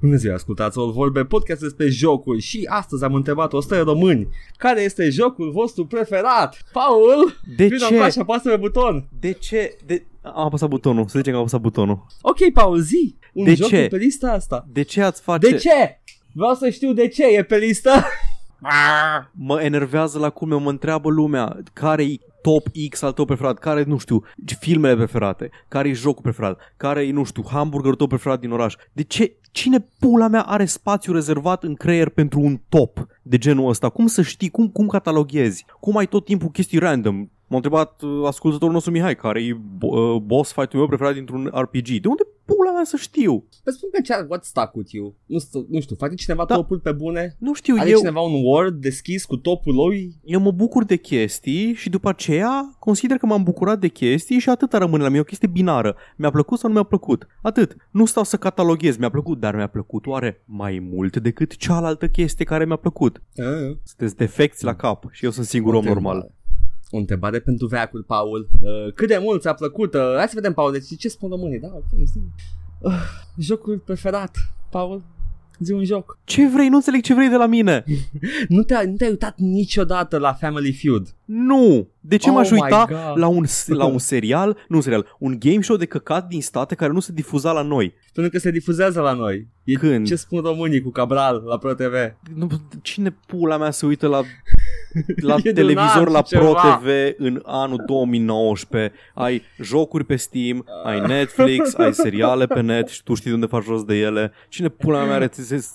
[0.00, 4.80] Bună ziua, ascultați o vorbe podcast despre jocuri și astăzi am întrebat 100 români care
[4.82, 6.62] este jocul vostru preferat?
[6.72, 7.92] Paul, De vină ce?
[7.94, 9.08] încoace, apasă pe buton.
[9.20, 9.76] De ce?
[9.86, 10.04] De...
[10.22, 12.06] Am apăsat butonul, să zicem că am apăsat butonul.
[12.20, 13.76] Ok, Paul, zi, un De joc ce?
[13.76, 14.66] e pe lista asta.
[14.72, 15.50] De ce ați face...
[15.50, 16.00] De ce?
[16.32, 17.90] Vreau să știu de ce e pe listă.
[19.32, 23.82] Mă enervează la culme, mă întreabă lumea care e top X al tău preferat, care,
[23.82, 24.22] nu știu,
[24.58, 28.74] filmele preferate, care e jocul preferat, care e, nu știu, hamburgerul tău preferat din oraș.
[28.92, 29.32] De ce?
[29.50, 33.88] Cine pula mea are spațiu rezervat în creier pentru un top de genul ăsta?
[33.88, 34.50] Cum să știi?
[34.50, 35.64] Cum, cum cataloghezi?
[35.80, 37.28] Cum ai tot timpul chestii random?
[37.50, 41.50] M-a întrebat uh, ascultătorul nostru Mihai, care e bo- uh, boss fight-ul meu preferat dintr-un
[41.54, 41.86] RPG.
[42.00, 43.44] De unde pula mea să știu?
[43.64, 45.14] Vă spun că ce what stuck with you?
[45.26, 46.54] Nu, st- nu știu, face cineva Da.
[46.54, 47.36] topul pe bune?
[47.38, 47.98] Nu știu, Are eu...
[47.98, 50.14] cineva un Word deschis cu topul lui?
[50.24, 54.48] eu mă bucur de chestii și după aceea consider că m-am bucurat de chestii și
[54.48, 55.96] atâta rămâne la mine, o chestie binară.
[56.16, 57.26] Mi-a plăcut sau nu mi-a plăcut?
[57.42, 57.76] Atât.
[57.90, 62.44] Nu stau să cataloghez, mi-a plăcut, dar mi-a plăcut oare mai mult decât cealaltă chestie
[62.44, 63.22] care mi-a plăcut?
[63.36, 63.76] Uh.
[63.82, 66.30] Sunteți defecți la cap și eu sunt singur om normal.
[66.90, 68.48] O întrebare pentru veacul, Paul.
[68.60, 69.94] Uh, cât de mult ți-a plăcut?
[69.94, 71.58] Uh, hai să vedem, Paul, deci ce spun românii?
[71.58, 72.18] Da, ok, zi.
[72.78, 72.92] Uh,
[73.38, 74.36] jocul preferat,
[74.70, 75.02] Paul?
[75.62, 76.18] Zi un joc.
[76.24, 76.68] Ce vrei?
[76.68, 77.84] Nu înțeleg ce vrei de la mine.
[78.48, 81.14] Nu te-ai, nu te-ai uitat niciodată la Family Feud?
[81.24, 81.88] Nu!
[82.00, 83.18] De ce Oh m-aș my uita God.
[83.18, 86.74] la un, la un serial, nu un serial, un game show de căcat din state
[86.74, 87.94] care nu se difuza la noi?
[88.12, 89.48] Pentru că se difuzează la noi.
[89.64, 90.06] E Când?
[90.06, 91.94] Ce spun românii cu Cabral la Pro TV?
[92.34, 92.46] Nu,
[92.82, 94.20] cine pula mea se uită la
[95.28, 96.76] la E de un televizor an la și Pro ceva.
[96.82, 103.02] TV în anul 2019 ai jocuri pe Steam, ai Netflix, ai seriale pe net și
[103.02, 104.32] tu știi de unde faci rost de ele.
[104.48, 105.72] Cine pula mea are ți-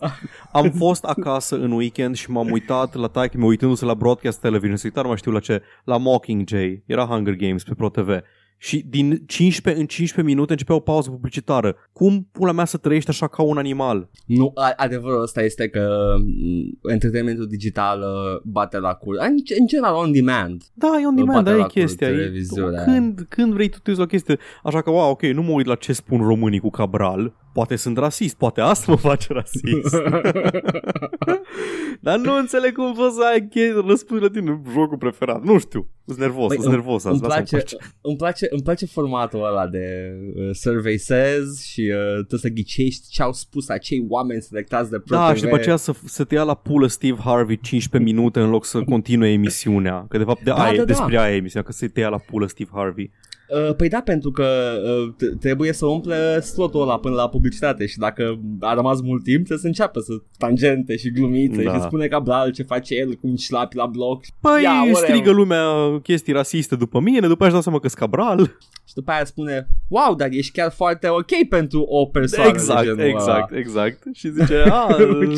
[0.52, 4.76] Am fost acasă în weekend și m-am uitat la taică mi uitându-se la broadcast television,
[4.78, 8.10] să uitat, nu mai știu la ce, la Mockingjay, era Hunger Games pe Pro TV.
[8.58, 11.76] Și din 15 în 15 minute începea o pauză publicitară.
[11.94, 14.10] Cum pula mea să trăiești așa ca un animal?
[14.26, 19.16] Nu, a- adevărul ăsta este că m, entertainmentul digital uh, bate la cur.
[19.20, 20.64] În, în general, on demand.
[20.74, 22.08] Da, e on Îl demand, bate da, la e chestia.
[22.08, 22.84] cu E, televiziunea.
[22.84, 25.52] când, când vrei tu te uiți la o chestie, așa că, wow, ok, nu mă
[25.52, 29.96] uit la ce spun românii cu Cabral, poate sunt rasist, poate asta mă face rasist.
[32.02, 35.44] Dar nu înțeleg cum poți să ai chestii, răspunzi la tine, jocul preferat.
[35.44, 37.04] Nu știu, sunt nervos, Băi, sunt îmi- nervos.
[37.04, 37.76] îmi, azi, lasă-mă place, pace.
[38.02, 41.82] îmi, place, îmi place formatul ăla de uh, survey says și
[42.20, 45.36] uh, tu să ghicești ce au spus acei oameni selectați de Pro Da, TV.
[45.38, 48.66] și după aceea să, să te ia la pulă Steve Harvey 15 minute în loc
[48.66, 50.06] să continue emisiunea.
[50.10, 50.84] Că de fapt de Da, aia, da, da.
[50.84, 53.12] despre aia e emisiunea, că să te ia la pulă Steve Harvey.
[53.68, 54.46] Uh, păi da, pentru că
[54.84, 59.24] uh, t- trebuie să umple slotul ăla până la publicitate și dacă a rămas mult
[59.24, 61.74] timp trebuie să înceapă să tangente și glumițe Da.
[61.74, 64.96] și spune Cabral ce face el, cum șlapi la bloc Păi Ia, whatever.
[64.96, 65.66] strigă lumea
[66.04, 68.40] chestii rasiste după mine, după aceea își dau seama că Cabral.
[68.88, 72.84] și după aia spune wow, dar ești chiar foarte ok pentru o persoană de Exact,
[72.84, 73.60] genul exact, ăla.
[73.60, 74.04] exact.
[74.14, 74.88] Și zice, a,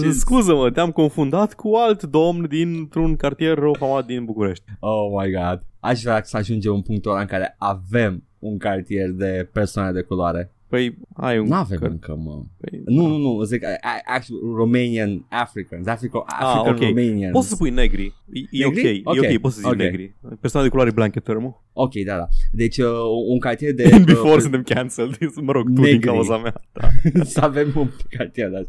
[0.01, 4.63] Ce- scuză-mă, te-am confundat cu alt domn dintr-un cartier rău famat din București.
[4.79, 5.61] Oh my god.
[5.79, 10.01] Aș vrea să ajungem în punctul ăla în care avem un cartier de persoane de
[10.01, 10.51] culoare.
[10.69, 11.45] Păi, ai un...
[11.47, 12.41] Nu avem că- încă, mă.
[12.57, 16.79] Păi, Nu, nu, nu, zic, a- a- actually, Romanian Africans, Africo, African Ah, ok.
[16.79, 17.31] Romanians.
[17.33, 18.05] Poți să spui negri.
[18.31, 18.97] E, e ok, Negri?
[18.97, 19.77] e Ok, ok, poți să zici ok.
[19.77, 20.15] negri.
[20.39, 21.63] Persoane de culoare blanche termul.
[21.73, 22.27] Ok, da, da.
[22.51, 22.87] Deci uh,
[23.29, 23.89] un cartier de...
[23.95, 25.17] In before uh, suntem cancelled.
[25.41, 25.99] Mă rog, tu din Negri.
[25.99, 26.61] cauza mea.
[27.23, 28.67] să avem un cartier de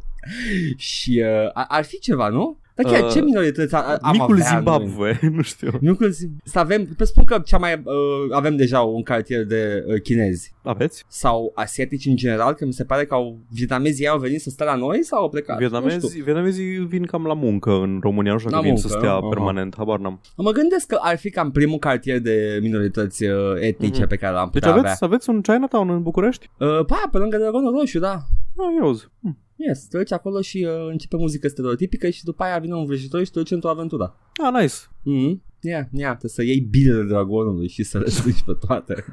[0.77, 2.59] Și uh, ar- ar fi ceva, nu?
[2.83, 4.55] Dar chiar, Uh, ce minorități a- am Micul avea noi?
[4.57, 5.71] Zimbabwe, nu știu.
[5.81, 7.95] Micul Zim- Să avem, pe spun că cea mai, uh,
[8.31, 11.05] avem deja un cartier de uh, chinezi Aveți?
[11.09, 14.51] sau asiatici în general, că mi se pare că au vietnamezii ei au venit să
[14.51, 15.59] stea la noi sau au plecat?
[15.61, 15.79] Nu știu.
[15.79, 19.05] Vietnamezi, vietnamezii vin cam la muncă în România, nu știu La dacă vin să muncă,
[19.07, 19.29] stea aha.
[19.29, 20.21] permanent, habar n-am.
[20.37, 24.09] Mă gândesc că ar fi cam primul cartier de minorități uh, etnice Mhm.
[24.09, 26.51] pe care l-am Deci putea aveți, aveți un Chinatown în București?
[26.59, 26.79] avea.
[26.79, 28.19] Uh, pa, pe lângă Dragonul Roșu, da.
[28.59, 29.05] Ah, eu zi.
[29.23, 29.39] Hm.
[29.57, 33.25] Yes, te duci acolo și uh, începe muzică stereotipică și după aia vine un vrăjitor
[33.25, 34.17] și te duci într-o aventură.
[34.45, 34.75] Ah, nice.
[35.03, 35.43] Mhm.
[35.61, 38.95] Yeah, yeah, trebuie să iei bilele dragonului și să le strângi pe toate.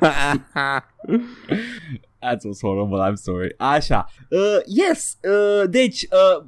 [2.20, 3.56] That was horrible, I'm sorry.
[3.58, 4.06] Așa.
[4.30, 6.46] Uh, yes, uh, deci, uh,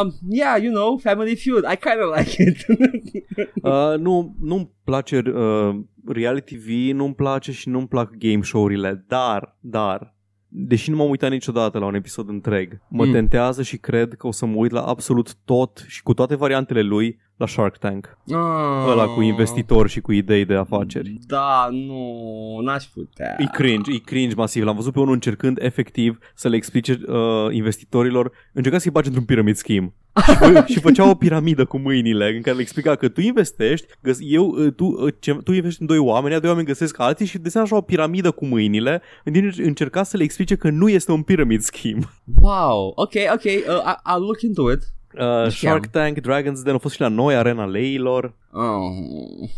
[0.00, 2.66] um, yeah, you know, Family Feud, I kind of like it.
[3.62, 9.56] Uh, nu, nu-mi place uh, reality TV, nu-mi place și nu-mi plac game show-urile, dar,
[9.60, 10.16] dar,
[10.54, 13.12] deși nu m-am uitat niciodată la un episod întreg, mă Mm.
[13.12, 16.82] tentează și cred că o să mă uit la absolut tot și cu toate variantele
[16.82, 18.18] lui la Shark Tank.
[18.32, 18.86] Ah.
[18.88, 21.18] Ăla cu investitori și cu idei de afaceri.
[21.26, 23.36] Da, nu, n-aș putea.
[23.38, 24.64] E cringe, e cringe masiv.
[24.64, 27.16] L-am văzut pe unul încercând efectiv să le explice uh,
[27.50, 29.92] investitorilor, încerca să-i bage într-un pyramid scheme.
[30.26, 33.86] și, fă, și făcea o piramidă cu mâinile în care le explica că tu investești,
[34.02, 37.26] găs- eu, uh, tu, uh, ce, tu investești în doi oameni, doi oameni găsesc alții
[37.26, 40.70] și desenează așa o piramidă cu mâinile, în timp ce încerca să le explice că
[40.70, 42.00] nu este un pyramid scheme.
[42.42, 43.52] Wow, ok, ok, uh,
[43.86, 44.80] I- I'll look into it.
[45.18, 45.72] Uh, Nu știam.
[45.72, 48.34] Shark Tank, Dragon's Den au fost și la noi, Arena Leilor.
[48.54, 48.80] Oh,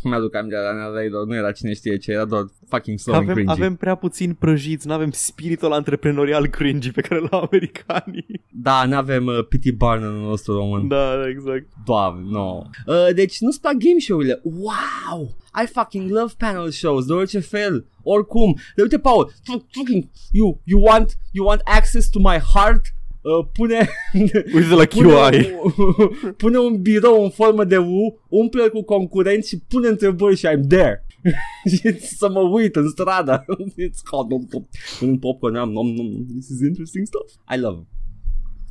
[0.03, 3.21] mi-aduc aminte de la Radar, nu era cine știe ce, era doar fucking slow Că
[3.21, 3.61] and avem, cringy.
[3.63, 8.27] avem prea puțin prăjiți, nu avem spiritul antreprenorial cringy pe care l-au americanii.
[8.51, 9.71] Da, n-avem uh, P.T.
[9.77, 10.89] Barnum în nostru român.
[10.89, 11.67] Da, exact.
[11.85, 12.63] Doamne, no.
[12.87, 14.41] Uh, deci nu-ți plac game show-urile?
[14.43, 15.37] Wow!
[15.63, 17.87] I fucking love panel shows de orice fel.
[18.03, 18.57] Oricum.
[18.77, 22.83] De uite, Paul, fu- fucking, you, you want, you want access to my heart?
[23.25, 23.89] Uh, pune,
[24.55, 25.01] Uite de la QI.
[25.01, 25.57] pune,
[26.43, 30.67] pune un birou în formă de U, umple cu concurenți și pune întrebări și I'm
[30.69, 31.07] there.
[31.75, 33.45] și să mă uit în stradă.
[33.49, 34.69] It's called nom, nom.
[35.01, 36.27] Mănânc popcorn, am nom, nom.
[36.27, 37.33] This is interesting stuff.
[37.57, 37.87] I love it.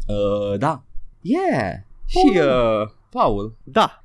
[0.07, 0.85] Uh, da.
[1.21, 1.73] Yeah.
[2.05, 4.02] Și, uh, Paul, Da.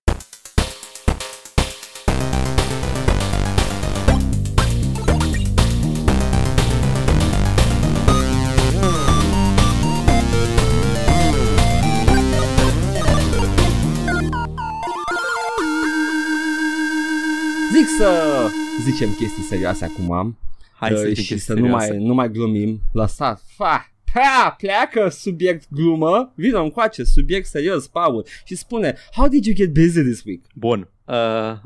[17.99, 18.51] Să
[18.83, 20.39] zicem chestii serioase acum
[20.73, 21.91] Hai să uh, zicem și chestii să nu serioase.
[21.91, 22.81] mai, nu mai glumim.
[22.93, 23.43] Lăsat.
[23.57, 23.93] Fa.
[24.13, 29.73] Pa, pleacă subiect glumă, vină încoace, subiect serios, Paul, și spune, how did you get
[29.73, 30.45] busy this week?
[30.55, 30.91] Bun.
[31.05, 31.15] Uh,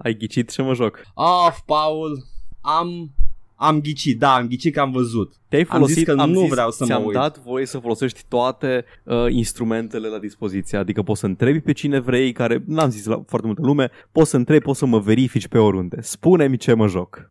[0.03, 1.03] ai ghicit ce mă joc.
[1.15, 2.25] Of, Paul,
[2.61, 3.15] am,
[3.63, 5.35] am ghicit, da, am ghicit că am văzut.
[5.49, 7.15] Te-ai Am zis folosit, că am nu zis, vreau să mă ți-am uit.
[7.15, 11.99] dat voie să folosești toate uh, instrumentele la dispoziție, adică poți să întrebi pe cine
[12.01, 15.49] vrei, care n-am zis la foarte multă lume, poți să întrebi, poți să mă verifici
[15.49, 15.97] pe oriunde.
[16.01, 17.31] Spune-mi ce mă joc.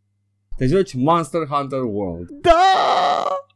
[0.58, 2.30] Te joci Monster Hunter World.
[2.42, 2.52] Da!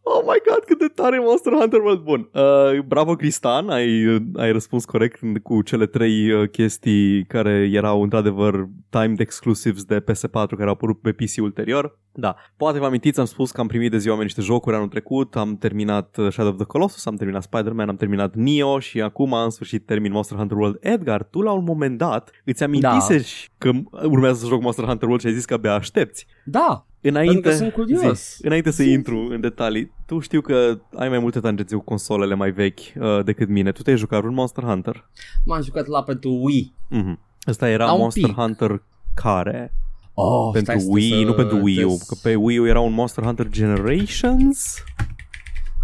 [0.08, 2.30] Oh my god, cât de tare e Monster Hunter World bun.
[2.34, 8.70] Uh, bravo Cristan, ai, ai răspuns corect cu cele trei uh, chestii care erau într-adevăr
[8.90, 12.00] timed exclusives de PS4 care au apărut pe PC ulterior.
[12.12, 14.88] Da, poate vă amintiți, am spus că am primit de ziua mea niște jocuri anul
[14.88, 19.02] trecut, am terminat uh, Shadow of the Colossus, am terminat Spider-Man, am terminat Neo și
[19.02, 20.78] acum în sfârșit termin Monster Hunter World.
[20.80, 23.70] Edgar, tu la un moment dat îți amintisești da.
[23.70, 26.26] că urmează să joc Monster Hunter World și ai zis că abia aștepți.
[26.44, 28.36] Da, Înainte, Pentru că sunt curios.
[28.36, 28.90] Zi, înainte să Zi.
[28.92, 33.24] intru în detalii, tu știu că ai mai multe tangențe cu consolele mai vechi uh,
[33.24, 33.72] decât mine.
[33.72, 35.10] Tu te-ai jucat un Monster Hunter?
[35.46, 36.74] m-am jucat la pentru Wii.
[36.90, 37.20] Mhm.
[37.48, 38.34] Ăsta era Da, un Monster pic.
[38.36, 39.74] Hunter care?
[40.14, 41.90] Oh, pentru stai să- Wii, să- nu pentru Wii U.
[41.98, 44.84] te- Că pe Wii U era un Monster Hunter Generations?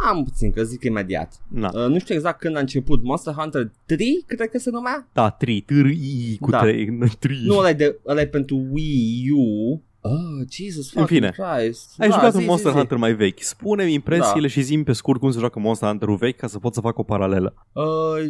[0.09, 1.33] Am puțin, că zic imediat.
[1.47, 3.03] Na, Uh, nu știu exact când a început.
[3.03, 5.07] Monster Hunter 3, cred că se numea?
[5.13, 6.59] da, 3, târâi cu Da.
[6.59, 7.37] 3, 3.
[7.45, 9.81] Nu, ăla e, de, ăla e pentru Wii U.
[10.03, 10.11] Oh,
[10.51, 11.29] Jesus În fucking fine.
[11.57, 11.93] Christ.
[11.97, 12.77] Ai Da, jucat zi, un zi, Monster zi.
[12.77, 13.39] Hunter mai vechi.
[13.41, 14.47] Spune-mi impresiile Da.
[14.47, 16.97] și zi pe scurt cum se joacă Monster Hunter-ul vechi ca să pot să fac
[16.97, 17.53] o paralelă.
[17.73, 17.83] Uh,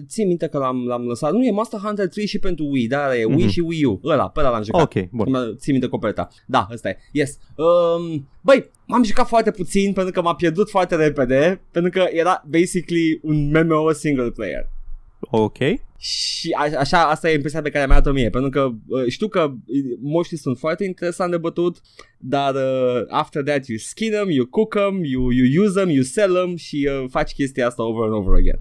[0.07, 1.31] țin minte că l-am, l-am lăsat.
[1.31, 3.47] Nu, e Monster Hunter 3 și pentru Wii, da, e Wii Mhm.
[3.47, 3.99] și Wii U.
[4.03, 4.81] Ăla, pe ăla l-am jucat.
[4.81, 5.29] Ok, bun.
[5.29, 6.27] Mă țin minte coperta.
[6.45, 6.97] Da, ăsta e.
[7.11, 7.37] Yes.
[7.55, 12.43] Um, băi, m-am jucat foarte puțin pentru că m-a pierdut foarte repede, pentru că era
[12.47, 14.69] basically un MMO single player.
[15.19, 15.57] Ok.
[16.03, 19.27] Și a, așa, asta e impresia pe care mi-a dat-o mie, pentru că uh, știu
[19.27, 21.81] că uh, moștii sunt foarte interesant de bătut,
[22.17, 26.03] dar uh, after that you skin them, you cook them, you, you use them, you
[26.03, 28.59] sell them și uh, faci chestia asta over and over again.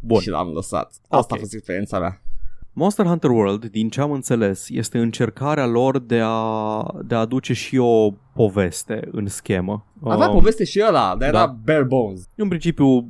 [0.00, 0.20] Bun.
[0.20, 0.94] Și l-am lăsat.
[1.08, 1.32] Asta Ok.
[1.32, 2.20] a fost experiența mea.
[2.72, 7.52] Monster Hunter World, din ce am înțeles, este încercarea lor de a, de a aduce
[7.52, 9.84] și o poveste în schemă.
[10.02, 11.38] Avea Um, poveste și ăla, dar da.
[11.38, 12.28] era bare bones.
[12.34, 13.08] În principiu,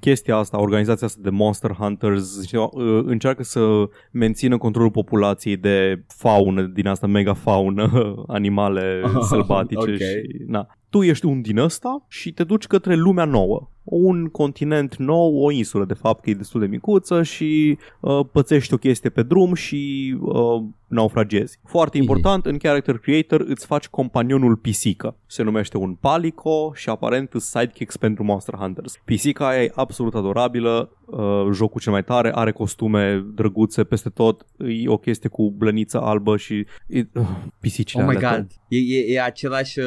[0.00, 6.02] chestia asta, organizația asta de Monster Hunters știu, uh, încearcă să mențină controlul populației de
[6.06, 9.96] faună, din asta mega faună, animale sălbatice Ok.
[9.96, 10.44] și...
[10.46, 10.66] Na.
[10.90, 13.68] Tu ești un din ăsta și te duci către lumea nouă.
[13.84, 18.74] Un continent nou, o insulă de fapt, că e destul de micuță și uh, pățești
[18.74, 21.58] o chestie pe drum și uh, naufragezi.
[21.64, 22.06] Foarte Mhm.
[22.06, 25.16] important, în Character Creator îți faci companionul pisică.
[25.26, 28.94] Se numește un Palico și aparent îți sidekicks pentru Monster Hunters.
[29.04, 34.46] Pisica aia e absolut adorabilă, uh, jocul cel mai tare, are costume drăguțe peste tot,
[34.58, 37.26] e o chestie cu blăniță albă și e, uh,
[37.60, 38.36] pisicile Oh my alea.
[38.36, 38.46] god.
[38.68, 39.86] E, e, e același uh,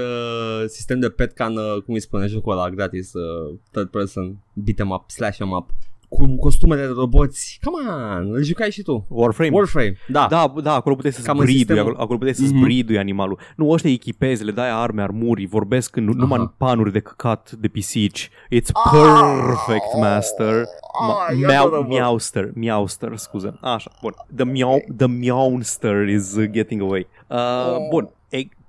[0.67, 4.37] sistem de pet ca în, uh, cum îi spune jocul ăla gratis, uh, third person,
[4.53, 5.69] beat em up, slash em up.
[6.15, 7.59] Cu costumele de roboți.
[7.63, 9.05] Come on, îl jucai și tu.
[9.09, 9.51] Warframe.
[9.55, 10.27] Warframe, da.
[10.29, 12.61] Da, da, acolo puteai să-ți Cam în bridui, sistemul- acolo, acolo puteai să-ți Mhm.
[12.61, 13.39] bridui animalul.
[13.55, 17.67] Nu, ăștia echipezi, le dai arme, armuri, vorbesc în, numai în panuri de căcat de
[17.67, 18.29] pisici.
[18.55, 20.61] It's perfect, master.
[20.61, 21.97] Ma- Ah, e meow, adorable.
[21.97, 23.53] meowster, meowster, scuze.
[23.61, 24.13] Așa, bun.
[24.35, 27.07] The, meow, the meowster is uh, getting away.
[27.27, 28.09] Uh, bun.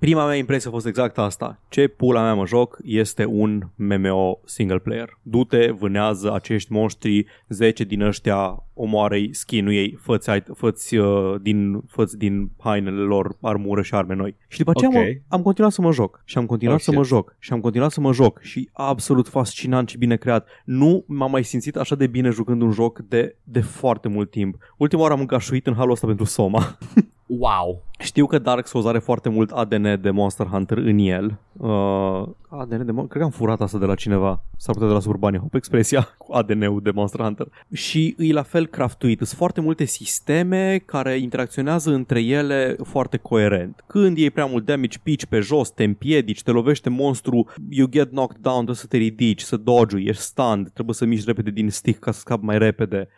[0.06, 1.60] Ei, prima mea impresie a fost exact asta.
[1.68, 5.18] Ce pula mea mă joc este un MMO single player.
[5.22, 12.18] Du-te, vânează acești monștri, 10 din ăștia omoară-i, skin-ui, fă-ți, ai- fă-ți, uh, din, fă-ți
[12.18, 14.36] din hainele lor armură și arme noi.
[14.48, 14.96] Și după aceea Ok.
[14.96, 17.14] am, am continuat să mă joc și am continuat Oh, să mă shit.
[17.14, 20.48] joc și am continuat să mă joc și absolut fascinant și bine creat.
[20.64, 24.56] Nu m-am mai simțit așa de bine jucând un joc de, de foarte mult timp.
[24.76, 26.78] Ultima oară am îngașuit în halul ăsta pentru Soma.
[27.26, 27.82] Wow.
[27.98, 31.38] Știu că Dark Souls are foarte mult ADN de Monster Hunter în el.
[31.52, 34.42] Uh, ADN de Mon- Cred că am furat asta de la cineva.
[34.56, 37.46] S-ar putea de la Surbania Hop expresia cu ADN-ul de Monster Hunter.
[37.72, 39.16] Și e la fel craftuit.
[39.18, 43.84] Sunt foarte multe sisteme care interacționează între ele foarte coerent.
[43.86, 48.08] Când iei prea mult damage, pici pe jos, te împiedici, te lovește monstru, you get
[48.10, 51.70] knocked down, trebuie să te ridici, să dodge ești stunned, trebuie să miști repede din
[51.70, 53.08] stick ca să scapi mai repede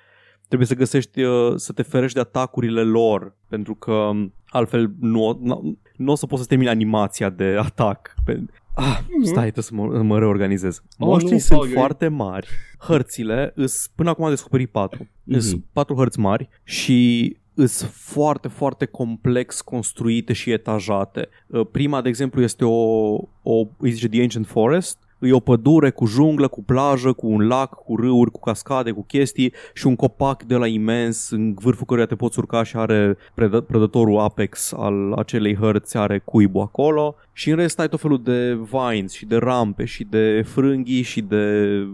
[0.49, 5.39] trebuie să găsești, uh, să te ferești de atacurile lor, pentru că um, altfel nu,
[5.43, 8.15] nu, nu o să poți să termini animația de atac.
[8.25, 8.45] Pe...
[8.75, 10.83] Ah, stai, trebuie să mă, mă reorganizez.
[10.99, 12.49] Oh, Monștrii nu, sunt Paul, eu- foarte mari.
[12.79, 15.09] Hărțile, îs, până acum am descoperit patru.
[15.25, 15.39] Mhm.
[15.39, 21.29] Sunt patru hărți mari și îs foarte, foarte complex construite și etajate.
[21.47, 23.13] Uh, Prima, de exemplu, este o,
[23.43, 27.47] o îi zice The Ancient Forest, E o pădure cu junglă, cu plajă, cu un
[27.47, 31.87] lac, cu râuri, cu cascade, cu chestii și un copac de la imens în vârful
[31.87, 37.15] căruia te poți urca și are predă- prădătorul apex al acelei hărți, are cuibul acolo
[37.39, 41.21] și în rest ai tot felul de vines și de rampe și de frânghii și
[41.21, 41.87] de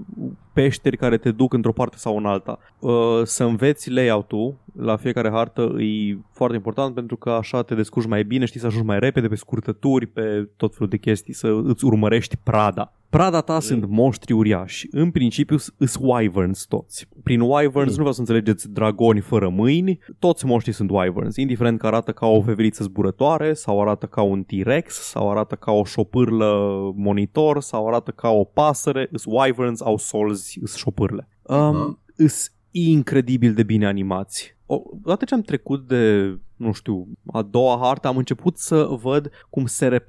[0.52, 2.58] peșteri care te duc într-o parte sau în alta.
[2.78, 8.06] Uh, Să înveți layout-ul la fiecare hartă e foarte important pentru că așa te descurci
[8.06, 11.60] mai bine, știi să ajungi mai repede pe scurtături, pe tot felul de chestii, să
[11.64, 12.92] îți urmărești prada.
[13.10, 14.86] Prada ta sunt monștri uriași.
[14.90, 17.08] În principiu sunt wyverns toți.
[17.22, 21.86] Prin wyverns nu vreau să înțelegeți dragoni fără mâini, toți monștrii sunt wyverns, indiferent că
[21.86, 26.80] arată ca o veveriță zburătoare sau arată ca un T-Rex sau arată ca o șopârlă
[26.96, 31.28] monitor sau arată ca o pasăre, sunt wyverns, au solzi, sunt șopârle.
[31.42, 31.98] Um, Aha.
[32.16, 34.56] Îs incredibil de bine animați.
[34.66, 39.30] O, odată ce am trecut de, nu știu, a doua hartă, am început să văd
[39.50, 40.04] cum se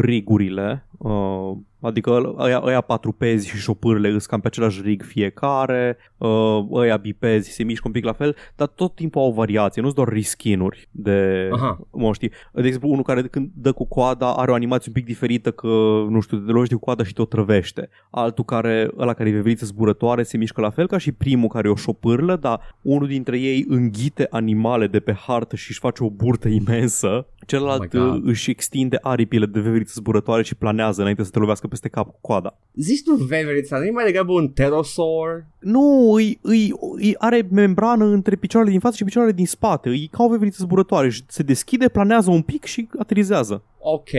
[0.00, 5.96] rigurile, uh, adică ăia, ăia patru pezi și șopârle îs cam pe același rig fiecare,
[6.16, 9.82] uh, ăia bipezi se mișcă un pic la fel, dar tot timpul au o variație,
[9.82, 11.78] nu-s doar reskin-uri de Aha.
[11.90, 12.30] monștri.
[12.52, 15.66] De exemplu, unul care când dă cu coada are o animație un pic diferită că,
[16.08, 17.88] nu știu, te lovești cu coada și te o trăvește.
[18.10, 21.68] Altul care, ăla care e veveriță zburătoare se mișcă la fel ca și primul care
[21.68, 26.04] e o șopârlă, dar unul dintre ei înghite animale de pe hartă și își face
[26.04, 27.26] o burtă imensă.
[27.46, 28.14] Celălalt Oh my God.
[28.14, 32.06] uh, își extinde aripile de veveriță zburătoare și planează înainte să te lovească peste cap
[32.06, 32.58] cu coada.
[32.74, 35.46] Zici tu veverița, nu e mai degrabă un pterosaur?
[35.58, 39.88] Nu, îi, îi, îi are membrană între picioarele din față și picioarele din spate.
[39.90, 43.62] E ca o veveriță zburătoare și se deschide, planează un pic și aterizează.
[43.88, 44.12] Ok.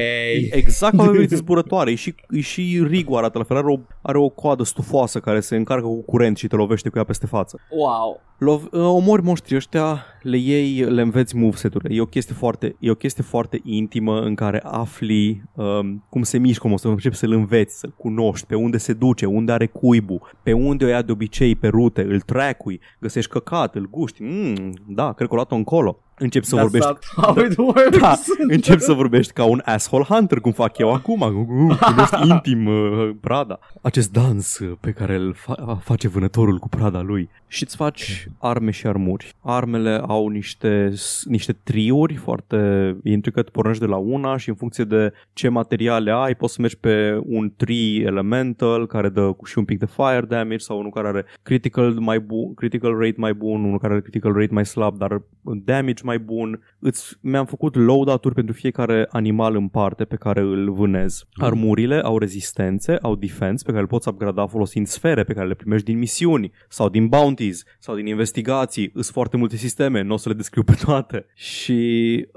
[0.49, 1.91] E exact ca o veveriță zburătoare.
[1.91, 3.57] E și, e și rigul arată la fel.
[3.57, 6.97] Are o, are o coadă stufoasă care se încarcă cu curent și te lovește cu
[6.97, 7.59] ea peste față.
[7.69, 8.21] Wow.
[8.37, 11.95] Lov, uh, omori monștrii ăștia, le iei, le înveți moveset-urile.
[11.95, 16.37] E o chestie foarte, e o chestie foarte intimă în care afli um, cum se
[16.37, 20.35] mișcă un monstru, începi să-l înveți, să-l cunoști, pe unde se duce, unde are cuibul,
[20.43, 22.61] pe unde o ia de obicei pe rute, îl track
[22.99, 26.01] găsești căcat, îl guști, mm, da, cred că o luat-o încolo.
[26.19, 27.97] Începi să That's vorbești not how it works.
[27.99, 28.15] da,
[28.47, 31.21] încep să vorbești ca un asshole hunter, cum fac eu acum.
[31.21, 33.59] Uh, Cunoști intim uh, prada.
[33.81, 37.29] Acest dans uh, pe care îl fa- face vânătorul cu prada lui.
[37.49, 39.33] Și îți faci arme și armuri.
[39.41, 40.93] Armele au niște,
[41.23, 42.57] niște triuri foarte
[43.03, 46.77] intricate, pornești de la una și în funcție de ce materiale ai, poți să mergi
[46.77, 50.91] pe un tree elemental care dă cu și un pic de fire damage sau unul
[50.91, 54.65] care are critical, mai bun, critical rate mai bun, unul care are critical rate mai
[54.65, 56.61] slab, dar damage mai bun.
[56.79, 61.25] Îți, mi-am făcut loadout-uri pentru fiecare animal în parte pe care îl vânez.
[61.33, 65.53] Armurile au rezistențe, au defense pe care le poți upgrada folosind sfere pe care le
[65.53, 68.89] primești din misiuni sau din bounties sau din investigații.
[68.93, 71.25] Sunt foarte multe sisteme, nu o să le descriu pe toate.
[71.35, 71.79] Și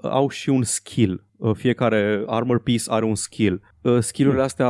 [0.03, 1.25] au și un skill.
[1.37, 3.61] Uh, Fiecare armor piece are un skill.
[3.83, 4.69] Uh, Skillurile astea,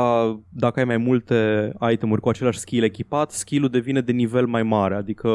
[0.48, 4.94] dacă ai mai multe itemuri cu același skill echipat, skillul devine de nivel mai mare,
[4.94, 5.28] adică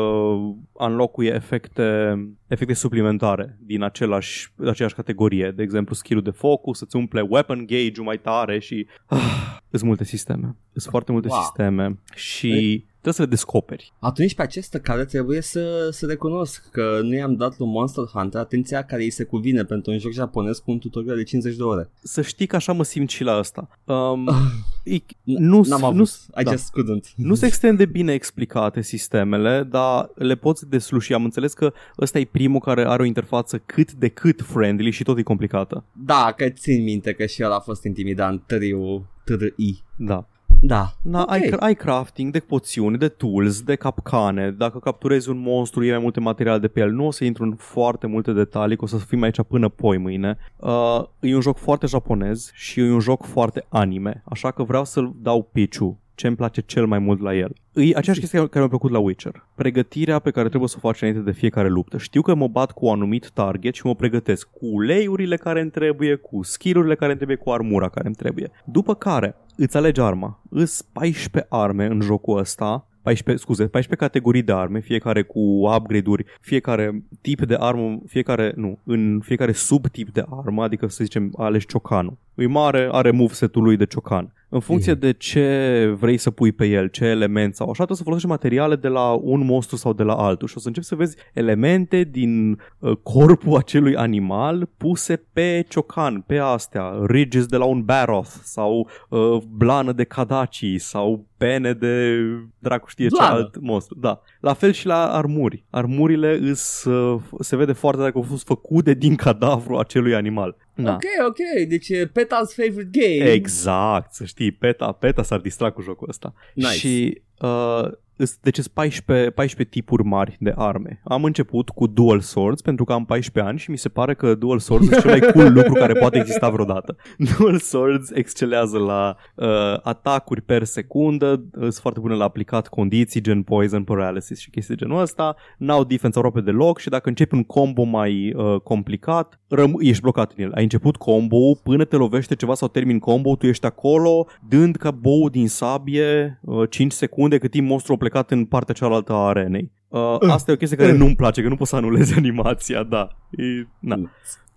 [0.74, 2.16] înlocuie efecte,
[2.48, 5.52] efecte suplimentare din același, aceeași categorie.
[5.52, 8.88] De exemplu, skillul de focus îți umple weapon gauge-ul mai tare și...
[9.06, 10.56] Ah, Sunt multe sisteme.
[10.72, 11.40] Sunt foarte multe Wow.
[11.42, 13.94] sisteme și trebuie să le descoperi.
[14.00, 18.40] Atunci pe această cale trebuie să, să recunosc că nu i-am dat lui Monster Hunter
[18.42, 21.64] atenția care îi se cuvine pentru un joc japonez cu un tutorial de 50 de
[21.64, 21.90] ore.
[22.04, 23.68] Să știi că așa mă simt și la asta.
[23.84, 24.36] Um, Ah.
[24.84, 26.04] e, nu, N-am avut, nu,
[26.40, 26.52] I da.
[26.52, 27.14] just couldn't.
[27.16, 31.14] nu sunt extrem de bine explicate sistemele, dar le poți desluși.
[31.14, 35.04] Am înțeles că ăsta e primul care are o interfață cât de cât friendly și
[35.04, 35.84] tot e complicată.
[36.06, 39.84] Da, că țin minte că și el a fost intimidant, târiu, târâi.
[39.98, 40.28] Da.
[40.68, 40.94] Da.
[41.02, 41.32] Na, Ok.
[41.32, 44.52] ai, ai crafting de poțiuni, de tools, de capcane.
[44.52, 46.92] Dacă capturezi un monstru, iei mai multe materiale de pe el.
[46.92, 49.98] Nu o să intru în foarte multe detalii, că o să fim aici până poi
[49.98, 50.38] mâine.
[50.56, 54.86] Uh, e un joc foarte japonez și e un joc foarte anime, așa că vreau
[54.86, 57.56] să-l dau piciu ce îmi place cel mai mult la el.
[57.74, 59.48] E aceeași chestie care mi-a plăcut la Witcher.
[59.56, 61.98] Pregătirea pe care trebuie să o faci înainte de fiecare luptă.
[61.98, 65.70] Știu că mă bat cu un anumit target și mă pregătesc cu uleiurile care îmi
[65.70, 68.52] trebuie, cu skill-urile care îmi trebuie, cu armura care îmi trebuie.
[68.66, 70.42] După care îți alegi arma.
[70.50, 75.40] Îs 14 arme în jocul ăsta 14, scuze, 14 categorii de arme, fiecare cu
[75.76, 81.34] upgrade-uri, fiecare tip de armă, fiecare, nu, în fiecare subtip de armă, adică să zicem
[81.38, 82.18] alegi ciocanul.
[82.36, 84.34] E mare, are moveset-ul lui de ciocan.
[84.50, 88.04] În funcție de ce vrei să pui pe el, ce element sau așa, trebuie să
[88.04, 90.96] folosești materiale de la un monstru sau de la altul și o să începi să
[90.96, 97.66] vezi elemente din uh, corpul acelui animal puse pe ciocan, pe astea, ridges de la
[97.66, 102.22] un Baroth sau uh, blană de Kadachi sau pene de
[102.60, 103.34] dracu știe ce Blană.
[103.34, 104.00] alt monstru.
[104.00, 104.22] Da.
[104.40, 105.66] La fel și la armuri.
[105.70, 110.56] Armurile îs, uh, se vede foarte dacă au fost făcute din cadavru acelui animal.
[110.76, 110.94] Da.
[110.94, 113.32] Ok, ok, deci e Petal's favorite game.
[113.32, 116.34] Exact, să știi, PETA, PETA s-ar distra cu jocul ăsta.
[116.54, 116.70] Nice.
[116.72, 121.02] Și uh, îs- deci sunt 14, 14 tipuri mari de arme.
[121.04, 124.36] Am început cu dual swords pentru că am 14 ani și mi se pare că
[124.36, 126.96] dual swords este cel mai cool lucru care poate exista vreodată.
[127.38, 129.48] Dual swords excelează la uh,
[129.84, 134.86] atacuri per secundă, sunt foarte bune la aplicat condiții gen poison, paralysis și chestii de
[134.86, 139.80] genul ăsta, n-au defense aproape deloc și dacă începi un combo mai uh, complicat, răm-
[139.80, 140.52] ești blocat în el.
[140.56, 144.92] Ai început combo până te lovește ceva sau termin combo, tu ești acolo, dând ca
[144.92, 149.28] bou din sabie uh, 5 secunde cât timp monstru a plecat în partea cealaltă a
[149.28, 149.72] arenei.
[149.88, 153.08] Uh, asta e o chestie care nu-mi place, că nu poți să anulezi animația, da.
[153.32, 153.96] E, na.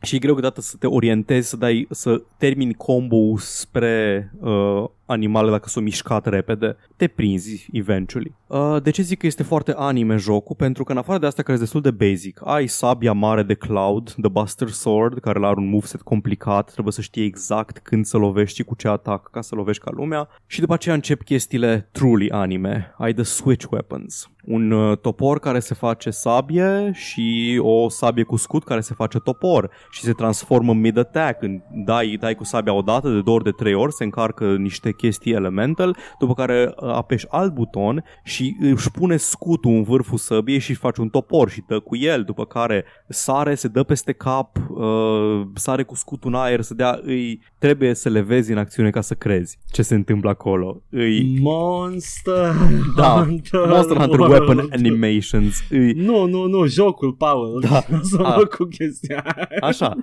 [0.03, 5.51] Și e greu câteodată să te orientezi, să dai, să termini combo spre uh, animale
[5.51, 6.77] dacă s-o mișcat repede.
[6.97, 8.35] Te prinzi eventually.
[8.47, 10.57] Uh, de ce zic că este foarte anime jocul?
[10.57, 13.55] Pentru că în afară de asta care este destul de basic, ai sabia mare de
[13.55, 18.17] Cloud, The Buster Sword, care are un moveset complicat, trebuie să știi exact când să
[18.17, 20.29] lovești și cu ce atac ca să lovești ca lumea.
[20.47, 22.95] Și după aceea încep chestiile truly anime.
[22.99, 24.31] Ai the switch weapons.
[24.45, 29.19] Un uh, topor care se face sabie și o sabie cu scut care se face
[29.19, 31.43] topor și se transformă în mid-attack.
[31.43, 34.55] În- Dai, dai cu sabia o dată, de două ori, de trei ori, se încarcă
[34.57, 40.19] niște chestii elemental, după care uh, apeși alt buton și își pune scutul în vârful
[40.19, 44.13] săbiei și faci un topor și dă cu el, după care sare, se dă peste
[44.13, 48.59] cap, uh, sare cu scutul în aer, să dea, îi trebuie să le vezi în
[48.59, 50.83] acțiune ca să crezi ce se întâmplă acolo.
[50.91, 52.53] Îi, Monster
[52.97, 54.31] Da, Hunter Monster Hunter World.
[54.49, 55.63] Weapon Animations.
[55.71, 57.65] Îi, Nu, nu, nu, jocul, Paul.
[57.71, 57.81] Da.
[58.11, 58.37] Să A.
[58.37, 59.49] mă cu chestia aia.
[59.81, 59.97] Așa.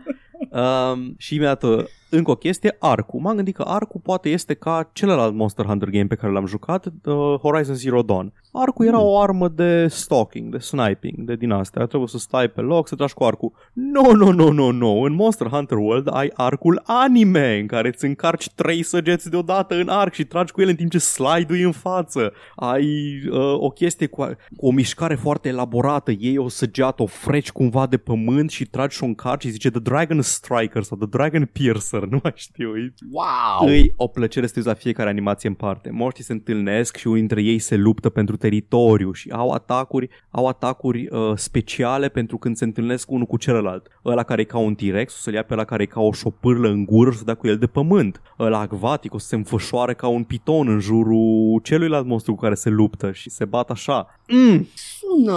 [0.49, 3.19] Um, și imediat uh, încă o chestie, arcul.
[3.19, 6.85] M-am gândit că arcul poate este ca celălalt Monster Hunter game pe care l-am jucat,
[6.85, 8.33] uh, Horizon Zero Dawn.
[8.57, 11.85] Arcul era o armă de stalking, de sniping, de din astea.
[11.85, 13.51] Trebuie să stai pe loc, să tragi cu arcul.
[13.73, 14.91] No, no, no, no, no.
[14.91, 19.87] În Monster Hunter World ai arcul anime, în care îți încarci trei săgeți deodată în
[19.89, 22.33] arc și tragi cu ele în timp ce slide-ui în față.
[22.55, 22.85] Ai
[23.31, 24.25] uh, o chestie cu,
[24.55, 26.11] cu o mișcare foarte elaborată.
[26.17, 29.69] Iei o săgeată, o freci cumva de pământ și tragi și o încarci și zice
[29.69, 32.77] The Dragon Striker sau The Dragon Piercer, nu mai știu.
[32.77, 33.67] E Wow.
[33.67, 35.89] îi o plăcere să te uiți la fiecare animație în parte.
[35.89, 40.47] Moștii se întâlnesc și unii dintre ei se luptă pentru teritoriu și au atacuri, au
[40.47, 43.87] atacuri uh, speciale pentru când se întâlnesc unul cu celălalt.
[44.05, 46.11] Ăla care e ca un T-Rex o să-l ia pe ăla care e ca o
[46.11, 48.21] șopârlă în gură și să dea cu el de pământ.
[48.39, 52.55] Ăla acvatic o să se înfășoare ca un piton în jurul celuilalt monstru cu care
[52.55, 54.19] se luptă și se bat așa.
[54.27, 55.31] Mm, Sună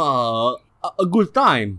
[0.80, 1.74] a, a good time.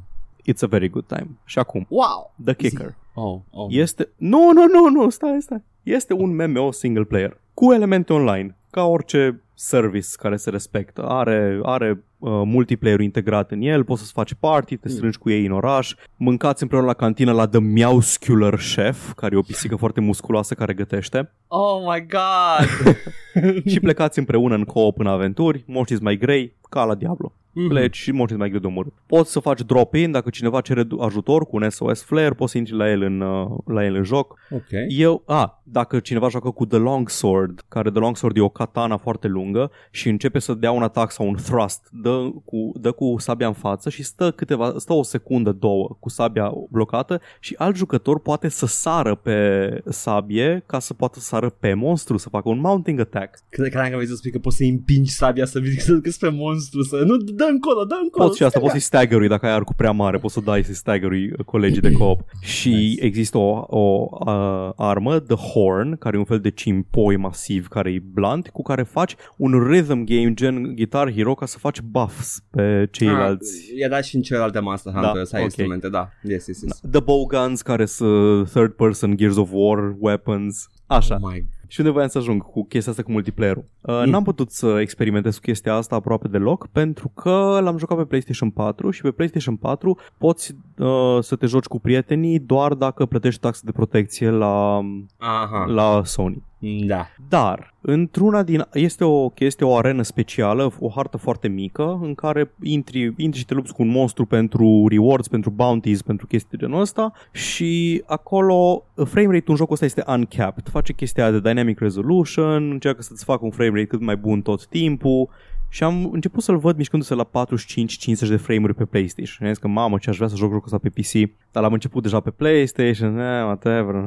[0.52, 1.28] it's a very good time.
[1.46, 2.34] Și acum, Wow.
[2.46, 2.96] The Kicker.
[3.22, 3.68] Oh, oh.
[3.70, 4.10] Este...
[4.18, 5.64] Nu, nu, nu, nu, stai, stai.
[5.84, 11.02] Este un MMO single player cu elemente online, ca orice service care se respectă.
[11.08, 15.46] Are, are uh, multiplayer integrat în el, poți să-ți faci party, te strângi cu ei
[15.46, 20.02] în oraș, mâncați împreună la cantină la The Meowscular Chef, care e o pisică foarte
[20.02, 22.96] musculoasă care gătește, Oh my god.
[23.72, 27.34] și plecați împreună în co-op în aventuri, moștii mai grei, ca la Diablo.
[27.54, 27.68] Mhm.
[27.68, 28.94] pleci și monștri mai greu de omorât.
[29.06, 32.74] Poți să faci drop-in dacă cineva cere ajutor cu un SOS Flare, poți să intri
[32.74, 34.40] la el în, uh, la el în joc.
[34.50, 34.70] Ok.
[34.88, 38.50] Eu, a, dacă cineva joacă cu The Long Sword, care The Long Sword e o
[38.50, 42.92] katana foarte lungă și începe să dea un atac sau un thrust, dă cu, dă
[42.92, 47.56] cu sabia în față și stă câteva, stă o secundă, două cu sabia blocată și
[47.58, 52.30] alt jucător poate să sară pe sabie ca să poată să sară pe monstru, să
[52.30, 53.40] facă un mounting attack.
[53.50, 56.30] Cred că am să spui că poți să împingi sabia să vezi să ducă spre
[56.30, 58.26] monstru, să nu dă încolo, dă încolo.
[58.26, 60.74] Poți și asta, poți să-i stagger dacă ai arcul prea mare, poți să dai să-i
[60.76, 61.12] stagger
[61.46, 62.20] colegii de co-op.
[62.58, 63.04] Și Nice.
[63.06, 67.92] există o, o uh, armă, The Horn, care e un fel de cimpoi masiv care
[67.92, 72.44] e blunt, cu care faci un rhythm game gen Guitar Hero ca să faci buffs
[72.52, 73.70] pe ceilalți.
[73.72, 75.48] Ah, i-a dat și în celelalte Master Da, Hunter să ai ok.
[75.48, 76.10] instrumente, da.
[76.24, 76.80] Yes, yes, yes.
[76.92, 80.68] The bow guns care sunt third person Gears of War weapons.
[80.88, 81.18] Așa.
[81.22, 83.66] Oh my Și unde voiam să ajung cu chestia asta cu multiplayer-ul?
[83.82, 84.10] Uh, Mm.
[84.10, 88.50] N-am putut să experimentez cu chestia asta aproape deloc pentru că l-am jucat pe PlayStation
[88.50, 93.42] 4 și pe PlayStation 4 poți uh, să te joci cu prietenii doar dacă plătești
[93.42, 94.80] taxe de protecție la,
[95.18, 95.66] Aha.
[95.68, 96.44] la Sony.
[96.60, 97.08] Da.
[97.30, 98.68] Dar, într-una din...
[98.74, 103.46] Este o chestie, o arenă specială, o hartă foarte mică, în care intri, intri și
[103.46, 108.04] te lupți cu un monstru pentru rewards, pentru bounties, pentru chestii de genul ăsta și
[108.06, 110.68] acolo frame rate-ul în jocul ăsta este uncapped.
[110.70, 114.42] Face chestia aia de dynamic resolution, încearcă să-ți facă un frame rate cât mai bun
[114.42, 115.30] tot timpul
[115.70, 119.26] și am început să-l văd mișcându-se la 45-50 de frame-uri pe PlayStation.
[119.36, 121.64] Și am zis că mamă ce aș vrea să joc jocul ăsta pe PC, dar
[121.64, 124.06] l-am început deja pe PlayStation, eh, whatever.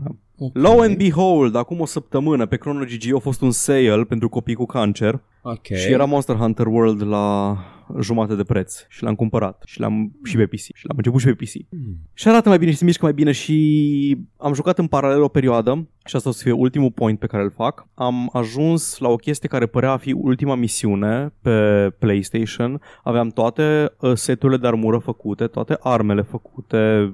[0.52, 4.54] Lo and behold, acum o săptămână pe Chrono GG a fost un sale pentru copii
[4.54, 5.64] cu cancer Ok.
[5.64, 7.56] și era Monster Hunter World la
[8.00, 11.26] jumate de preț și l-am cumpărat și l-am și pe PC și l-am început și
[11.26, 11.68] pe PC.
[11.68, 11.98] Hmm.
[12.14, 15.28] Și arată mai bine și se mișcă mai bine și am jucat în paralel o
[15.28, 17.86] perioadă și asta o să fie ultimul point pe care îl fac.
[17.94, 22.80] Am ajuns la o chestie care părea a fi ultima misiune pe PlayStation.
[23.02, 27.12] Aveam toate uh, seturile de armură făcute, toate armele făcute, uh,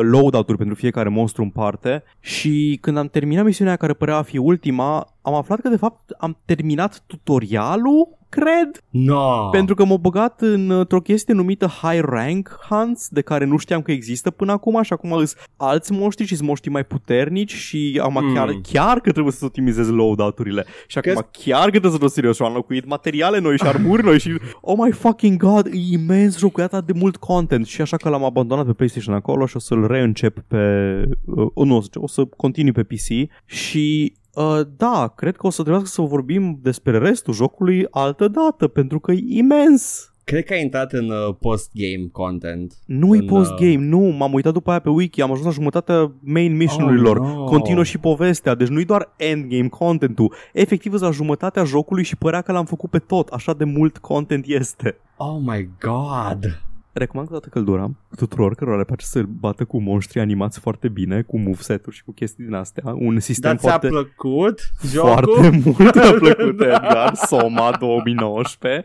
[0.00, 4.38] loadout-uri pentru fiecare monstru în parte și când am terminat misiunea care părea a fi
[4.38, 9.48] ultima, am aflat că de fapt am terminat tutorialul cred, No.
[9.50, 13.82] pentru că m-au băgat în- într-o chestie numită High Rank Hunts, de care nu știam
[13.82, 18.00] că există până acum și acum sunt alți monștri și sunt monștri mai puternici și
[18.02, 18.34] acum Mm.
[18.34, 22.06] chiar, chiar că trebuie să optimizez loadout-urile și acum Crezi- chiar că trebuie să fiu
[22.08, 25.70] serios și am înlocuit materiale noi și armuri noi și oh my fucking god, e
[25.92, 29.33] imens jocul, e atât de mult content și așa că l-am abandonat pe PlayStation acolo
[29.46, 34.14] și o să-l reîncep pe, uh, nu o să, o să continui pe PC și
[34.34, 39.00] Uh, da, cred că o să trebuiască să vorbim despre restul jocului altă dată, pentru
[39.00, 40.08] că e imens.
[40.24, 42.74] Cred că ai intrat în uh, post-game content.
[42.86, 46.12] Nu e În, post-game, nu, m-am uitat după aia pe wiki, am ajuns la jumătatea
[46.20, 47.44] main mission-urilor, Oh, no.
[47.44, 52.40] continuă și povestea, deci nu-i doar endgame content-ul, efectiv îți la jumătatea jocului și părea
[52.40, 54.96] că l-am făcut pe tot, așa de mult content este.
[55.16, 56.62] Oh my god.
[56.94, 61.22] Recomand cu toată căldura tuturor cărora le place să bată cu monștri animați foarte bine,
[61.22, 63.88] cu moveset-uri și cu chestii din astea, un sistem Dar ți-a foarte...
[63.88, 65.08] plăcut jocul?
[65.10, 68.84] Foarte mult a plăcut Edgar Soma 2019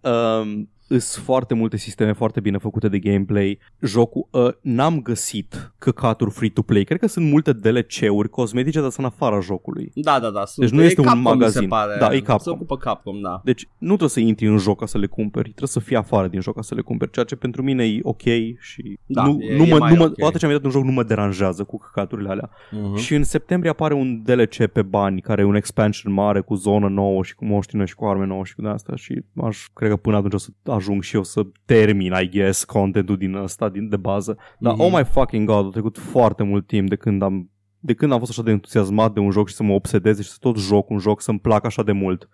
[0.00, 6.30] um, Sunt foarte multe sisteme foarte bine făcute de gameplay Jocul, uh, n-am găsit căcaturi
[6.30, 10.44] free-to-play Cred că sunt multe DLC-uri cosmetice, dar sunt în afara jocului Da, da, da.
[10.44, 10.66] Sunt.
[10.66, 11.60] Deci nu E este un Capcom, mi magazin.
[11.60, 11.96] Se pare.
[11.98, 12.38] Da, e Capcom.
[12.38, 13.40] Se ocupă Capcom, da.
[13.44, 16.28] Deci nu trebuie să intri în joc ca să le cumperi Trebuie să fii afară
[16.28, 18.22] din joc ca să le cumperi Ceea ce pentru mine e ok
[18.60, 20.12] și Da, nu, e- nu e mă, mai nu mă, ok.
[20.18, 22.96] odată ce am intrat în joc nu mă deranjează cu căcaturile alea Uh-huh.
[23.02, 26.88] și în septembrie apare un DLC pe bani care e un expansion mare cu zonă
[26.88, 29.66] nouă și cu moștri noi și cu arme nouă și cu de asta și aș,
[29.74, 30.48] cred că până atunci o să
[30.80, 34.36] ajung și eu să termin, I guess, contentul din ăsta din, de bază.
[34.58, 34.82] Dar Mhm.
[34.82, 37.50] oh my fucking god, a trecut foarte mult timp de când am
[37.82, 40.28] de când am fost așa de entuziasmat de un joc și să mă obsedeze și
[40.28, 42.28] să tot joc un joc să-mi placă așa de mult.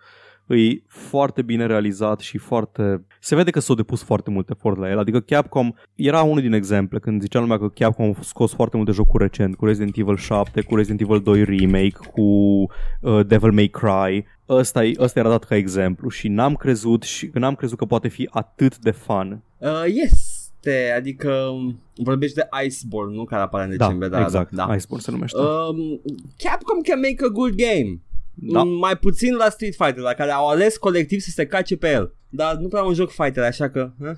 [0.48, 3.04] E foarte bine realizat și foarte...
[3.20, 4.98] Se vede că s-au depus foarte mult efort la el.
[4.98, 8.92] Adică Capcom era unul din exemple când zicea lumea că Capcom a scos foarte multe
[8.92, 13.66] jocuri recent, cu Resident Evil 7, cu Resident Evil 2 Remake, cu uh, Devil May
[13.68, 14.24] Cry.
[14.48, 18.09] Ăsta, e- ăsta era dat ca exemplu și n-am crezut și n-am crezut că poate
[18.09, 19.42] fi atât de fun.
[19.59, 23.24] Uh, este, adică um, vorbești de Iceborne, nu?
[23.24, 24.09] Care apare în decembrie.
[24.09, 24.50] da, Da, exact.
[24.52, 24.74] Da, da.
[24.74, 25.38] Iceborne se numește.
[25.40, 26.00] Um,
[26.37, 28.00] Capcom can make a good game.
[28.38, 28.62] Da.
[28.62, 31.90] Mm, Mai puțin la Street Fighter, la care au ales colectiv să se cace pe
[31.90, 32.14] el.
[32.29, 33.90] Dar nu prea un joc fighter, așa că...
[34.01, 34.14] eh?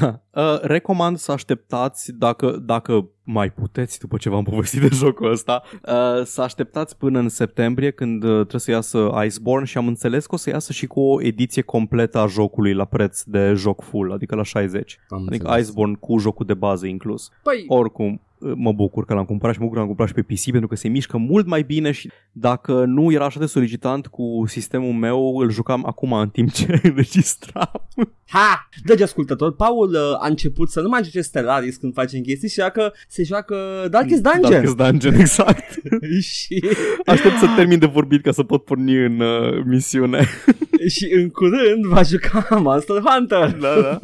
[0.00, 0.22] Da.
[0.34, 5.62] Uh, recomand să așteptați, dacă, dacă mai puteți, după ce v-am povestit de jocul ăsta,
[5.72, 10.26] uh, să așteptați până în septembrie când uh, trebuie să iasă Iceborne și am înțeles
[10.26, 13.82] că o să iasă și cu o ediție completă a jocului la preț de joc
[13.82, 14.98] full, adică la 60.
[15.08, 15.66] Am Adică înțeles.
[15.66, 17.30] Iceborne cu jocul de bază inclus.
[17.42, 20.22] Păi, Oricum, uh, mă bucur că l-am cumpărat și mă bucur că l-am cumpărat și
[20.24, 23.46] pe PC pentru că se mișcă mult mai bine și dacă nu era așa de
[23.46, 27.88] solicitant cu sistemul meu, îl jucam acum în timp ce înregistram.
[28.26, 28.68] Ha!
[28.84, 32.60] Dragi ascultători, Paul uh, a început să nu mai joace Stellaris când facem chestii și
[32.72, 34.50] că se joacă Darkest Dungeon.
[34.50, 35.80] Darkest Dungeon, exact.
[36.20, 36.64] și,
[37.06, 40.24] Aștept să termin de vorbit ca să pot porni în uh, misiune.
[40.94, 43.52] și în curând va juca Monster Hunter.
[43.52, 43.98] Da, da.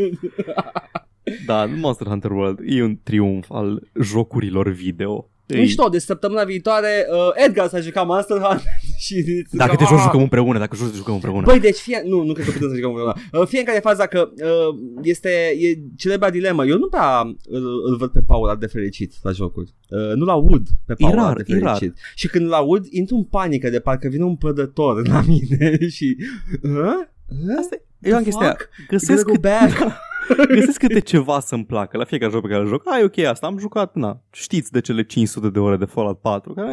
[1.47, 5.31] Da, Monster Hunter World e un triumf al jocurilor video.
[5.46, 8.62] Ei, Mișto, de săptămâna viitoare uh, Edgar s-a jucat Monster Hunter
[9.04, 9.88] și Dacă te Ah!
[9.90, 11.42] joci, jucăm împreună, dacă joci, jucăm împreună.
[11.46, 12.02] Băi, deci fie...
[12.06, 13.14] Nu, nu cred că putem să jucăm împreună.
[13.32, 15.28] Uh, fiecare fază că uh, este
[15.61, 16.64] e celebra dilemă.
[16.66, 19.74] Eu nu prea îl, îl văd pe Paul atât de fericit la jocuri.
[19.88, 21.76] Uh, nu-l aud pe Paul rar, atât de e rar.
[21.76, 21.98] fericit.
[22.14, 26.16] Și când îl aud, intru în panică de parcă vine un prădător la mine și...
[26.62, 26.70] Uh?
[26.72, 27.56] Uh?
[27.59, 28.68] Asta e- Eu am The chestia, fuck?
[28.88, 29.76] găsesc, Go cât, back.
[30.48, 32.82] găsesc câte ceva să-mi placă la fiecare joc pe care îl joc.
[32.90, 36.52] Ai, ok, asta am jucat, na, știți de cele 500 de ore de Fallout 4,
[36.52, 36.64] că,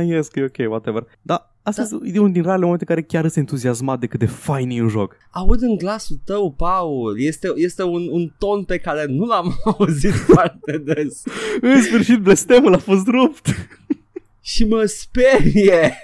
[0.00, 1.06] eh, yes, că e ok, whatever.
[1.22, 1.98] Dar asta Da.
[2.04, 4.82] e unul din rarele momente în care chiar sunt entuziasmat de cât de fain e
[4.82, 5.16] un joc.
[5.30, 7.20] Aud în glasul tău, Paul.
[7.20, 11.22] Este, este un, un ton pe care nu l-am auzit foarte des.
[11.60, 13.46] În sfârșit, blestemul a fost rupt.
[14.42, 15.98] Și mă sperie.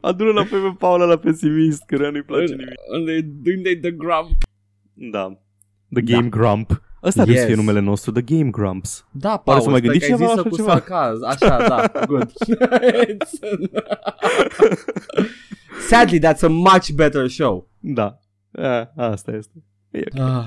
[0.00, 2.74] Adună înapoi pe Paula la pesimist, că nu-i place nimic.
[2.92, 4.30] Unde unde the grump.
[5.10, 5.38] Da.
[5.92, 6.82] The Game Grump.
[7.02, 7.28] Ăsta yes.
[7.30, 7.40] Yes.
[7.40, 9.06] să fie numele nostru, The Game Grumps.
[9.10, 10.70] Da, Oare Paul, să mai sper gândiți că ai ceva zis-o așa cu ceva?
[10.70, 11.24] sarcasm.
[11.24, 12.32] Așa, da, good.
[15.88, 17.68] Sadly, that's a much better show.
[17.78, 18.18] Da.
[18.52, 19.62] A, asta este.
[19.90, 20.20] E ok.
[20.20, 20.44] Ah,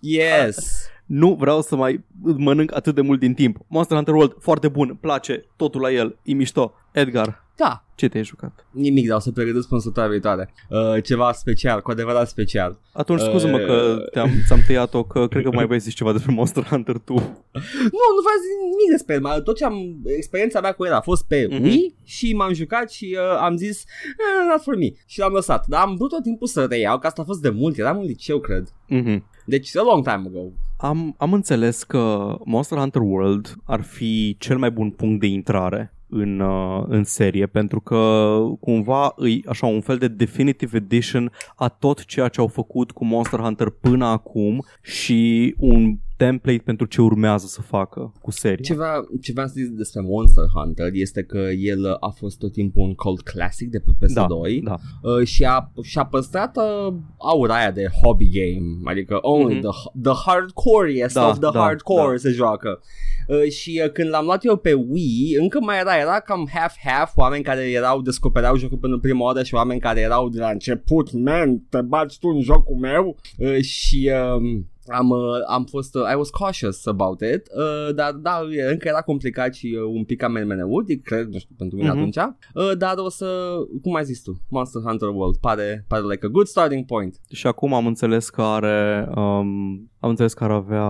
[0.00, 0.88] yes.
[1.06, 3.58] Nu vreau să mai mănânc atât de mult din timp.
[3.66, 6.72] Monster Hunter World, foarte bun, place, totul la el, e mișto.
[6.92, 8.66] Edgar, Da, ce te-ai jucat?
[8.70, 10.52] nimic, dar o să pregătesc până săptămâna viitoare.
[10.70, 12.78] Uh, ceva special, cu adevărat special.
[12.92, 16.12] Atunci scuză-mă Uh, că te-am, ți-am tăiat-o, că cred că mai vrei să zici ceva
[16.12, 17.12] despre Monster Hunter tu.
[17.96, 19.20] Nu, nu vreau să zic nimic despre el.
[19.20, 19.74] mai- Tot ce am,
[20.16, 21.62] experiența mea cu el a fost pe Mhm.
[21.62, 24.88] Wii și m-am jucat și uh, am zis, eh, not for me.
[25.06, 25.66] Și l-am lăsat.
[25.66, 27.78] Dar am vrut tot timpul să reiau, că asta a fost de mult.
[27.78, 28.68] Eram în liceu, cred.
[28.94, 29.22] Mm-hmm.
[29.46, 30.40] Deci, a long time ago.
[30.78, 35.94] Am, am înțeles că Monster Hunter World ar fi cel mai bun punct de intrare
[36.08, 41.68] în, uh, în serie pentru că cumva e așa un fel de definitive edition a
[41.68, 47.00] tot ceea ce au făcut cu Monster Hunter până acum și un template pentru ce
[47.00, 48.64] urmează să facă cu seria.
[48.64, 52.82] Ceva, ce vreau să zic despre Monster Hunter este că el a fost tot timpul
[52.82, 54.76] un cult classic de pe PS2 da.
[55.02, 59.60] uh, și a, și-a păstrat uh, aura aia de hobby game, adică only Mhm.
[59.68, 62.16] the, the hardcore-iest Da, of the da, hardcore da.
[62.16, 62.80] se joacă.
[63.28, 67.12] Uh, și uh, când l-am luat eu pe Wii, încă mai era, era cam half-half,
[67.14, 71.12] oameni care erau, descopereau jocul pentru prima oară și oameni care erau de la început,
[71.12, 74.10] man, te bați tu în jocul meu uh, și...
[74.42, 75.18] Uh, am, uh,
[75.48, 79.54] am fost, uh, I was cautious about it, uh, dar da, e- încă era complicat
[79.54, 81.98] și uh, un pic amenmeneutic, cred, nu știu, pentru mine Mhm.
[81.98, 86.26] atunci, uh, dar o să, cum ai zis tu, Monster Hunter World, pare, pare like
[86.26, 87.20] a good starting point.
[87.30, 90.84] Și acum am înțeles că are um, am înțeles că ar avea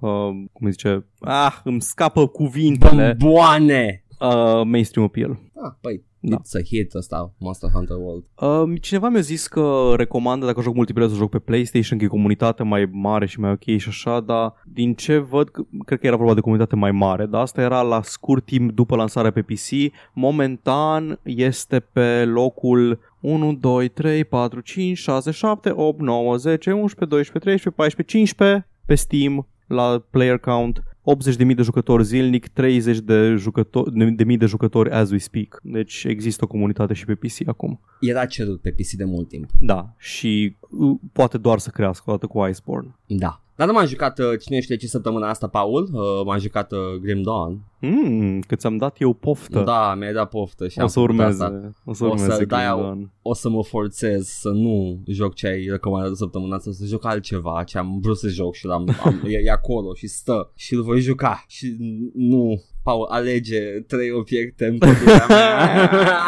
[0.00, 4.04] um, cum îi zice, ah, îmi scapă cuvintele Bomboane!
[4.20, 5.30] uh, mainstream appeal.
[5.54, 6.36] Ah, păi, Da.
[6.36, 8.24] it's a hit ăsta, Monster Hunter World.
[8.70, 12.08] Uh, cineva mi-a zis că recomandă dacă joc multiplayer să joc pe PlayStation, că e
[12.08, 16.06] comunitate mai mare și mai ok și așa, dar din ce văd, c- cred că
[16.06, 19.42] era vorba de comunitate mai mare, dar asta era la scurt timp după lansarea pe
[19.42, 19.92] PC.
[20.12, 27.04] Momentan este pe locul 1, 2, 3, 4, 5, 6, 7, 8, 9, 10, 11,
[27.04, 33.34] 12, 13, 14, 15 pe Steam la player count 80.000 de jucători zilnic, 30 de,
[33.34, 35.60] jucători, de mii de jucători as we speak.
[35.62, 37.80] Deci există o comunitate și pe PC acum.
[38.00, 39.50] Era cerut pe PC de mult timp.
[39.60, 42.96] Da, și uh, poate doar să crească odată cu Iceborne.
[43.06, 43.43] Da.
[43.56, 46.78] Dar nu m-am jucat, uh, cine știe ce săptămâna asta, Paul, uh, m-am jucat uh,
[47.00, 47.60] Grim Dawn.
[47.80, 49.60] Mm, că ți-am dat eu poftă.
[49.62, 51.42] Da, mi-ai dat poftă și o am să făcut urmeze.
[51.44, 51.72] Asta.
[51.84, 53.12] O să O urmeze să Grim dai au- Dawn.
[53.22, 57.04] o să mă forțez să nu joc ce ai recomandat de săptămâna asta, să joc
[57.06, 60.74] altceva, ce am vrut să joc și l-am, am, e, e acolo și stă și
[60.74, 61.76] îl voi juca și
[62.14, 65.90] nu, Paul, alege trei obiecte în pădurea mea.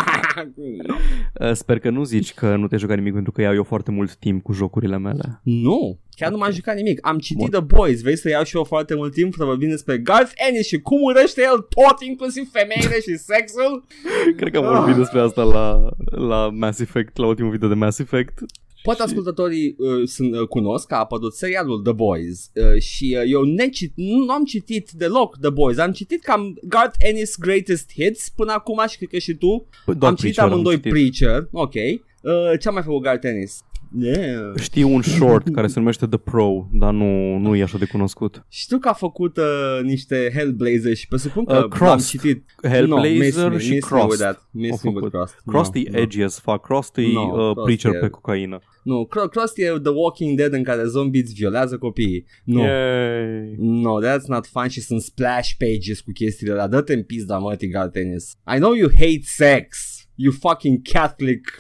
[1.40, 3.90] Uh, Sper că nu zici că nu te-ai jucat nimic pentru că iau eu foarte
[3.90, 5.40] mult timp cu jocurile mele.
[5.42, 7.07] nu, chiar nu m-am jucat nimic.
[7.07, 7.51] Am citit Bun.
[7.51, 10.66] The Boys, vrei să iau și eu foarte mult timp să vorbim despre Garth Ennis
[10.66, 13.85] și cum urăște el tot, inclusiv femeile și sexul?
[14.37, 15.88] Cred că am vorbit despre asta la,
[16.29, 18.38] la Mass Effect, la ultimul video de Mass Effect.
[18.87, 23.31] Poate ascultătorii uh, sunt, uh, cunosc că a apărut serialul The Boys uh, și uh,
[23.31, 28.29] eu necit, nu am citit deloc The Boys, am citit cam Garth Ennis Greatest Hits
[28.29, 29.68] până acum și cred că și tu.
[29.85, 30.90] Păi, Doar am citit Preacher amândoi citit.
[30.90, 31.75] Preacher, ok.
[31.75, 33.64] Uh, ce-a mai făcut Garth Ennis?
[34.01, 34.53] Yeah.
[34.61, 38.44] Știu un short care se numește The Pro, dar nu, nu e așa de cunoscut.
[38.49, 39.44] Știu că a făcut uh,
[39.83, 42.09] niște Hellblazer și presupun că Uh, am Crossed.
[42.20, 44.18] citit Hellblazer no, și miss me with Crossed.
[44.20, 44.49] that.
[44.51, 45.11] Miss me Au with făcut.
[45.11, 45.37] Crossed.
[45.46, 45.99] Crossed No, e no.
[45.99, 46.64] edgy as fuck.
[46.64, 48.59] Crossed e No, uh, Crossed preacher e- pe cocaină.
[48.83, 52.27] Nu, Cro- Crossed e The Walking Dead în care zombie îți violează copiii.
[52.44, 52.61] Nu.
[52.61, 53.55] Yay.
[53.59, 56.66] No, that's not fun și sunt splash pages cu chestiile alea.
[56.68, 58.31] Dă-te în pizda, mă, Tigar Tennis.
[58.55, 59.79] I know you hate sex.
[60.14, 61.59] You fucking Catholic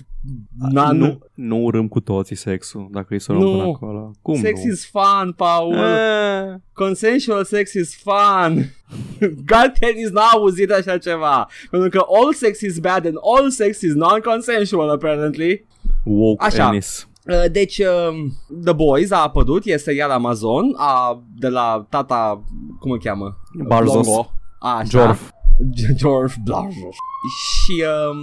[0.70, 0.96] nun.
[0.96, 3.50] Nu, nu urâm cu toții sexul, dacă îi să luăm Nu.
[3.50, 4.10] până acolo.
[4.22, 4.70] Cum sex nu?
[4.72, 5.74] is fun, Paul.
[5.74, 8.74] Eh, Consensual sex is fun.
[9.50, 11.48] God tennis n-a auzit așa ceva.
[11.70, 15.66] Pentru că all sex is bad and all sex is non-consensual, apparently.
[16.04, 16.66] woke Așa.
[16.66, 17.08] Ennis.
[17.24, 18.32] Uh, Deci, um,
[18.64, 22.44] The Boys a apărut, e serial Amazon, a, de la tata,
[22.80, 23.36] cum îl cheamă?
[23.66, 24.06] Barzos.
[24.06, 24.30] Blongo.
[24.60, 24.84] Așa.
[24.84, 25.30] Jorf.
[26.00, 26.96] George Blazos.
[27.32, 28.18] Și um,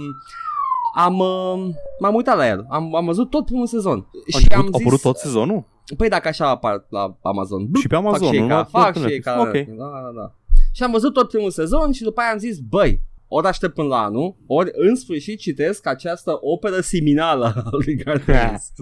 [0.94, 3.98] am, um, m-am uitat la el, am, am văzut tot primul sezon.
[4.34, 5.64] A și am început, a zis, apărut tot sezonul?
[5.96, 7.68] Păi dacă așa apar la Amazon.
[7.80, 8.44] Și pe Amazon, fac și nu?
[8.44, 9.24] ei ca, Nu fac pe și ei Netflix.
[9.24, 9.52] ca, Ok.
[9.78, 10.32] da, da, da.
[10.72, 13.88] Și am văzut tot primul sezon și după aia am zis, băi, ori aștept până
[13.88, 18.72] la anul, ori în sfârșit citesc această operă seminală a lui Gartenis.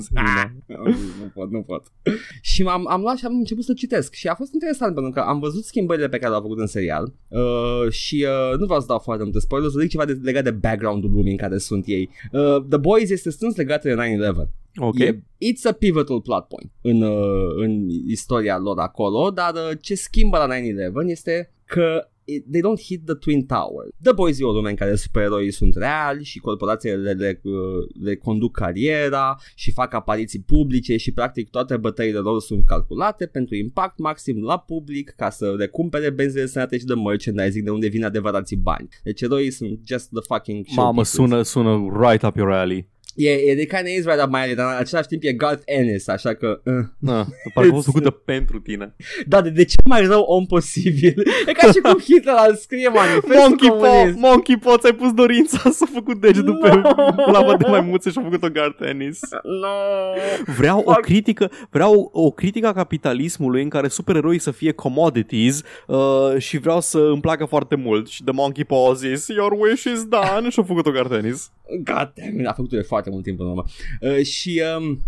[1.20, 1.82] nu pot, nu pot.
[2.40, 5.20] Și am, am luat și am început să citesc și a fost interesant pentru că
[5.20, 8.86] am văzut schimbările pe care le-au făcut în serial uh, și uh, nu vreau să
[8.86, 11.86] dau foarte multe spoilers, să zic ceva de, legat de background-ul lumii în care sunt
[11.86, 12.10] ei.
[12.32, 13.96] Uh, The Boys este strâns legat de 9-11.
[14.76, 14.98] Ok.
[14.98, 19.94] E, it's a pivotal plot point în, uh, în istoria lor acolo, dar uh, ce
[19.94, 20.56] schimbă la
[21.06, 22.11] 9-11 este că it,
[22.50, 23.86] they don't hit the Twin Tower.
[24.02, 27.52] The Boys e o lume în care supereroii sunt reali și corporațiile le, le, uh,
[28.02, 33.54] le conduc cariera și fac apariții publice și practic toate bătăile lor sunt calculate pentru
[33.54, 37.70] impact maxim la public ca să le cumpere benzi de sănătate și de merchandising de
[37.70, 38.88] unde vin adevărații bani.
[39.02, 41.12] Deci eroii sunt just the fucking Mamă, showpieces.
[41.12, 42.90] sună, sună right up your alley.
[43.14, 45.32] E, e de kind of is right up my alley, dar în același timp e
[45.32, 46.60] Garth Ennis, așa că...
[46.64, 46.72] Uh.
[46.98, 48.94] Da, parcă a fost It's- făcută pentru tine.
[49.26, 51.14] Da, de, de ce mai rău om posibil?
[51.46, 54.18] E ca și cum Hitler îl scrie manifestul Monkey Paw, comunist.
[54.18, 57.32] Monkey Paw, ți-ai pus dorința să făcut degetul pe No.
[57.32, 59.18] lava de maimuțe și a făcut-o Gar Tennis.
[59.42, 60.52] No.
[60.56, 61.00] Vreau o Fuck.
[61.04, 65.98] critică, vreau o critică a capitalismului în care supereroii să fie commodities uh,
[66.38, 68.08] și vreau să îmi placă foarte mult.
[68.08, 71.50] Și The Monkey Paw a zis, your wish is done și a făcut-o Gar Tennis.
[71.76, 73.64] God damn it, a făcut de foarte mult timp în urmă.
[74.00, 74.98] Uh, și um,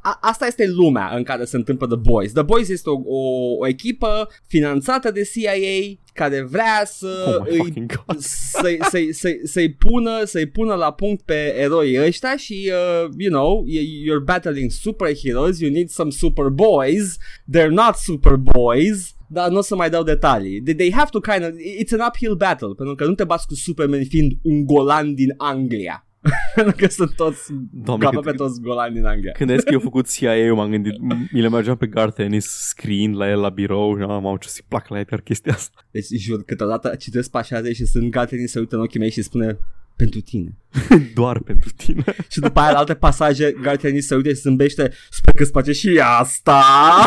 [0.00, 2.32] a, asta este lumea în care se întâmplă The Boys.
[2.32, 7.56] The Boys este o, o, o echipă finanțată de CIA care vrea să Oh my
[7.56, 8.18] îi fucking god.
[8.20, 13.30] să-i, să-i, să-i, să-i, pună, să-i pună la punct pe eroii ăștia și, uh, you
[13.32, 17.16] know, y- you're battling superheroes, you need some superboys,
[17.56, 20.62] they're not superboys, dar nu o să mai dau detalii.
[20.62, 23.46] They, they have to kind of, it's an uphill battle, pentru că nu te bați
[23.46, 26.00] cu Superman fiind un golan din Anglia.
[26.54, 29.32] Pentru că sunt toți, Doamne, aproape când- toți golani din Anglia.
[29.32, 31.86] Când ai zis că eu făcut CIA, eu m-am gândit, m- mi le mergeam pe
[31.86, 35.04] Gar Tennis screen la el la birou și am mamă ce să-i plac la el
[35.04, 35.86] chiar chestia asta.
[35.90, 39.58] Deci, jur, câteodată citesc pașaze și sunt gata să uită în ochii mei și spune
[39.96, 40.56] pentru tine.
[41.14, 42.04] Doar pentru tine.
[42.32, 45.72] Și după aia la alte pasaje Garteni se uite și zâmbește Sper că îți place
[45.72, 46.62] și asta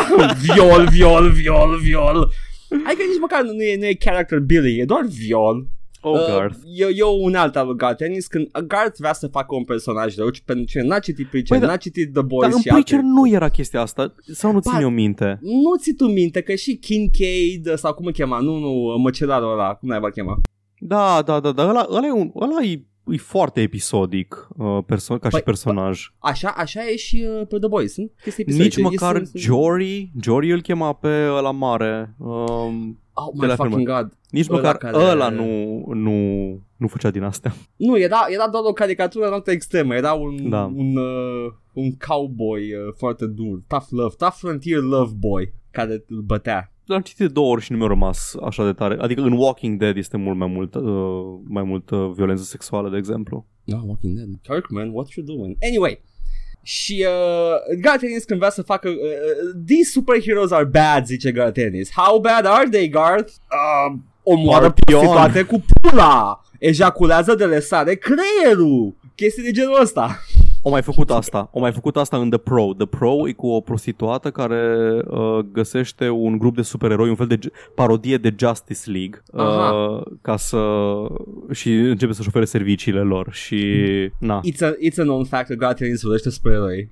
[0.42, 2.32] Viol, viol, viol, viol
[2.70, 5.66] Adică nici măcar nu e, nu e character building E doar viol
[6.02, 6.56] Oh, Garth.
[6.76, 10.32] e, e o unealtă al lui Gartenis Când Garth vrea să facă un personaj rău
[10.32, 12.68] și Pentru cine n-a citit Preacher, Păi da, n-a citit The Dar Boys în și
[12.68, 15.38] Preacher alte nu era chestia asta, sau nu țin Ba- eu minte?
[15.42, 19.74] Nu ți tu minte că și Kincaid Sau cum îl chema, nu, nu, măcelarul ăla
[19.74, 20.40] Cum n-ai chema
[20.80, 25.18] Da, da, da, da, ăla, ăla, e, un, ăla e, e foarte episodic uh, perso-
[25.20, 26.12] ca Păi, și personaj.
[26.18, 28.82] Așa, așa e și uh, pe The Boys sunt chestii Nici episodice.
[28.82, 32.14] măcar Sunt- sunt- Jory, Jory îl chema pe ăla mare.
[32.18, 33.94] Um, Oh de my la fucking filmă.
[34.00, 35.44] god nici Ăla măcar care- ăla nu,
[35.94, 36.14] nu,
[36.76, 37.54] nu făcea din astea.
[37.76, 39.94] Nu, era, era doar o caricatură în altă extremă.
[39.94, 40.64] Era un, Da.
[40.74, 43.62] un, uh, un cowboy uh, foarte dur.
[43.66, 44.14] Tough love.
[44.18, 45.52] Tough frontier love boy.
[45.70, 46.72] Care îl bătea.
[46.90, 48.96] L-am citit de două ori și nu mi-a rămas așa de tare.
[49.00, 50.82] Adică în Walking Dead este mult mai mult, uh,
[51.48, 53.46] mai mult uh, violență sexuală, de exemplu.
[53.64, 54.28] No, Walking Dead.
[54.42, 55.56] Kirkman, what you doing?
[55.62, 56.02] Anyway.
[56.62, 61.90] Și uh, Gartenis când vrea să facă uh, uh, These superheroes are bad, zice Gartenis
[61.94, 63.32] How bad are they, Garth?
[63.32, 65.00] Uh, omoară Scorpion.
[65.00, 70.20] prostituate cu pula Ejaculează de le sare creierul Chestii de genul ăsta
[70.62, 71.50] O mai făcut asta.
[71.52, 72.72] O mai făcut asta în The Pro.
[72.76, 77.26] The Pro e cu o prostituată care uh, găsește un grup de supereroi, un fel
[77.26, 79.70] de ge- parodie de Justice League, Aha.
[79.72, 80.58] uh, ca să
[81.50, 83.64] și începe să-și ofere serviciile lor și
[84.18, 86.90] na, It's a, it's a known fact că Gartenis urăște supereroi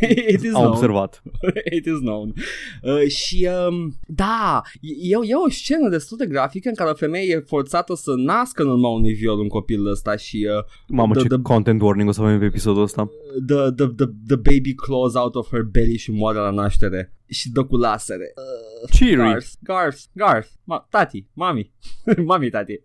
[0.32, 1.22] It is am known observat.
[1.76, 2.34] It is known.
[2.82, 7.32] Uh, și um, da, e, e o scenă destul de grafică în care o femeie
[7.34, 11.22] e forțată să nască în urma unui viol un copil ăsta și uh, Mamă, The-
[11.22, 13.05] ce the- content warning o să avem pe episodul ăsta.
[13.46, 17.50] The, the, the, the baby claws out of her belly și moare la naștere și
[17.50, 18.32] dă cu lasere.
[18.36, 19.16] Uh, Cheery.
[19.16, 21.72] Garth, Garth, Garth, ma, tati, mami,
[22.28, 22.80] mami, tati.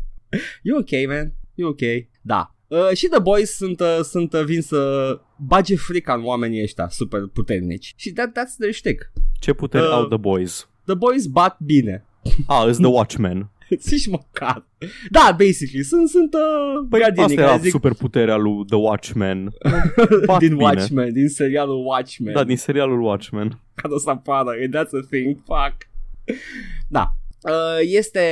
[0.62, 1.32] You ok, man?
[1.54, 1.80] You ok?
[2.22, 2.54] Da.
[2.66, 6.88] Uh, și The Boys sunt, uh, sunt uh, vin să bage frica în oamenii ăștia
[6.88, 7.92] super puternici.
[7.96, 9.12] Și that, that's their shtick.
[9.40, 10.68] Ce puteri Uh, au The Boys?
[10.84, 12.04] The Boys bat bine.
[12.46, 13.50] Ah, is The Watchmen.
[13.88, 14.66] Zici măcar.
[15.10, 19.52] Da, basically, sunt, sunt uh, Păi gardienii asta care era zic superputerea lui The Watchmen.
[20.26, 20.64] bat din bine.
[20.64, 22.34] Watchmen, din serialul Watchmen.
[22.34, 23.60] Da, din serialul Watchmen.
[23.74, 25.76] ca să apară, that's a thing, fuck.
[26.88, 27.14] Da.
[27.44, 28.22] Uh, este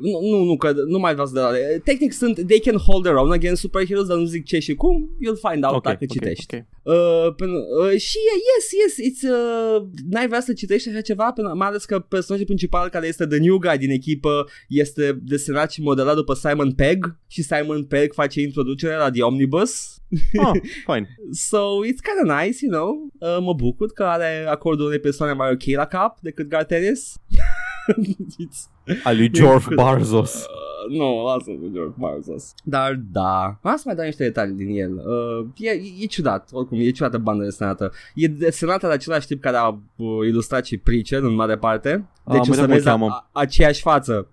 [0.00, 1.50] nu, nu, nu, că nu mai vreau să dau
[1.84, 5.10] Tehnic sunt They can hold their own against superheroes Dar nu zic ce și cum
[5.16, 6.64] You'll find out Ok, dacă ok, citești ok.
[6.82, 8.18] Uh, pen, uh, și
[8.50, 12.46] yes, yes, it's, uh, n-ai vrea să citești așa ceva, pen, mai ales că personajul
[12.46, 17.16] principal care este the new guy din echipă este desenat și modelat după Simon Pegg
[17.26, 20.00] și Simon Pegg face introducerea la The Omnibus.
[20.38, 20.52] Ah,
[20.92, 21.16] fine.
[21.32, 23.08] So it's kind of nice, you know.
[23.18, 26.74] Uh, mă bucur că are acordul unei persoane mai ok la cap decât Garth
[27.86, 28.18] Ennis.
[28.44, 30.34] It's- Al lui George Barzos.
[30.34, 32.54] Uh, nu, lasă cu George Barzos.
[32.64, 34.92] Dar da, vreau să mai dau niște detalii din el.
[34.94, 37.92] Uh, e, e, e ciudat, oricum, e ciudată bandă desenată.
[38.14, 42.08] E desenată de același tip care a uh, ilustrat și Preacher în mare parte.
[42.24, 43.06] Ah, Deci mă o să uitam cum vezi îl a, cheamă.
[43.10, 44.28] a, aceeași față.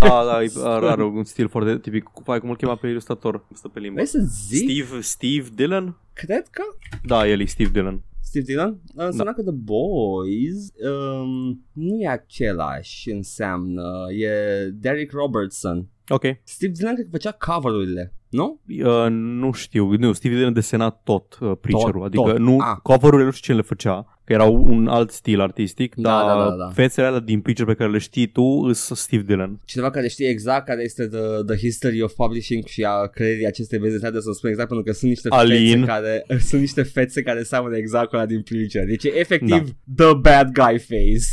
[0.00, 2.10] Da, da, e- are, are un stil foarte tipic.
[2.24, 3.44] Fai, cum îl chema pe ilustrator?
[3.52, 3.94] Stă pe limbă.
[3.94, 4.18] Vrei să
[4.48, 4.70] zic?
[4.70, 5.96] Steve, Steve Dillon?
[6.12, 6.62] Cred că
[7.04, 8.02] Da, el e Steve Dillon.
[8.42, 8.80] Steve Dillon?
[8.94, 9.32] Înseamnă Da.
[9.32, 13.82] că The Boys um, nu e același înseamnă.
[14.18, 14.30] E
[14.70, 15.88] Derek Robertson.
[16.08, 16.22] Ok.
[16.44, 18.60] Steve Dillon cred că făcea cover-urile, nu?
[18.84, 22.38] Uh, nu știu, nu, Steve Dillon desena tot uh, Preacher-ul, Tot, adică tot.
[22.38, 22.76] nu, Ah.
[22.82, 26.48] cover-urile nu știu ce le făcea, că erau un alt stil artistic, Da, dar da,
[26.48, 26.68] da, da.
[26.68, 29.60] fețele alea din Preacher pe care le știi tu sunt Steve Dillon.
[29.64, 33.78] Cineva care știe exact care este the, the history of publishing și a creierii acestei
[33.78, 35.72] vezetate să spun exact pentru că sunt niște Alin.
[35.72, 38.84] fețe care sunt niște fețe care seamănă exact cu ăla din Preacher.
[38.84, 41.26] Deci e efectiv the bad guy face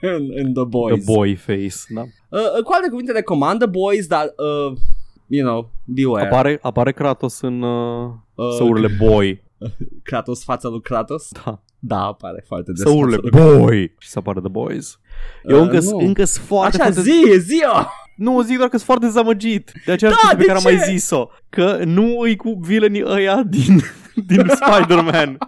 [0.16, 1.04] în, în The Boys.
[1.04, 2.00] The boy face, da.
[2.00, 4.76] Uh, cu alte cuvinte recomand The Boys, dar uh,
[5.26, 6.26] you know, beware.
[6.26, 9.42] Apare, apare Kratos în uh, Uh, săurile boy.
[10.02, 11.28] Kratos fața lui Kratos?
[11.44, 11.62] Da.
[11.84, 12.80] Da, apare foarte des.
[12.82, 13.94] Săurile fața lui- boy.
[13.98, 14.98] Și să apară The Boys.
[15.44, 15.96] Eu Uh, încă, nu.
[15.98, 17.10] încă sunt foarte, Așa, foarte...
[17.10, 17.84] zi, zi -o!
[18.16, 20.64] Nu, zic doar că sunt foarte dezamăgit de aceeași Da, chestie pe de care am
[20.76, 20.92] mai ce?
[20.92, 21.28] zis-o.
[21.50, 23.80] Că nu îi cu vilenii ăia din,
[24.26, 25.38] din Spider-Man.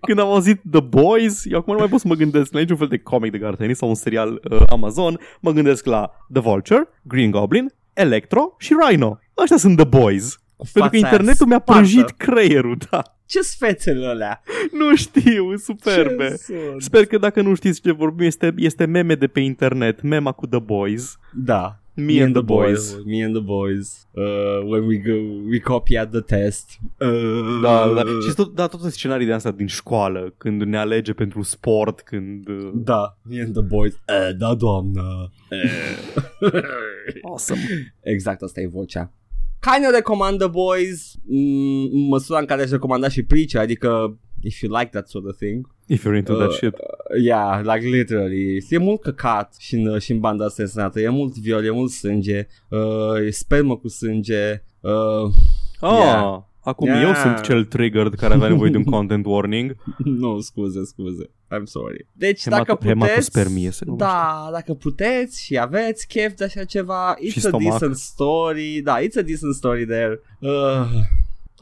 [0.00, 2.76] Când am auzit The Boys, eu acum nu mai pot să mă gândesc la niciun
[2.76, 5.18] fel de comic de Garth Ennis sau un serial uh, Amazon.
[5.40, 9.18] Mă gândesc la The Vulture, Green Goblin, Electro și Rhino.
[9.38, 10.39] Ăștia sunt The Boys.
[10.62, 11.80] Pentru că fața aia internetul mi-a spartă.
[11.80, 13.02] prăjit creierul, da.
[13.26, 14.42] Ce-s fețele alea?
[14.72, 16.28] Nu știu, superbe.
[16.28, 16.82] Ce sunt?
[16.82, 20.46] Sper că dacă nu știți ce vorbim, este, este meme de pe internet, mema cu
[20.46, 21.18] The Boys.
[21.32, 21.74] Da.
[21.94, 22.96] Me, and the boys.
[23.06, 24.06] Me and the boys.
[24.14, 25.14] Uh, when we go,
[25.50, 26.70] we copy at the test.
[26.98, 28.02] Uh, Da, da.
[28.28, 32.48] Și tot, da, toate scenarii de astea din școală, când ne alege pentru sport, când...
[32.48, 33.92] uh, Da, me and the boys.
[33.92, 35.30] Uh, da, doamnă.
[35.50, 36.50] Uh.
[37.22, 37.60] Awesome.
[38.00, 39.12] exact, asta e vocea.
[39.60, 44.18] Kind of recomand The Boys mm, în măsura în care aș recomanda și Preacher, adică
[44.42, 45.74] if you like that sort of thing.
[45.86, 46.74] If you're into that Uh, shit.
[47.22, 48.64] Yeah, like literally.
[48.70, 51.00] E mult căcat și în, și în banda asta desenată.
[51.00, 52.46] E mult viol, e mult sânge.
[52.68, 54.62] Uh, e spermă cu sânge.
[54.80, 55.32] Uh,
[55.82, 56.42] Ah, yeah.
[56.70, 57.02] Acum Yeah.
[57.02, 59.76] eu sunt cel triggered care avea nevoie de un content warning.
[60.04, 61.30] nu, scuze, scuze.
[61.56, 62.06] I'm sorry.
[62.12, 62.88] Deci Hemato- dacă puteți...
[62.88, 64.04] hematospermie se numește.
[64.06, 67.72] Da, dacă puteți și aveți chef de așa ceva, it's Și a stomac.
[67.72, 68.80] decent story.
[68.84, 70.20] Da, it's a decent story there.
[70.38, 70.50] Uh,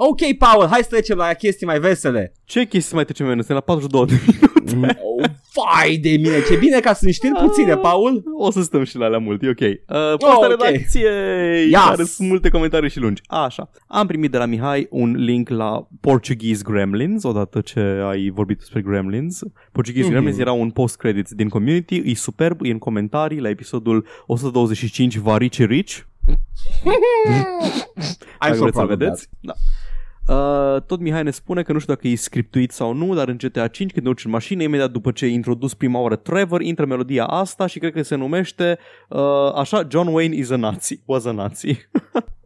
[0.01, 2.32] ok, Paul, hai să trecem la chestii mai vesele.
[2.44, 3.34] Ce chestii mai trecem noi?
[3.34, 4.99] Suntem la 42 de minute.
[5.03, 5.24] oh,
[5.55, 8.22] vai de mine, ce bine ca sunt știri puține, Paul.
[8.38, 9.61] O să stăm și la alea mult, e ok.
[9.61, 9.76] Uh,
[10.18, 10.49] posta ok.
[10.49, 11.80] redacției, Yes.
[11.84, 13.22] care sunt multe comentarii și lungi.
[13.26, 13.70] Așa.
[13.86, 18.80] Am primit de la Mihai un link la Portuguese Gremlins, odată ce ai vorbit despre
[18.80, 19.40] Gremlins.
[19.72, 20.14] Portuguese Mhm.
[20.16, 25.64] Gremlins era un post-credits din community, e superb, e în comentarii la episodul 125 Varice
[25.64, 25.96] Rich.
[28.40, 29.28] I'm Dacă so vreți să proud of vedeți.
[29.40, 29.53] Da.
[30.29, 33.37] Uh, tot Mihai ne spune că nu știu dacă e scriptuit sau nu, dar în
[33.37, 36.61] GTA 5 când te urci în mașină, imediat după ce e introdus prima oară Trevor,
[36.61, 39.20] intră melodia asta și cred că se numește uh,
[39.55, 41.76] așa, John Wayne is a Nazi, was a Nazi.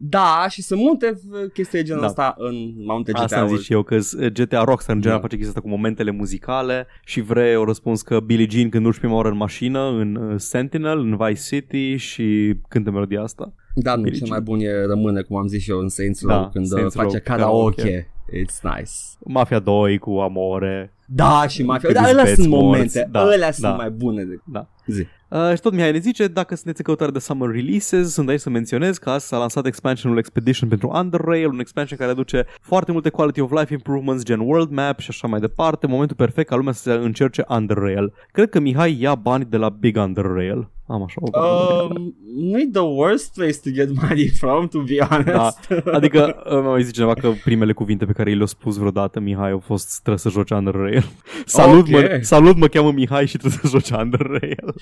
[0.04, 2.06] Da, și sunt multe uh, chestii de genul Da.
[2.06, 3.64] ăsta în multe Asta am zis GTA-uri.
[3.64, 5.26] și eu, că uh, GTA Rockstar în general Da.
[5.26, 8.98] face chestia asta cu momentele muzicale și vrei o răspuns că Billie Jean când urci
[8.98, 13.52] prima oară în mașină, în uh, Sentinel, în Vice City și cântă melodia asta.
[13.74, 14.42] Da, nu, Billie cel Jean.
[14.44, 16.94] mai bun e rămâne, cum am zis și eu, în Saints Da, Row, când Saints
[16.94, 17.82] uh, face Row, karaoke.
[17.82, 18.06] karaoke.
[18.32, 18.90] It's nice.
[19.24, 20.92] Mafia 2 cu Amore.
[21.06, 21.88] Da, și Mafia.
[21.88, 22.64] Cât Da, îți alea beți sunt morți.
[22.64, 23.08] momente.
[23.10, 23.50] Da, alea da.
[23.52, 24.42] sunt mai bune decât...
[24.44, 24.66] Da.
[24.86, 25.06] Zi.
[25.28, 28.40] Uh, și tot Mihai ne zice, dacă sunteți în căutare de Summer Releases, sunt aici
[28.40, 32.92] să menționez că astăzi s-a lansat expansionul Expedition pentru Underrail, un expansion care aduce foarte
[32.92, 36.56] multe quality of life improvements, gen world map și așa mai departe, momentul perfect ca
[36.56, 38.12] lumea să se încerce Underrail.
[38.32, 40.68] Cred că Mihai ia bani de la Big Underrail.
[40.92, 45.68] Am așa o Um, nu-i the worst place to get money from, to be honest.
[45.68, 49.20] Da, adică uh, mai zice cineva că primele cuvinte pe care i le-a spus vreodată
[49.20, 51.04] Mihai au fost trebuie să joci Underrail.
[51.44, 51.88] salut, Ok.
[51.88, 54.74] mă, salut, mă cheamă Mihai și trebuie să joci Underrail.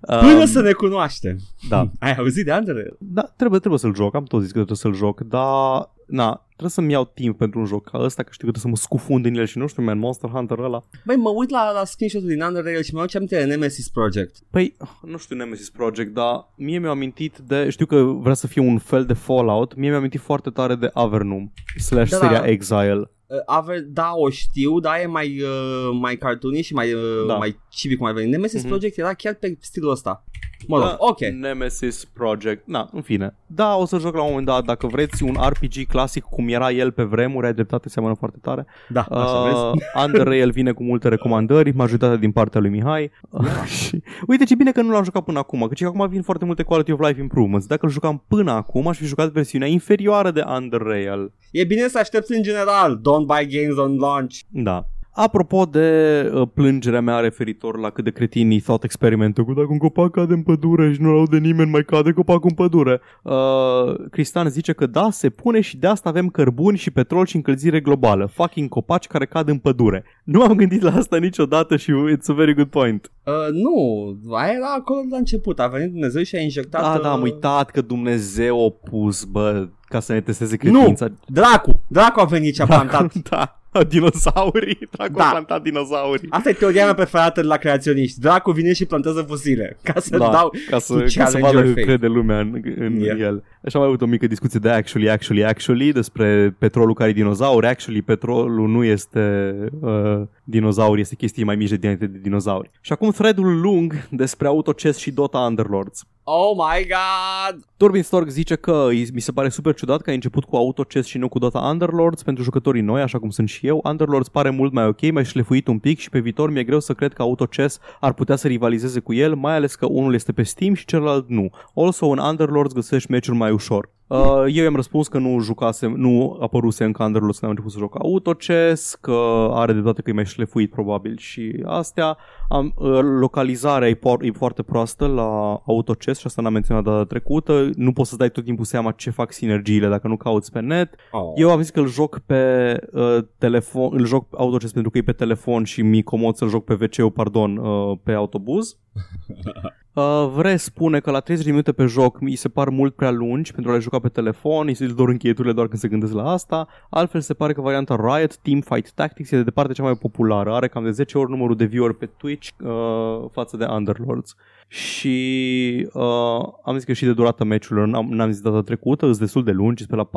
[0.00, 1.36] Până Um, să ne cunoaștem.
[1.68, 1.90] Da.
[2.00, 2.96] Ai auzit de Underrail?
[2.98, 6.70] Da, trebuie, trebuie să-l joc, am tot zis că trebuie să-l joc, dar na, trebuie
[6.70, 9.24] să-mi iau timp pentru un joc ca ăsta, că știu că trebuie să mă scufund
[9.26, 10.82] în el și nu știu, man, Monster Hunter ăla.
[11.04, 14.36] Băi, mă uit la, la screenshot-ul din Underrail și mă aduce aminte de Nemesis Project.
[14.50, 18.62] Păi, nu știu Nemesis Project, dar mie mi-a amintit de, știu că vrea să fie
[18.62, 22.48] un fel de Fallout, mie mi-a amintit foarte tare de Avernum, slash Da, seria da.
[22.48, 23.10] Exile.
[23.26, 27.34] Uh, Aver, da, o știu, dar e mai, uh, mai cartoony și mai, uh, Da.
[27.36, 28.30] mai chibi cum ar veni.
[28.30, 28.68] Nemesis Mhm.
[28.68, 30.24] Project era chiar pe stilul ăsta.
[30.68, 31.20] Mă rog, Da, ok.
[31.20, 32.66] Nemesis Project.
[32.66, 33.34] Na, în fine.
[33.46, 34.64] Da, o să joc la un moment dat.
[34.64, 38.66] Dacă vreți un RPG clasic cum era el pe vremuri, ai dreptate, seamănă foarte tare.
[38.88, 39.60] Da, așa vezi.
[39.72, 43.10] Uh, Underrail vine cu multe recomandări, majoritatea din partea lui Mihai.
[43.30, 46.44] Uh, și uite ce bine că nu l-am jucat până acum, că acum vin foarte
[46.44, 47.66] multe quality of life improvements.
[47.66, 51.32] Dacă îl jucam până acum, aș fi jucat versiunea inferioară de Underrail.
[51.50, 52.96] E bine să aștepți în general.
[52.98, 54.38] Don't buy games on launch.
[54.48, 54.86] Da.
[55.14, 59.78] Apropo de uh, plângerea mea referitor la cât de cretinii thought experimentul cu dacă un
[59.78, 63.00] copac cade în pădure și nu-l aude nimeni, mai cade copacul în pădure.
[63.22, 67.36] Uh, Cristian zice că da, se pune și de asta avem cărbuni și petrol și
[67.36, 68.26] încălzire globală.
[68.26, 70.04] Fucking copaci care cad în pădure.
[70.24, 73.12] Nu am gândit la asta niciodată și it's a very good point.
[73.24, 75.60] Uh, nu, aia era acolo la început.
[75.60, 76.82] A venit Dumnezeu și a injectat...
[76.82, 81.08] Da, uh, da, am uitat că Dumnezeu a pus, bă, ca să ne testeze credința.
[81.26, 83.14] Dracu, Dracu a venit și a plantat.
[83.30, 84.78] da, dinosaurii.
[84.90, 85.26] Dracu Da.
[85.26, 86.26] a plantat dinosaurii.
[86.30, 88.20] Asta e teoria mea preferată de la creaționiști.
[88.20, 89.78] Dracu vine și plantează fosile.
[89.82, 90.52] Ca să dau...
[90.70, 91.86] ca să, to ca să challenge vadă your că faith.
[91.88, 93.18] crede lumea în, în Yeah.
[93.20, 93.44] el.
[93.64, 97.66] Așa am avut o mică discuție de actually, actually, actually despre petrolul care e dinozauri.
[97.66, 102.70] Actually, petrolul nu este uh, dinozauri, este chestii mai mici de dinainte de dinozauri.
[102.80, 106.04] Și acum threadul lung despre Autochess și Dota Underlords.
[106.24, 107.64] Oh my god!
[107.76, 111.08] Turbin Stork zice că îi- mi se pare super ciudat că ai început cu Autochess
[111.08, 113.80] și nu cu Dota Underlords pentru jucătorii noi, așa cum sunt și eu.
[113.84, 116.92] Underlords pare mult mai ok, mai șlefuit un pic și pe viitor mi-e greu să
[116.94, 120.42] cred că Autochess ar putea să rivalizeze cu el, mai ales că unul este pe
[120.42, 121.50] Steam și celălalt nu.
[121.74, 123.90] Also, în Underlords găsești meciuri mai ușor.
[124.06, 127.78] Uh, eu i-am răspuns că nu jucase, nu apăruse încă Underlords când am început să
[127.78, 132.16] joc Autochess, că are de toate că e mai șlefuit probabil și astea.
[132.48, 137.04] Am, uh, localizarea e, por- e foarte proastă la Autochess și asta n-am menționat data
[137.04, 137.70] trecută.
[137.76, 140.94] Nu poți să dai tot timpul seama ce fac sinergiile dacă nu cauți pe net.
[141.10, 141.32] Oh.
[141.34, 145.02] Eu am zis că îl joc pe uh, telefon, îl joc Autochess pentru că e
[145.02, 148.76] pe telefon și mi comod să-l joc pe wc pardon, uh, pe autobuz.
[149.94, 153.10] Uh, Vre spune că la 30 de minute pe joc mi se par mult prea
[153.10, 156.12] lungi pentru a le juca pe telefon, îi se dor încheieturile doar când se gândesc
[156.12, 156.68] la asta.
[156.90, 160.68] Altfel se pare că varianta Riot Teamfight Tactics e de departe cea mai populară, are
[160.68, 164.36] cam de 10 ori numărul de viewer pe Twitch uh, față de Underlords.
[164.74, 169.18] Și uh, am zis că și de durata meciurilor n-am, n-am zis data trecută, sunt
[169.18, 170.08] destul de lungi, pe la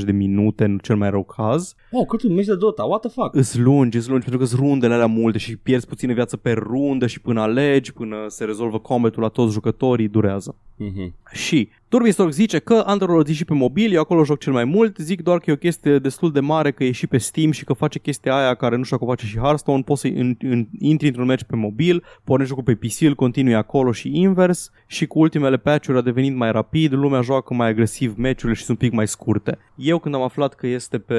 [0.00, 1.74] 40-50 de minute în cel mai rău caz.
[1.90, 3.34] Oh, cât un meci de Dota, what the fuck?
[3.34, 6.52] Îs lungi, îs lungi, pentru că sunt rundele alea multe și pierzi puțină viață pe
[6.52, 10.54] rundă și până alegi, până se rezolvă combatul la toți jucătorii, durează.
[10.76, 11.14] Mhm.
[11.32, 14.96] Și Turbistork zice că Underlord e și pe mobil, eu acolo joc cel mai mult,
[14.96, 17.64] zic doar că e o chestie destul de mare, că e și pe Steam și
[17.64, 20.36] că face chestia aia care nu știu dacă o face și Hearthstone, poți să în,
[20.40, 24.70] în, intri într-un match pe mobil, pornești jocul pe PC, îl continui acolo și invers.
[24.86, 28.80] Și cu ultimele patch-uri a devenit mai rapid, lumea joacă mai agresiv meciurile și sunt
[28.80, 29.58] un pic mai scurte.
[29.74, 31.14] Eu când am aflat că este pe,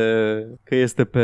[0.63, 1.19] că este pe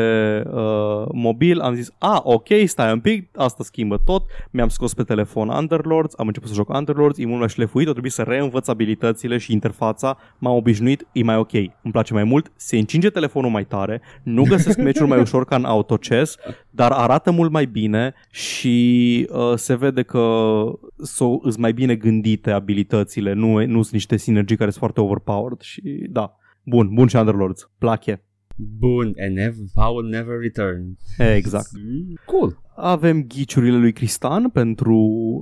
[0.46, 5.04] uh, mobil, am zis, a, ok, stai un pic, asta schimbă tot, mi-am scos pe
[5.04, 8.68] telefon Underlords, am început să joc Underlords, e mult mai șlefuit, a trebuit să reînvăț
[8.68, 13.50] abilitățile și interfața, m-am obișnuit, e mai ok, îmi place mai mult, se încinge telefonul
[13.50, 16.36] mai tare, nu găsesc meciuri mai ușor ca în autochess,
[16.70, 20.64] dar arată mult mai bine și uh, se vede că
[20.98, 25.62] s-o, îs mai bine gândite abilitățile, nu, nu sunt niște sinergii care sunt foarte overpowered
[25.62, 28.24] și da, bun, bun și Underlords, plache.
[28.60, 30.98] Bun, and never, power never return.
[31.18, 31.70] Exact.
[32.26, 32.58] Cool.
[32.76, 34.96] Avem ghiciurile lui Cristan pentru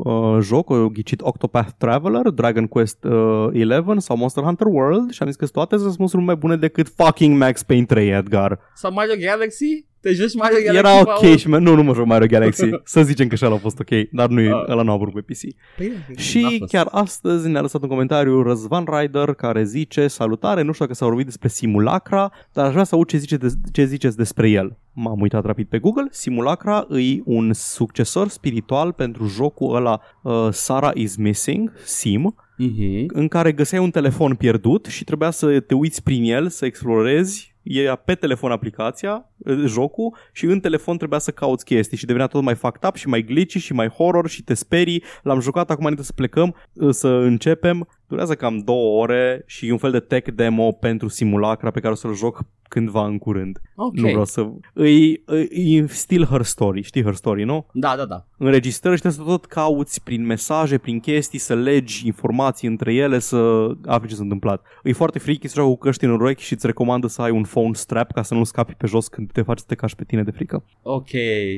[0.04, 3.12] uh, joc, o ghicit Octopath Traveler, Dragon Quest uh,
[3.54, 6.88] 11 sau Monster Hunter World și am zis că toate sunt răspunsuri mai bune decât
[6.88, 8.60] fucking Max Payne 3, Edgar.
[8.76, 9.86] Sau Mario Galaxy?
[10.08, 11.38] Te joci Mario Galaxy, Era ok Paul?
[11.38, 12.70] și nu, nu mă joc Mario Galaxy.
[12.84, 14.70] Să zicem că și ăla a fost ok, dar nu, Ah.
[14.70, 15.40] ăla nu a apărut pe PC.
[15.78, 16.72] Păi, da, n-a Și fost.
[16.72, 21.06] chiar astăzi ne-a lăsat un comentariu Răzvan Rider care zice Salutare, nu știu dacă s-a
[21.06, 24.78] vorbit despre simulacra, dar aș vrea să aud ce, zice de, ce ziceți despre el.
[24.94, 26.08] M-am uitat rapid pe Google.
[26.12, 33.04] Simulacra e un succesor spiritual pentru jocul ăla uh, Sarah is Missing, Sim, Mhm.
[33.08, 37.56] în care găseai un telefon pierdut și trebuia să te uiți prin el, să explorezi
[37.68, 42.28] e pe telefon aplicația, uh, jocul și în telefon trebuia să cauți chestii și devenea
[42.28, 45.04] tot mai fucked up și mai glitchy și mai horror și te sperii.
[45.24, 47.88] L-am jucat acum înainte să plecăm, uh, să începem.
[48.08, 51.94] Durează cam două ore și e un fel de tech demo pentru simulacra pe care
[51.94, 53.62] o să-l joc cândva în curând.
[53.76, 53.96] Ok.
[53.96, 54.48] Nu vreau să...
[54.76, 55.18] E, e,
[55.52, 57.66] e still her story, știi her story, nu?
[57.74, 58.26] Da, da, da.
[58.38, 63.20] înregistrări și trebuie să tot cauți prin mesaje, prin chestii, să legi informații între ele,
[63.20, 64.66] să afli ce s-a întâmplat.
[64.84, 67.44] E foarte freaky să joci cu căști în urechi și îți recomandă să ai un
[67.44, 70.04] phone strap ca să nu scapi pe jos când te faci să te cași pe
[70.04, 70.64] tine de frică.
[70.82, 71.12] Ok,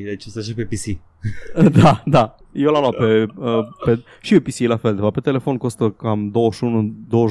[0.04, 1.09] deci o să joc pe PC.
[1.82, 2.34] da, da.
[2.52, 5.14] Eu l-am luat pe, uh, pe, și pe PC la fel, de fapt.
[5.14, 6.32] Pe telefon costă cam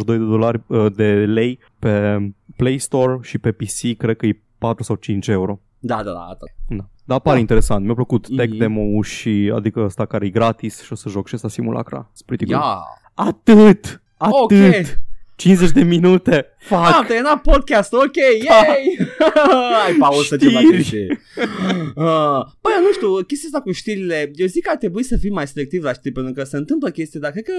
[0.02, 2.18] 21-22 de dolari uh, de lei pe
[2.56, 5.60] Play Store și pe PC cred că e 4 sau 5 euro.
[5.80, 6.20] Da, da, da.
[6.20, 6.50] Atât.
[6.68, 6.90] Da.
[7.04, 7.42] Dar pare Da.
[7.42, 7.86] interesant.
[7.86, 8.58] Mi-a plăcut tech Mhm.
[8.60, 12.10] demo-ul și adică ăsta care e gratis și o să joc și ăsta simulacra.
[12.12, 12.60] It's pretty good.
[12.62, 12.78] Ia.
[13.14, 14.02] Atât!
[14.18, 14.34] Atât!
[14.42, 14.52] Ok.
[15.40, 16.46] 50 de minute!
[16.60, 16.80] Fuck!
[16.94, 18.16] Am terminat podcast, ok,
[18.46, 18.98] yay!
[19.84, 20.40] Hai, pauză Știri.
[20.52, 21.08] ceva chestii.
[21.96, 25.18] Uh, Băi, eu nu știu, chestia asta cu știrile, eu zic că ar trebui să
[25.18, 27.52] fim mai selectiv la știri, pentru că se întâmplă chestii, dar cred că...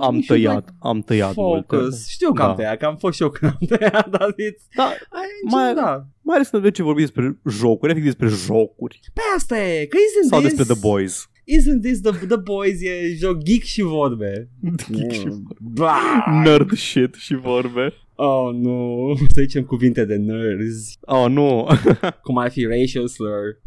[0.00, 1.76] Am we should, tăiat, am tăiat like, multe.
[1.76, 2.08] Focus.
[2.08, 2.54] Știu că am Da.
[2.54, 4.62] tăiat, că am fost și eu când am tăiat, dar it's...
[4.76, 6.04] Da, Ai, Mai- da.
[6.22, 9.00] mai ales când ce vorbi despre jocuri, efectiv despre jocuri.
[9.14, 10.54] Pe asta e, că isn't Sau this...
[10.54, 11.28] despre The Boys.
[11.56, 14.48] Isn't this the, the Boys, e joc geek și vorbe.
[14.92, 15.28] Geek și
[15.60, 16.24] Bah!
[16.44, 17.92] Nerd shit și vorbe.
[18.14, 19.04] Oh, nu.
[19.34, 20.98] Să zicem cuvinte de nerds.
[21.00, 21.66] Oh, nu.
[22.22, 23.60] Cum ar fi racial slur.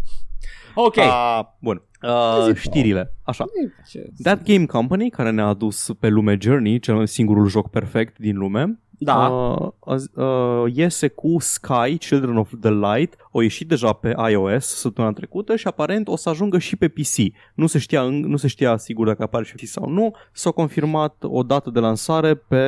[0.76, 0.98] Ok.
[0.98, 1.82] Ah, bun.
[2.04, 3.14] Uh, Zi, știrile.
[3.24, 3.46] Așa.
[3.90, 8.38] Ce- That Game Company, care ne-a adus pe lume Journey, cel singurul joc perfect din
[8.38, 9.28] lume, Da.
[9.28, 14.66] Uh, azi- uh, iese cu Sky, Children of the Light, o ieșit deja pe iOS
[14.66, 17.34] săptămâna trecută și aparent o să ajungă și pe PC.
[17.56, 20.12] Nu se știa, în- nu se știa sigur dacă apare și pe PC sau nu.
[20.32, 22.64] S-a confirmat o dată de lansare pe...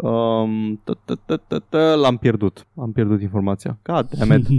[0.00, 2.66] Um, t- t- t- t- t- l-am pierdut.
[2.76, 3.78] Am pierdut informația.
[3.82, 4.46] God damn it.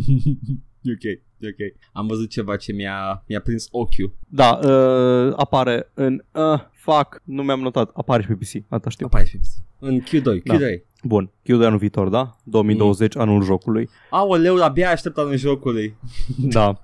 [0.81, 1.75] E ok, e ok.
[1.93, 4.13] Am văzut ceva ce mi-a, mi-a prins ochiul.
[4.27, 6.23] Da, uh, apare în...
[6.33, 6.59] Uh,
[6.91, 7.91] fuck, nu mi-am notat.
[7.93, 9.05] Apare și pe PC, asta știu.
[9.05, 9.67] Apare și pe PC.
[9.79, 10.55] În Q2, Da.
[10.55, 10.59] Q3.
[11.03, 12.35] Bun, Q de anul viitor, da?
[12.43, 13.89] 2020, anul jocului.
[14.09, 15.95] Aoleu, abia aștept anul jocului.
[16.37, 16.81] Da.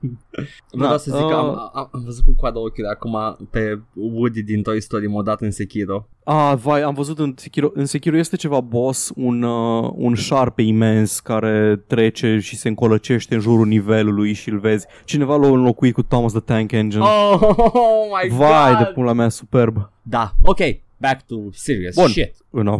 [0.71, 3.17] Vreau Da, să zic că uh, am, am, am văzut cu coada ochiului acum
[3.51, 6.07] pe Woody din Toy Story modat în Sekiro.
[6.23, 10.61] Ah, vai, am văzut în Sekiro, în Sekiro este ceva boss, un, uh, un șarpe
[10.61, 14.85] imens care trece și se încolăcește în jurul nivelului și îl vezi.
[15.05, 17.03] Cineva l-a înlocuit cu Thomas the Tank Engine.
[17.03, 18.77] Oh, oh my vai, god!
[18.85, 19.89] de pula mea, superb.
[20.01, 20.59] Da, ok,
[20.97, 22.07] back to serious Bun.
[22.07, 22.35] shit.
[22.49, 22.79] În,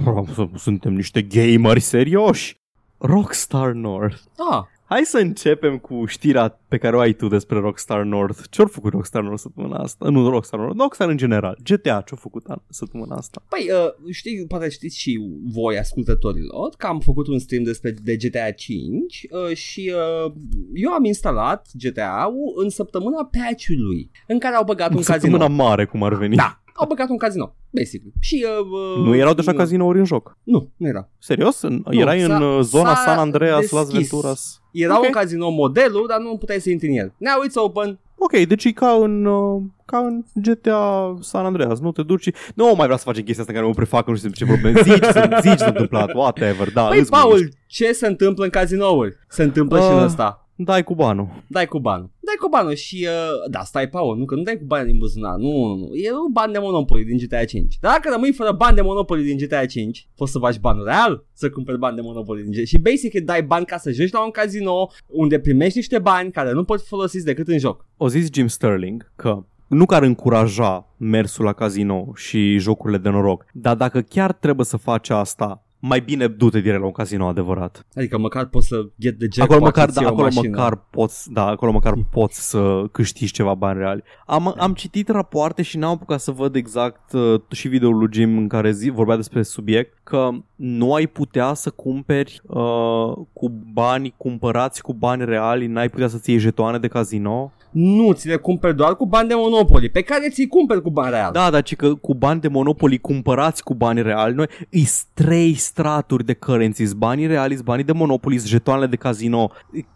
[0.55, 2.57] suntem niște gameri serioși.
[2.97, 4.17] Rockstar North.
[4.51, 8.39] Ah, Hai să începem cu știrea pe care o ai tu despre Rockstar North.
[8.49, 10.09] Ce-au făcut Rockstar North săptămâna asta?
[10.09, 11.57] Nu Rockstar North, Rockstar în general.
[11.63, 13.41] GTA ce-au făcut an- săptămâna asta?
[13.49, 18.15] Păi, uh, știi, poate știți și voi, ascultătorilor, că am făcut un stream despre de
[18.15, 19.93] GTA 5 uh, și
[20.25, 20.31] uh,
[20.73, 25.63] eu am instalat GTA-ul în săptămâna patch-ului, în care au băgat un Săptămâna casino.
[25.63, 26.35] mare, cum ar veni.
[26.35, 28.13] Da, au băgat un casino, basically.
[28.19, 28.65] Și, uh,
[28.99, 30.37] uh, Nu erau deja cazinouri în joc.
[30.43, 31.09] Nu, nu era.
[31.19, 31.61] Serios?
[31.61, 34.09] În, erai în s-a- uh, zona s-a San Andreas, Las deschis.
[34.11, 34.61] Venturas?
[34.71, 35.03] Era Ok.
[35.03, 37.13] un casino modelul, dar nu puteai să intri în el.
[37.17, 37.99] Now it's open.
[38.17, 42.33] Ok, deci e ca în, uh, ca în GTA San Andreas, nu te duci și...
[42.55, 44.81] Nu mai vreau să facem chestia asta în care mă prefac, nu știu ce probleme.
[44.81, 46.83] Zici, să- zici ce s-a întâmplat, whatever, da.
[46.87, 47.55] Păi, îți Paul, gândești.
[47.67, 49.15] ce se întâmplă în cazinouri?
[49.27, 50.03] Se întâmplă și în Uh.
[50.03, 50.44] ăsta.
[50.57, 51.43] Dai cu banul.
[51.47, 52.09] Dai cu banul.
[52.19, 53.07] Dai cu banul și...
[53.09, 55.35] Uh, da, stai, Paul, nu că nu dai cu bani din buzunar.
[55.37, 55.95] Nu, nu, nu.
[55.95, 57.77] E un ban de Monopoly din GTA 5.
[57.81, 61.25] Dar dacă rămâi fără bani de Monopoly din GTA 5, poți să faci banul real
[61.33, 62.63] să cumperi bani de Monopoly din GTA.
[62.63, 66.51] Și basic dai bani ca să joci la un casino unde primești niște bani care
[66.51, 67.85] nu pot fi folosiți decât în joc.
[67.97, 73.09] O zis Jim Sterling că nu că ar încuraja mersul la casino și jocurile de
[73.09, 77.27] noroc, dar dacă chiar trebuie să faci asta, mai bine du-te direct la un casino
[77.27, 77.85] adevărat.
[77.95, 80.49] Adică măcar poți să get the jackpot Acolo măcar, să-ți da, iei o acolo mașină.
[80.49, 84.03] măcar poți, da, acolo măcar poți să câștigi ceva bani reali.
[84.25, 88.37] Am, am citit rapoarte și n-am apucat să văd exact uh, și videoul lui Jim
[88.37, 94.13] în care zi, vorbea despre subiect că nu ai putea să cumperi uh, cu bani
[94.17, 97.51] cumpărați cu bani reali, n-ai putea să-ți iei jetoane de casino.
[97.77, 101.09] Nu, ți le cumperi doar cu bani de Monopoly, pe care ți-i cumperi cu bani
[101.09, 101.31] real.
[101.31, 105.53] Da, dar ci că cu bani de Monopoly cumpărați cu bani reali, noi îi străi
[105.53, 109.51] straturi de currencies, banii reali, banii de Monopoly, jetoanele de casino.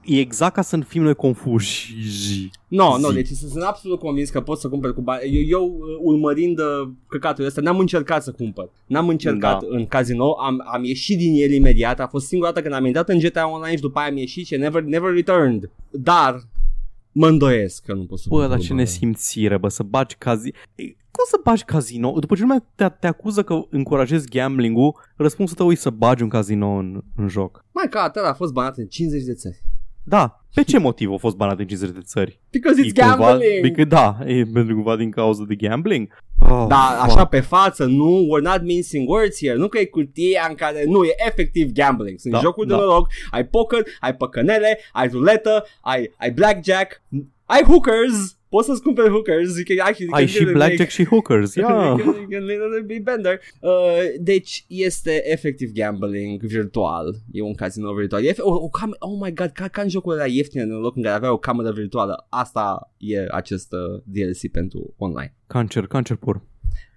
[0.05, 1.95] E exact ca să nu fim noi confuși.
[2.67, 3.13] No, no, Zi.
[3.13, 5.21] deci sunt absolut convins că pot să cumpăr cu bani.
[5.23, 8.69] Eu, eu uh, urmărind uh, căcatul ăsta, n-am încercat să cumpăr.
[8.85, 9.67] N-am încercat Da.
[9.69, 11.99] în casino, am, am ieșit din el imediat.
[11.99, 14.45] A fost singura dată când am intrat în GTA Online și după aia am ieșit
[14.45, 15.69] și never, never returned.
[15.89, 16.43] Dar
[17.19, 18.79] mă îndoiesc că nu pot să Bă, cumpăr dar cu ce bani.
[18.81, 20.57] nesimțire, bă, să bagi casino.
[21.11, 22.19] Cum să bagi casino?
[22.19, 26.29] După ce lumea te, te acuză că încurajezi gambling-ul, răspunsul tău e să bagi un
[26.29, 27.65] casino în, în joc.
[27.71, 29.63] Mai ca atât a fost banat în 50 de țări.
[30.03, 32.39] Da, pe ce motiv a fost banat în 50 de țări?
[32.51, 33.61] Because it's E cumva, gambling!
[33.61, 36.07] Because, da, e pentru cumva din cauza de gambling.
[36.49, 37.03] Oh, Da, fuck.
[37.11, 40.83] așa pe față, nu, we're not mincing words here, nu că e cutia în care,
[40.87, 42.19] nu, e efectiv gambling.
[42.19, 42.79] Sunt Da, jocuri de da.
[42.79, 47.01] noroc, ai poker, ai păcănele, ai ruletă, ai, ai blackjack,
[47.45, 50.89] ai hookers, poți să-ți cumperi hookers, you can actually, you Ai can și literally blackjack
[50.89, 51.87] și hookers, make- yeah.
[51.87, 53.39] you can, you can literally be bender.
[53.59, 53.71] Uh,
[54.19, 57.15] deci este efectiv gambling virtual.
[57.31, 58.23] E un casino virtual.
[58.25, 60.95] E, o, o cam- oh my god, ca, ca în jocul ăla ieftine în loc
[60.95, 62.25] în care avea o cameră virtuală.
[62.29, 65.33] Asta e acest uh, DLC pentru online.
[65.47, 66.41] Cancer, cancer pur.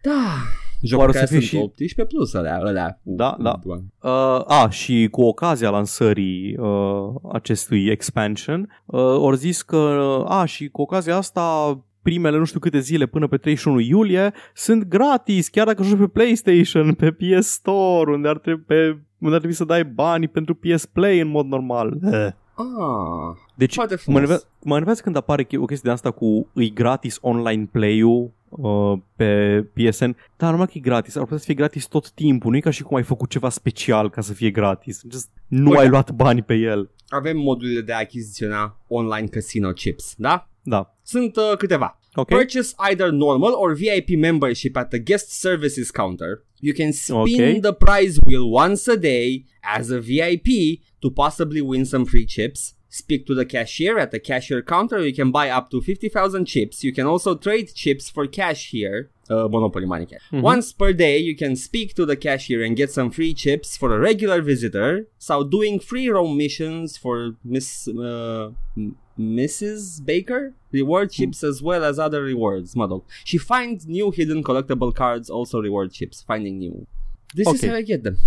[0.02, 0.34] Da.
[0.82, 3.00] Jocul Oare care să fie sunt și- 18 plus alea, alea.
[3.02, 3.58] Da, da.
[3.64, 10.68] Uh, a, și cu ocazia lansării uh, acestui expansion, uh, au zis că, a, și
[10.68, 15.66] cu ocazia asta primele nu știu câte zile până pe 31 iulie sunt gratis, chiar
[15.66, 18.74] dacă joci pe PlayStation, pe PS Store, unde ar trebui, pe,
[19.18, 21.98] unde ar trebui să dai bani pentru PS Play în mod normal.
[22.12, 22.28] Eh.
[22.54, 24.18] Ah, Deci foarte mă frumos.
[24.18, 28.30] enervează, mă enervează când apare che- o chestie de asta cu îi gratis online play-ul
[28.56, 32.50] uh, pe PSN, dar numai că e gratis, ar putea să fie gratis tot timpul,
[32.50, 35.68] nu e ca și cum ai făcut ceva special ca să fie gratis, Just nu
[35.70, 35.82] Uite.
[35.82, 36.90] ai luat bani pe el.
[37.08, 40.48] Avem modurile de a achiziționa online casino chips, da?
[40.62, 42.00] Da, Sunt uh, câteva.
[42.14, 42.28] ok?
[42.28, 46.44] Purchase either normal or VIP membership at the guest services counter.
[46.60, 47.58] You can spin Okay.
[47.60, 49.44] the prize wheel once a day
[49.76, 50.46] as a VIP
[50.98, 52.76] to possibly win some free chips.
[52.94, 54.98] Speak to the cashier at the cashier counter.
[55.00, 56.84] You can buy up to 50,000 chips.
[56.84, 59.08] You can also trade chips for cash here.
[59.30, 60.20] Uh, Monopoly money cash.
[60.30, 60.42] Mhm.
[60.42, 63.96] Once per day, you can speak to the cashier and get some free chips for
[63.96, 65.06] a regular visitor.
[65.18, 68.50] So doing free roam missions for Miss uh,
[69.18, 70.04] Mrs.
[70.04, 72.74] Baker reward chips as well as other rewards.
[72.74, 76.22] Mă She finds new hidden collectible cards also reward chips.
[76.30, 76.86] Finding new.
[77.34, 78.18] This is how I get them.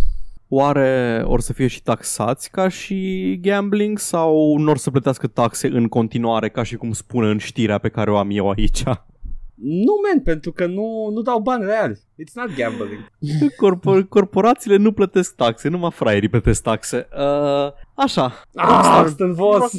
[0.48, 5.68] Oare or să fie și taxați ca și gambling sau nu or să plătească taxe
[5.68, 8.84] în continuare ca și cum spune în știrea pe care o am eu aici?
[9.56, 11.94] Nu, man, pentru că nu, nu dau bani reali.
[11.94, 13.12] It's not gambling.
[13.62, 17.08] Corpor- corporațiile nu plătesc taxe, numai fraierii plătesc taxe.
[17.18, 19.78] Uh, așa, Ah, Austin Voss.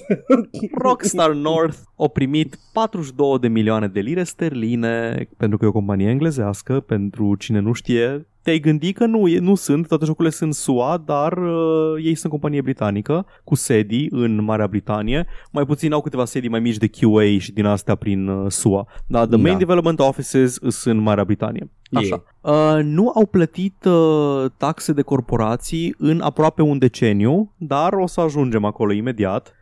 [0.79, 6.09] Rockstar North a primit 42 de milioane de lire sterline pentru că e o companie
[6.09, 8.27] englezească, pentru cine nu știe.
[8.47, 12.33] Te-ai gândit că nu, e, nu sunt, toate jocurile sunt SUA, dar uh, ei sunt
[12.33, 15.27] companie britanică cu sedii în Marea Britanie.
[15.51, 18.87] Mai puțin au câteva sedii mai mici de QA și din astea prin uh, SUA.
[19.07, 19.59] Dar the main Da.
[19.59, 21.71] development offices sunt în Marea Britanie.
[21.93, 22.23] Așa.
[22.45, 22.77] Yeah.
[22.79, 28.21] Uh, nu au plătit uh, taxe de corporații în aproape un deceniu, dar o să
[28.21, 29.55] ajungem acolo imediat.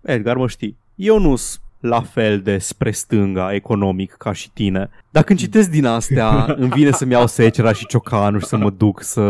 [0.00, 4.90] Edgar, mă știi, eu nu sunt la fel de spre stânga economic ca și tine.
[5.10, 8.70] Dacă când citesc din astea, îmi vine să-mi iau secera și ciocanul și să mă
[8.70, 9.20] duc să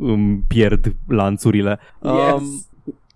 [0.00, 1.78] îmi pierd lanțurile.
[2.02, 2.66] Yes.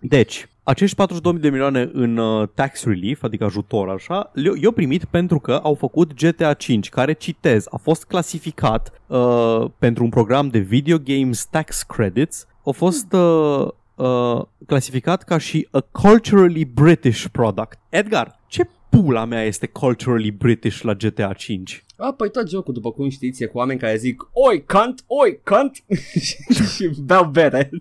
[0.01, 5.05] Deci, acești 42 de milioane în uh, tax relief, adică ajutor așa, le- i-au primit
[5.05, 10.49] pentru că au făcut GTA 5, care, citez, a fost clasificat uh, pentru un program
[10.49, 17.25] de video games tax credits, a fost uh, uh, clasificat ca și a culturally British
[17.33, 17.79] product.
[17.89, 18.38] Edgar, ce
[18.91, 21.88] pula mea este culturally British la GTA 5?
[22.01, 25.41] A, păi tot jocul, după cum știți, e cu oameni care zic Oi, cunt, oi,
[25.45, 25.85] cunt
[26.27, 26.37] și,
[26.77, 27.71] și beau bere.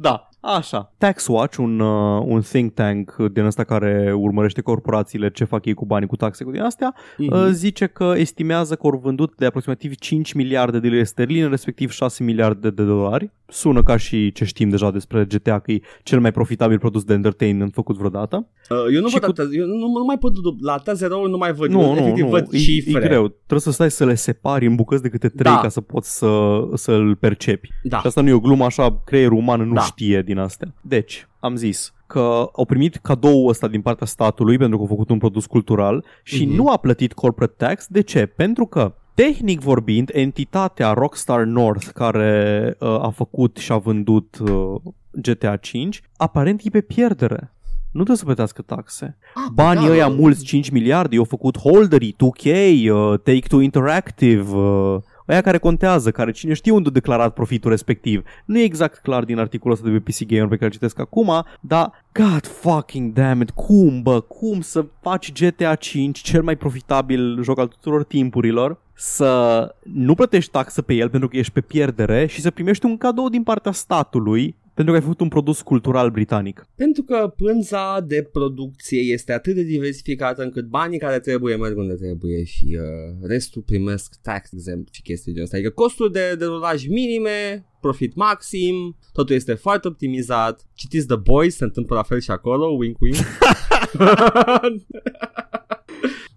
[0.00, 0.92] Da, așa.
[0.98, 5.84] TaxWatch, un, uh, un think tank din ăsta care urmărește corporațiile ce fac ei cu
[5.86, 7.32] banii, cu taxe, cu din astea, Mhm.
[7.32, 11.90] uh, zice că estimează că au vândut de aproximativ 5 miliarde de lire sterline, respectiv
[11.90, 13.30] 6 miliarde de dolari.
[13.46, 17.12] Sună ca și ce știm deja despre GTA, că e cel mai profitabil produs de
[17.14, 18.48] entertainment făcut vreodată.
[18.70, 20.92] Uh, eu nu Și văd cu- atât, eu nu, nu mai pot du- la atâtea
[20.92, 23.04] zerouri nu mai văd, Nu, eu nu, efectiv nu, văd e, cifre.
[23.04, 23.27] e greu.
[23.28, 25.60] Trebuie să stai să le separi în bucăți de câte trei Da.
[25.60, 27.68] ca să poți să, să-l percepi.
[27.82, 27.98] Da.
[27.98, 29.80] Și asta nu e o glumă așa, creierul uman nu Da.
[29.80, 30.74] știe din astea.
[30.80, 35.10] Deci, am zis că au primit cadou ăsta din partea statului pentru că au făcut
[35.10, 36.54] un produs cultural și Mhm.
[36.54, 37.86] nu a plătit corporate tax.
[37.86, 38.26] De ce?
[38.26, 44.74] Pentru că Tehnic vorbind, entitatea Rockstar North care uh, a făcut și a vândut uh,
[45.10, 47.52] GTA 5, aparent e pe pierdere.
[47.92, 49.16] Nu trebuie să plătească taxe.
[49.34, 50.14] Ah, Banii da, ăia da.
[50.14, 54.96] mulți, 5 miliarde, i-au făcut Holdery, 2K, uh, Take-Two Interactive, uh,
[55.28, 58.22] Aia care contează, care cine știe unde a declarat profitul respectiv.
[58.44, 60.98] Nu e exact clar din articolul ăsta de pe PC Gamer pe care îl citesc
[60.98, 66.56] acum, dar God fucking damn it, cum bă, cum să faci GTA 5 cel mai
[66.56, 71.60] profitabil joc al tuturor timpurilor să nu plătești taxă pe el pentru că ești pe
[71.60, 75.62] pierdere și să primești un cadou din partea statului pentru că ai făcut un produs
[75.62, 76.66] cultural britanic.
[76.74, 81.94] Pentru că pânza de producție este atât de diversificată încât banii care trebuie merg unde
[81.94, 85.56] trebuie și uh, restul primesc tax exempt și chestii de asta.
[85.56, 90.66] Adică costul de derulaj minime, profit maxim, totul este foarte optimizat.
[90.74, 93.16] Citiți The Boys, se întâmplă la fel și acolo, wink wink.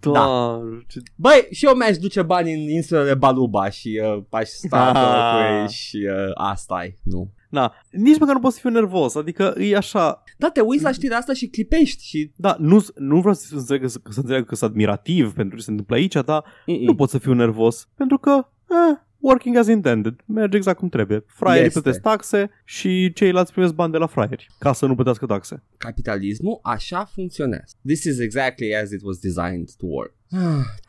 [0.00, 0.60] Da.
[0.88, 1.00] Ce...
[1.16, 5.60] Băi, și eu mi-aș duce bani în insulele Baluba și uh, aș sta acolo cu
[5.60, 7.32] ei și uh, asta e, nu?
[7.52, 10.22] Na, nici măcar nu pot să fiu nervos, adică e așa...
[10.38, 12.32] Da, te uiți la știrea asta și clipești și...
[12.36, 15.70] Da, nu, nu vreau să înțeleg, să, să înțeleg că sunt admirativ pentru ce se
[15.70, 16.84] întâmplă aici, dar Mm-mm.
[16.84, 18.46] nu pot să fiu nervos, pentru că...
[18.70, 20.14] Eh, working as intended.
[20.26, 21.24] Merge exact cum trebuie.
[21.26, 21.80] Fraierii Este.
[21.80, 25.62] plătesc taxe și ceilalți primesc bani de la fraieri ca să nu plătească taxe.
[25.76, 27.74] Capitalismul așa funcționează.
[27.86, 30.14] This is exactly as it was designed to work.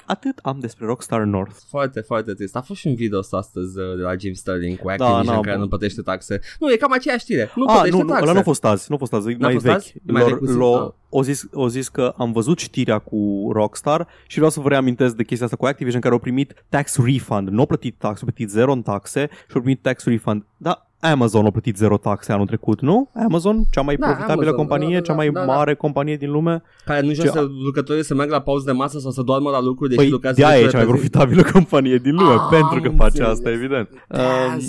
[0.06, 1.56] Atât am despre Rockstar North.
[1.70, 2.56] Foarte, foarte trist.
[2.56, 5.34] A fost și un video ăsta astăzi uh, de la Jim Sterling cu Da, Activision
[5.34, 5.62] n-am care bun.
[5.64, 6.40] nu plătește taxe.
[6.60, 7.52] Nu, e cam aceeași știre.
[7.56, 8.24] Nu ah, plătește nu, nu, taxe.
[8.24, 9.76] ăla nu a fost azi, nu a fost azi, e N-a mai fost vechi.
[9.76, 9.94] azi?
[10.06, 10.56] Mai Lor, vechi puțin?
[10.58, 10.92] lo, Ah.
[11.10, 15.16] o, zis, o zis că am văzut știrea cu Rockstar și vreau să vă reamintesc
[15.16, 17.48] de chestia asta cu Activision care au primit tax refund.
[17.50, 20.46] Nu au plătit tax, au plătit zero în taxe și au primit tax refund.
[20.58, 23.10] Da, Amazon a plătit zero taxe anul trecut, nu?
[23.26, 25.46] Amazon, cea mai Da, profitabilă Amazon, companie, da, da, cea mai da, da.
[25.46, 26.62] mare companie din lume.
[26.86, 29.62] Care nu Ce- să lucrătorii să meargă la pauză de masă sau să doarmă la
[29.62, 31.10] lucru, deși Păi lucrează de aia e zece cea mai ore pe zi.
[31.10, 33.30] profitabilă companie din lume, Ah, pentru că am face înțeles.
[33.32, 33.90] asta, evident.
[34.10, 34.60] Um,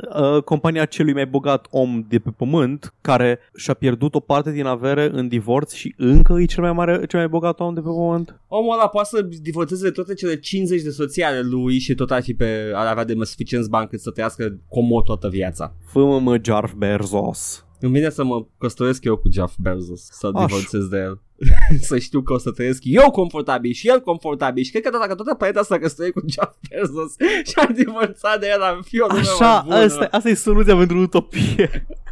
[0.00, 0.34] Tează.
[0.36, 4.64] uh, compania celui mai bogat om de pe pământ, care și-a pierdut o parte din
[4.64, 7.86] avere în divorț și încă e cel mai mare, cel mai bogat om de pe
[7.86, 8.40] pământ.
[8.48, 12.22] Omul ăla poate să divorțeze toate cele 50 de soții ale lui și tot ar,
[12.22, 15.74] fi pe, ar avea de mă suficienți bani cât să trăiască comod toată viața.
[15.86, 17.66] Fă-mă mă Jeff Bezos.
[17.80, 20.44] Îmi vine să mă căsătoresc eu cu Jeff Bezos, să Aș.
[20.46, 21.20] divorțez de el.
[21.88, 25.14] să știu că o să trăiesc eu confortabil și el confortabil și cred că dacă
[25.14, 27.14] toată planeta s-a căsătorit cu Jeff Bezos
[27.48, 29.76] și a divorțat de el, am fi o lume Așa, mai bună.
[29.76, 31.86] asta, asta e soluția pentru utopie.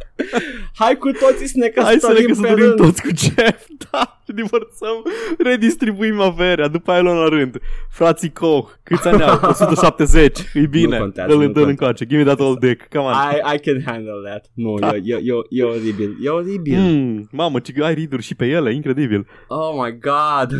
[0.75, 2.75] Hai cu toții să ne Hai să ne căsătorim pe căsătorim rând.
[2.77, 5.03] toți cu Jeff, da, și divorțăm,
[5.37, 7.57] redistribuim averea, după aia luăm la rând.
[7.89, 9.39] Frații Koch, câți ani au?
[9.49, 11.69] 170, e bine, contează, dă-l nu dă-l contează.
[11.69, 13.11] încoace, give me that old dick, come on.
[13.13, 14.45] I, I can handle that.
[14.53, 14.95] Nu, Da.
[14.95, 16.17] e, e, e, e oribil.
[16.23, 16.77] E oribil.
[16.79, 19.27] Mm, mamă, ce ai read și pe ele, incredibil.
[19.47, 20.51] Oh my god.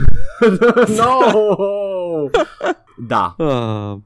[0.98, 2.30] no!
[3.08, 3.36] da.
[3.38, 3.98] Uh,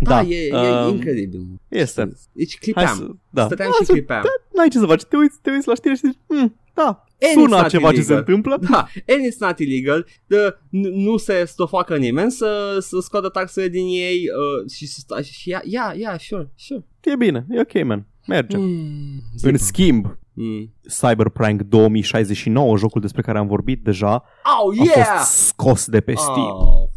[0.00, 1.40] Da, da, e, e um, incredibil.
[1.68, 2.02] Este.
[2.32, 2.96] Deci Hai clipeam.
[2.96, 3.44] să, da.
[3.44, 4.22] Stăteam Da, și să- clipeam.
[4.54, 7.30] N-ai ce să faci, te uiți, te uiți la știre și zici, mm, da, And
[7.30, 8.18] it's sună not ceva ce se illegal.
[8.18, 8.58] întâmplă.
[8.70, 8.78] Da,
[9.14, 10.06] and it's not illegal.
[10.26, 14.20] The, n- nu se stofacă nimeni să, să scoată taxele din ei
[14.64, 16.84] uh, și să sta, și yeah, yeah, yeah, sure, sure.
[17.00, 18.56] E bine, e ok, man, merge.
[18.56, 20.74] Mm, În schimb, mm.
[21.00, 24.24] Cyberprank 2069, jocul despre care am vorbit deja,
[24.62, 25.06] Oh, a yeah!
[25.18, 26.36] fost scos de pe Steam.
[26.50, 26.90] Oh, fuck.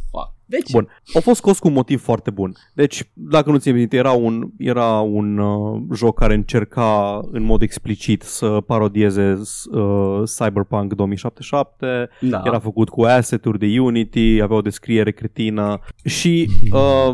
[0.53, 2.55] Deci, Bun, a fost scos cu un motiv foarte bun.
[2.73, 7.61] Deci, dacă nu ți-e minte, era un, era un uh, joc care încerca în mod
[7.61, 9.41] explicit să parodieze
[9.71, 12.41] uh, Cyberpunk 2077, da.
[12.45, 17.13] era făcut cu asset-uri de Unity, avea o descriere cretină și uh,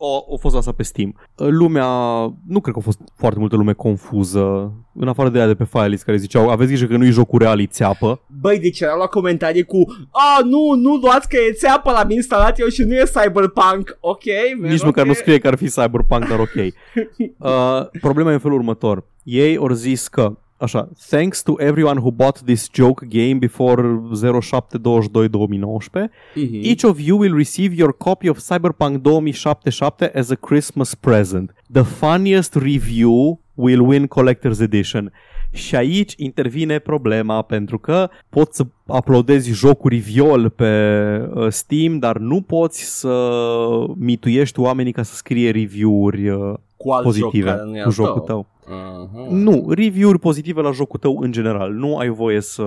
[0.00, 1.14] o, a fost asta pe Steam.
[1.36, 1.86] Lumea,
[2.46, 5.64] nu cred că a fost foarte multă lume confuză, în afară de aia de pe
[5.64, 8.20] Filelist care ziceau, aveți grijă că nu e jocul real, e țeapă.
[8.40, 12.58] Băi, deci era la comentarii cu A, nu, nu luați că e țeapă, l-am instalat
[12.58, 14.22] eu și nu e Cyberpunk Ok,
[14.60, 14.86] man, Nici ok.
[14.86, 16.56] măcar nu scrie că ar fi Cyberpunk, dar ok.
[17.38, 19.04] Uh, problema e în felul următor.
[19.22, 26.10] Ei au zis că Așa, thanks to everyone who bought this joke game before 07-22-2019,
[26.34, 26.60] Mhm.
[26.62, 31.54] each of you will receive your copy of Cyberpunk 2077 as a Christmas present.
[31.72, 35.12] The funniest review will win Collector's Edition.
[35.52, 40.70] Și aici intervine problema pentru că poți să uploadezi jocuri viol pe
[41.34, 43.28] uh, Steam, dar nu poți să
[43.96, 47.86] mituiești oamenii ca să scrie review-uri uh, cu alt pozitive joc care nu e cu
[47.86, 48.24] al jocul tău.
[48.24, 48.46] tău.
[48.68, 49.28] Uh-huh.
[49.30, 51.72] Nu, review-uri pozitive la jocul tău în general.
[51.72, 52.62] Nu ai voie să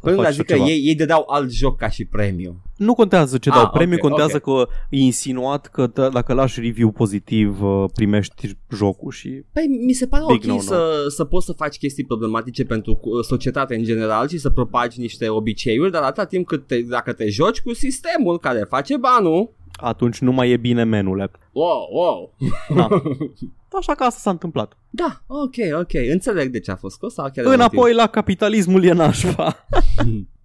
[0.00, 0.64] Păi nu, faci dar zic că ceva.
[0.66, 2.60] ei, ei dădeau alt joc ca și premiu.
[2.76, 4.64] Nu contează ce Ah, dau ok, premiu, contează ok.
[4.66, 9.92] că e insinuat că t- dacă lași review pozitiv uh, primești jocul și Păi mi
[9.92, 10.60] se pare Big ok no-no.
[10.60, 15.00] să, să poți să faci chestii problematice pentru uh, societatea în general și să propagi
[15.00, 19.54] niște obiceiuri, dar atâta timp cât te, dacă te joci cu sistemul care face banul,
[19.76, 21.30] atunci nu mai e bine menule.
[21.52, 22.34] wow, wow.
[22.76, 22.88] Da.
[23.78, 24.76] Așa că asta s-a întâmplat.
[24.90, 28.92] Da, ok, ok, înțeleg de ce a fost scos sau chiar Înapoi la capitalismul e
[28.92, 29.66] nașpa.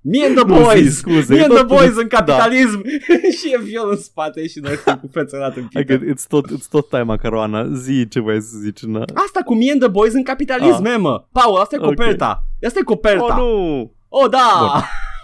[0.02, 0.96] Me and the Nu, zi, boys!
[0.98, 2.18] scuze, Me e and the tot- boys în da.
[2.18, 2.82] capitalism!
[3.40, 6.14] și e viol în spate și noi cu fețărat în Adică pită.
[6.14, 7.68] it's tot, it's tot time caroana.
[7.76, 8.82] Zi ce vrei să zici.
[8.82, 9.00] Na.
[9.00, 10.92] Asta cu Me and the boys în capitalism, Ah.
[10.94, 11.00] ah.
[11.00, 11.26] mă!
[11.32, 11.86] Paul, asta e Ok.
[11.86, 12.44] coperta!
[12.66, 13.24] Asta e coperta!
[13.24, 13.92] Oh, nu!
[14.10, 14.82] Oh, da!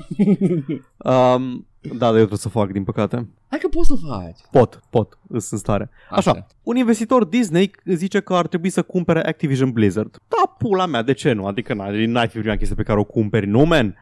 [0.97, 3.27] Um, da, dar eu trebuie să fac, din păcate.
[3.49, 4.39] Hai că poți să faci.
[4.51, 5.89] Pot, pot, sunt în stare.
[6.09, 6.47] Așa, Așa.
[6.63, 10.17] un investitor Disney zice că ar trebui să cumpere Activision Blizzard.
[10.27, 11.45] Da, pula mea, de ce nu?
[11.45, 14.01] Adică n-ai, n-ai fi prima chestie pe care o cumperi, nu, man?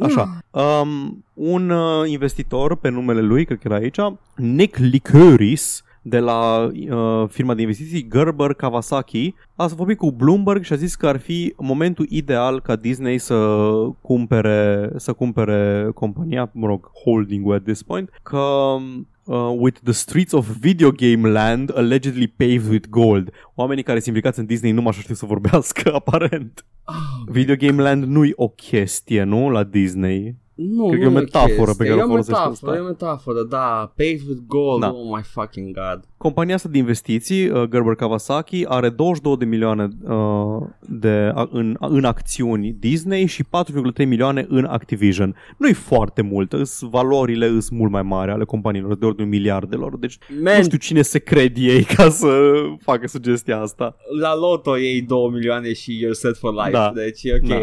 [0.00, 3.98] Așa, um, un uh, investitor pe numele lui, cred că era aici,
[4.36, 10.72] Nick Licuris, de la uh, firma de investiții Gerber Kawasaki, a vorbit cu Bloomberg și
[10.72, 13.58] a zis că ar fi momentul ideal ca Disney să
[14.00, 18.38] cumpere, să cumpere compania, mă rog, holding at this point, că
[19.24, 23.30] uh, with the streets of video game land allegedly paved with gold.
[23.54, 26.64] Oamenii care sunt implicați în Disney nu m-așa știu să vorbească, aparent.
[26.84, 26.94] Ah,
[27.26, 30.36] Video game land nu-i o chestie, nu, la Disney.
[30.62, 31.74] Nu, Cred că nu e o metaforă chestie.
[31.84, 32.76] pe care o E o folosește metaforă, asta.
[32.76, 33.92] e o metaforă, da.
[33.96, 34.90] Paved with gold, Da.
[34.92, 36.04] oh my fucking god.
[36.22, 40.16] Compania asta de investiții, uh, Gerber Kawasaki, are 22 de milioane uh,
[40.80, 45.36] de, a, în, în acțiuni Disney și 4,3 milioane în Activision.
[45.58, 49.96] Nu-i foarte mult, îs, valorile sunt mult mai mari ale companiilor, de ordinul miliardelor.
[49.96, 53.96] Deci Man, nu știu cine se cred ei ca să facă sugestia asta.
[54.20, 56.92] la loto ei 2 milioane și you're set for life, Da.
[56.94, 57.48] deci e ok.
[57.48, 57.58] Da.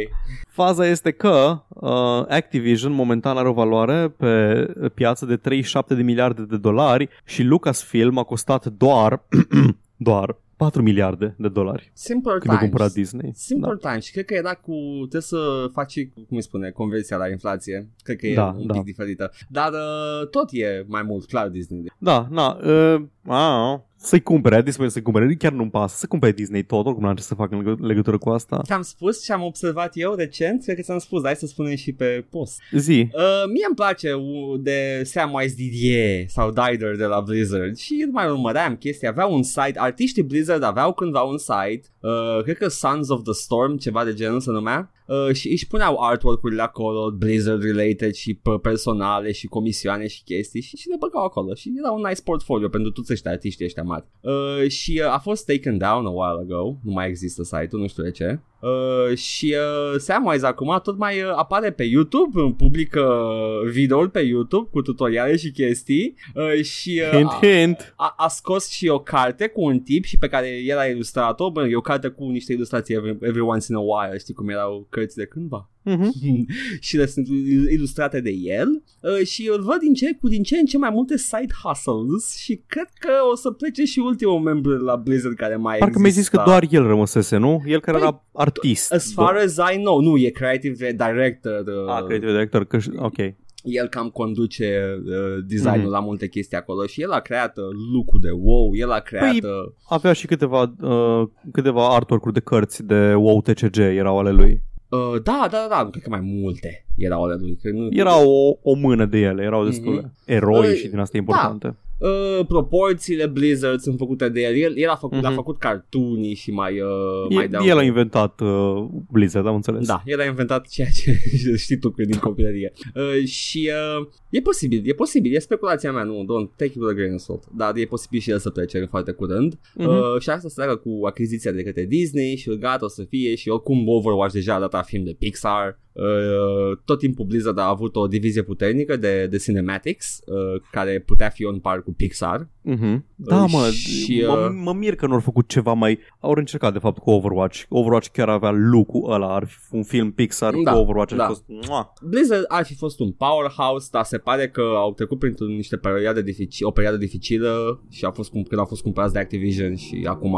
[0.47, 1.89] Faza este că uh,
[2.29, 8.17] Activision momentan are o valoare pe piață de 37 de miliarde de dolari și Lucasfilm
[8.17, 8.45] a costat
[8.77, 9.23] doar
[9.97, 12.59] doar 4 miliarde de dolari Simple când a times.
[12.69, 13.31] cumpărat Disney.
[13.35, 13.89] Simple Da.
[13.89, 14.05] times.
[14.05, 14.73] Și cred că era cu...
[14.97, 17.89] Trebuie să faci, cum îi spune, conversia la inflație.
[18.03, 18.73] Cred că e Da, un da.
[18.73, 19.31] pic diferită.
[19.49, 21.83] Dar uh, tot e mai mult, clar, Disney.
[21.97, 26.31] Da, na, uh, a, să-i cumpere, a dispune să-i cumpere, chiar nu-mi pasă, să cumpere
[26.31, 28.61] Disney tot, oricum n-am ce să fac în legă- legătură cu asta.
[28.63, 31.75] Ți-am spus și am observat eu recent, cred că ți-am spus, dar hai să spunem
[31.75, 32.59] și pe post.
[32.71, 38.03] Zi, Uh, mie îmi place uh, de Samwise Didier sau Dider de la Blizzard și
[38.05, 39.09] nu mai urmăream chestia.
[39.09, 43.33] Aveau un site, artiștii Blizzard aveau cândva un site, uh, cred că Sons of the
[43.33, 48.33] Storm, ceva de genul se numea, uh, și își puneau artwork-urile acolo, Blizzard related și
[48.33, 52.21] pe personale și comisioane și chestii și, și le băgau acolo și era un nice
[52.21, 54.05] portfolio pentru toți ăștia artiștii ăștia mari.
[54.21, 57.87] Uh, și uh, a fost taken down a while ago, nu mai există site-ul, nu
[57.87, 58.39] știu de ce.
[58.59, 59.55] Uh, și
[59.93, 64.69] uh, Samwise acum tot mai uh, apare pe YouTube, îmi publică uh, videouri pe YouTube
[64.71, 67.93] cu tutoriale și chestii uh, și uh, hint, a, hint.
[67.97, 71.51] a, a scos și o carte cu un tip și pe care el a ilustrat-o,
[71.51, 74.49] bă, e o carte cu niște ilustrații every, every once in a while, știi cum
[74.49, 76.13] erau cărți de cândva Mhm.
[76.87, 80.43] și le sunt il- ilustrate de el uh, și îl văd din ce, cu din
[80.43, 84.39] ce în ce mai multe side hustles și cred că o să plece și ultimul
[84.39, 86.59] membru de la Blizzard care mai Parcă mi-ai zis că exista.
[86.59, 87.61] doar el rămăsese, nu?
[87.65, 88.93] El care Păi, era artist.
[88.93, 91.63] As far as I know, nu, e creative director.
[91.67, 93.17] Uh, Ah, creative director, că, ok.
[93.63, 95.89] El cam conduce uh, designul Mhm.
[95.89, 99.29] la multe chestii acolo și el a creat uh, look-ul de WoW, el a creat...
[99.29, 104.31] Păi, uh, Avea și câteva, uh, câteva artwork-uri de cărți de WoW TCG erau ale
[104.31, 104.61] lui.
[104.89, 107.57] uh, da, da, da, da, cred că mai multe erau ale lui.
[107.61, 109.99] Că nu, Era o, o mână de ele, erau destule.
[110.01, 110.11] Mhm.
[110.25, 111.75] Eroi Păi, și din astea importante.
[111.99, 114.55] Uh, proporțiile Blizzard sunt făcute de el.
[114.55, 115.25] El, el a făcut, Mhm.
[115.25, 116.87] a făcut cartoonii și mai, uh,
[117.29, 117.65] E, mai dau.
[117.65, 119.87] el a inventat uh, Blizzard, am înțeles.
[119.87, 121.17] Da, el a inventat ceea ce
[121.65, 122.71] știi tu că din copilărie.
[122.95, 126.89] Uh, și uh, e posibil, e posibil, e speculația mea, nu, don't take it with
[126.91, 127.43] a grain of salt.
[127.55, 129.59] Dar e posibil și el să plece foarte curând.
[129.75, 129.87] Mhm.
[129.87, 133.35] Uh, și asta se leagă cu achiziția de către Disney și gata o să fie
[133.35, 135.79] și oricum Overwatch deja a dat la film de Pixar.
[135.99, 141.29] Uh, tot timpul Blizzard a avut o divizie puternică de, de cinematics uh, care putea
[141.29, 142.49] fi on par cu Pixar.
[142.61, 143.05] Mhm.
[143.15, 145.99] Da, Uh, mă, și, mă, uh, mă mir că nu au făcut ceva mai...
[146.19, 147.63] Au încercat, de fapt, cu Overwatch.
[147.69, 151.23] Overwatch chiar avea look-ul ăla, ar fi un film Pixar Da, cu Overwatch, da.
[151.23, 151.43] a fost...
[151.67, 151.93] Mua.
[152.01, 156.21] Blizzard ar fi fost un powerhouse, dar se pare că au trecut printr niște perioade
[156.21, 160.05] dificile, o perioadă dificilă și a fost cum, când au fost cumpărați de Activision și
[160.09, 160.35] acum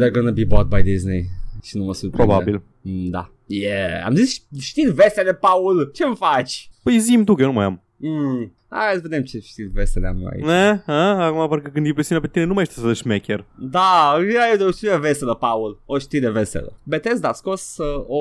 [0.00, 1.24] they're gonna be bought by Disney.
[1.62, 2.26] Și nu mă surprinde.
[2.26, 2.62] Probabil.
[2.80, 3.33] Mm, Da.
[3.46, 4.06] Yeah.
[4.06, 5.90] Am zis știri vesele, Paul.
[5.94, 6.70] Ce-mi faci?
[6.82, 7.82] Păi zim tu, că eu nu mai am.
[7.96, 8.52] Mm.
[8.68, 10.44] Hai să vedem ce știri vesele am eu aici.
[10.44, 10.82] Ne?
[10.86, 11.24] A?
[11.24, 13.44] Acum parcă când e presiunea pe tine nu mai știi să dai șmecher.
[13.58, 14.16] Da,
[14.58, 15.82] e o știre veselă, Paul.
[15.86, 16.80] O știre veselă.
[16.82, 18.20] Bethesda a scos uh, o...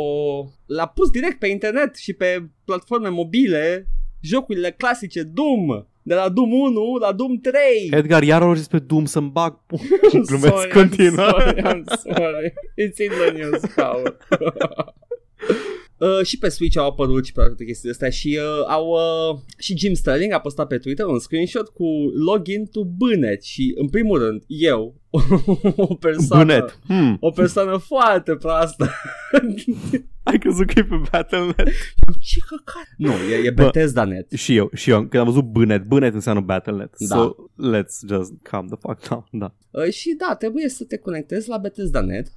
[0.65, 3.88] L-a pus direct pe internet și pe platforme mobile
[4.19, 5.86] jocurile clasice Doom.
[6.05, 7.57] De la Doom 1 la Doom 3.
[7.91, 9.59] Edgar, iar o despre Doom să-mi bag...
[10.28, 11.26] Glumesc, Sorry, continuă.
[11.26, 11.84] I'm sorry, I'm
[12.15, 12.53] sorry.
[12.78, 14.17] It's in the news, Paul.
[16.03, 19.39] Uh, și pe Switch au apărut și pe toate chestiile astea și uh, au uh,
[19.57, 21.85] și Jim Sterling a postat pe Twitter un screenshot cu
[22.25, 24.95] login to Bânet și în primul rând eu
[25.75, 26.79] o persoană Bânet.
[26.85, 27.17] Hmm.
[27.19, 28.89] o persoană foarte proastă
[30.23, 31.67] Ai crezut că e pe Battle.net?
[32.19, 36.13] ce căcat nu, e, e Bethesda.net Și eu, și eu, când am văzut Bânet, Bânet
[36.13, 36.95] înseamnă Battle.net.
[36.97, 37.15] Da.
[37.15, 37.35] So,
[37.71, 39.25] let's just calm the fuck down.
[39.31, 39.55] Da.
[39.71, 42.27] Uh, și da, trebuie să te conectezi la Bethesda.net.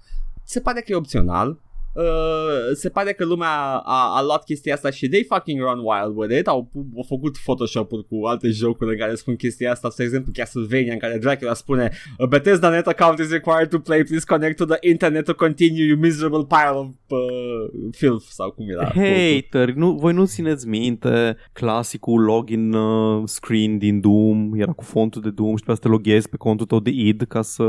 [0.44, 1.60] Se pare că e opțional.
[1.96, 3.48] Uh, se pare că lumea
[3.84, 6.46] a, a luat chestia asta și they fucking run wild with it.
[6.46, 9.92] Au, au făcut Photoshop-uri cu alte jocuri în care spun chestia asta.
[9.96, 14.02] De exemplu, Castlevania în care Dracula spune A Bethesda.net account is required to play.
[14.02, 18.68] Please connect to the internet to continue you miserable pile of uh, filth sau cum
[18.68, 18.84] era.
[18.84, 25.22] Hater, nu, voi nu țineți minte clasicul login uh, screen din Doom, era cu fontul
[25.22, 27.64] de Doom și pe asta te loghezi pe contul tău de id ca să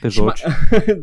[0.00, 0.52] te Și mai, joci.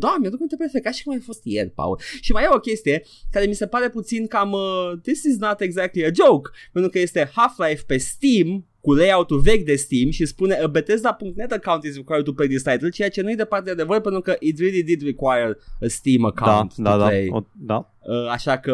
[0.04, 1.98] da, mi-aduc aminte perfect, ca și cum ai fost ieri, Paul.
[2.20, 5.60] Și mai e o chestie care mi se pare puțin cam uh, This is not
[5.60, 10.26] exactly a joke, pentru că este Half-Life pe Steam cu layout-ul vechi de Steam și
[10.26, 13.64] spune a Bethesda.net account is required to play this title, ceea ce nu e departe
[13.64, 17.06] de adevăr pentru că it really did require a Steam Da, account da, to da,
[17.06, 17.28] play.
[17.32, 17.90] o, da.
[18.00, 18.72] Uh, așa că,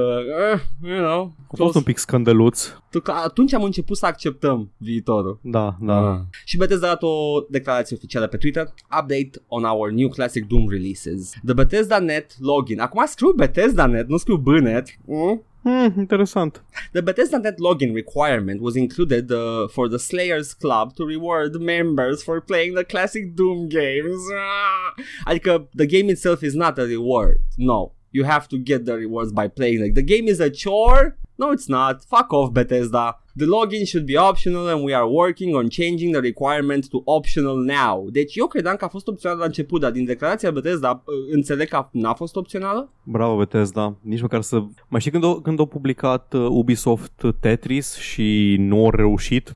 [0.53, 2.69] uh, you know, A fost un pic scandăluț.
[2.91, 5.39] tu, că atunci am început să acceptăm viitorul.
[5.43, 6.11] Da, da.
[6.13, 6.19] Ah.
[6.45, 8.63] Și Bethesda a dat o declarație oficială pe Twitter
[9.01, 14.37] Update on our new classic Doom releases The Bethesda.net login Acum scriu Bethesda.net, nu scriu
[14.37, 15.43] Bânet mm?
[15.67, 16.61] Hmm, interesant.
[16.93, 22.75] The login requirement was included uh, for the Slayers Club to reward members for playing
[22.75, 24.23] the classic Doom games.
[24.33, 24.95] Ah!
[25.27, 27.43] Adică the game itself is not a reward.
[27.59, 27.95] No.
[28.12, 29.81] You have to get the rewards by playing.
[29.83, 31.17] Like the game is a chore.
[31.37, 32.05] No, it's not.
[32.05, 33.17] Fuck off, Bethesda.
[33.39, 37.57] The login should be optional and we are working on changing the requirement to optional
[37.57, 38.09] now.
[38.11, 41.68] Deci eu credeam că a fost opțional la început, dar din declarația Bethesda uh, înțeleg
[41.68, 42.93] că n-a fost opțională?
[43.03, 43.97] Bravo Bethesda.
[44.01, 44.62] Nici măcar să...
[44.89, 49.55] Mai știi când au, când au publicat uh, Ubisoft Tetris și nu au reușit?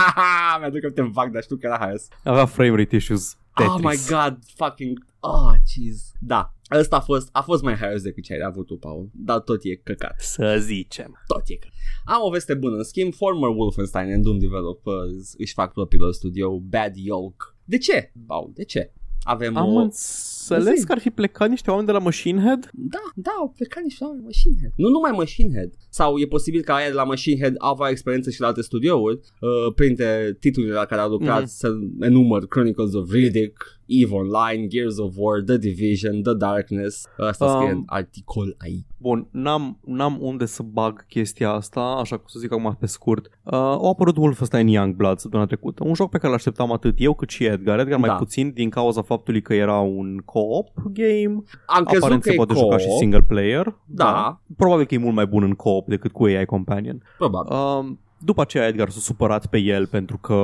[0.58, 2.08] Mi-aduc aminte vag, dar știu că era HS.
[2.24, 3.74] Avea frame rate issues Tetris.
[3.74, 5.08] Oh my god, fucking...
[5.20, 6.12] Oh, jeez.
[6.18, 9.10] Da, ăsta a fost, a fost mai haios decât ce ai avut tu, Paul.
[9.12, 10.20] Dar tot e căcat.
[10.20, 11.22] Să zicem.
[11.26, 11.74] Tot e căcat.
[12.04, 12.76] Am o veste bună.
[12.76, 17.56] În schimb, former Wolfenstein and Doom developers își fac propriul studio Bad Yolk.
[17.64, 18.50] De ce, Paul?
[18.54, 18.92] De ce?
[19.22, 19.78] Avem Am o...
[19.78, 20.86] înțeles Zi.
[20.86, 22.70] că ar fi plecat niște oameni de la Machine Head?
[22.74, 24.72] Da, da, au plecat niște oameni Machine Head.
[24.76, 25.70] Nu numai Machine Head.
[25.88, 28.62] Sau e posibil ca aia de la Machine Head au avea experiență și la alte
[28.62, 29.18] studiouri.
[29.40, 31.48] Uh, printre titlurile la care au lucrat Mhm.
[31.50, 37.04] să enumăr Chronicles of Riddick, EVE Online, Gears of War, The Division, The Darkness.
[37.18, 38.84] Asta Um, scrie în articol aici.
[39.02, 43.26] Bun, n-am, n-am unde să bag chestia asta, așa cum să zic acum pe scurt.
[43.26, 47.28] Uh, au apărut Wolfenstein Youngblood săptămâna trecută, un joc pe care l-așteptam atât eu cât
[47.28, 47.78] și Edgar.
[47.78, 48.14] Edgar mai Da.
[48.14, 51.42] puțin din cauza faptului că era un co-op game.
[51.66, 53.76] Am crezut Aparent că se e poate co juca și single player.
[53.84, 54.40] Da.
[54.56, 57.02] Probabil că e mult mai bun în co-op decât cu AI Companion.
[57.18, 57.56] Probabil.
[57.56, 60.34] Um, după aceea Edgar s-a supărat pe el pentru că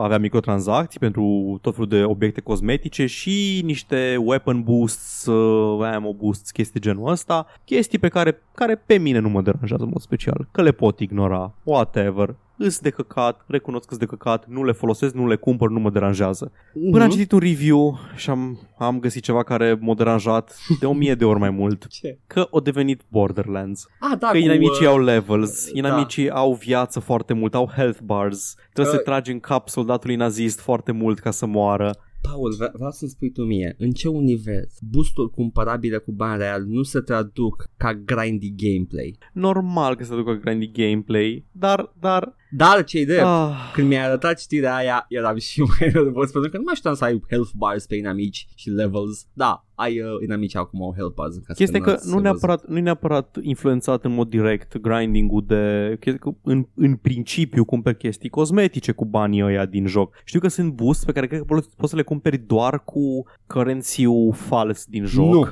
[0.00, 6.50] avea microtransacții pentru tot felul de obiecte cosmetice și niște weapon boosts, uh, ammo boosts,
[6.50, 10.48] chestii genul ăsta, chestii pe care, care pe mine nu mă deranjează în mod special,
[10.50, 12.34] că le pot ignora, whatever,
[12.64, 15.90] îs de căcat, recunosc că de căcat, nu le folosesc, nu le cumpăr, nu mă
[15.90, 16.52] deranjează.
[16.72, 17.10] Până am Mhm.
[17.10, 21.24] citit un review și am, am găsit ceva care m-a deranjat de o mie de
[21.24, 22.18] ori mai mult, Ce?
[22.26, 23.86] că o devenit Borderlands.
[24.00, 25.70] Ah, da, Că cu, inamicii uh, au levels, da.
[25.78, 30.16] inamicii au viață foarte mult, au health bars, trebuie Uh, să tragi în cap soldatului
[30.16, 31.90] nazist foarte mult ca să moară.
[32.32, 36.64] Paul, vre- vreau să-mi spui tu mie, în ce univers boosturi cumpărabile cu bani real
[36.66, 39.18] nu se traduc ca grindy gameplay?
[39.32, 42.34] Normal că se ducă grindy gameplay, dar, dar...
[42.56, 46.56] Dar ce idee, Ah, când mi-ai arătat știrea aia, eram și mai nervos pentru că
[46.56, 49.26] nu mai știam să ai health bars pe inamici și levels.
[49.32, 52.10] Da, ai uh, inamici acum au health bars în caz chestia e că n-ați nu
[52.10, 52.24] văzut.
[52.24, 55.96] neapărat, nu e neapărat influențat în mod direct grinding-ul de...
[56.00, 60.14] chestia că În, în principiu cumperi chestii cosmetice cu banii ăia din joc.
[60.24, 63.24] Știu că sunt boosts pe care cred că poți, poți să le cumperi doar cu
[63.46, 65.32] currency-ul fals din joc.
[65.32, 65.44] Nu, uh,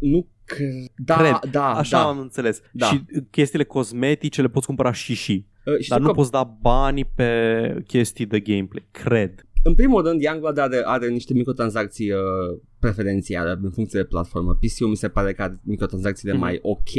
[0.00, 0.30] nu cre-
[0.96, 1.50] da, Cred.
[1.50, 2.08] da, Așa da.
[2.08, 2.60] am înțeles.
[2.72, 2.86] Da.
[2.86, 5.46] Și chestiile cosmetice le poți cumpăra și și.
[5.64, 8.84] Uh, știu Dar nu că poți da bani pe chestii de gameplay.
[8.90, 9.46] Cred.
[9.64, 12.18] În primul rând, Youngblood are, are niște microtransacții uh,
[12.78, 14.54] preferențiale în funcție de platformă.
[14.54, 16.40] PC-ul mi se pare că are microtransacțiile Mhm.
[16.42, 16.90] mai ok,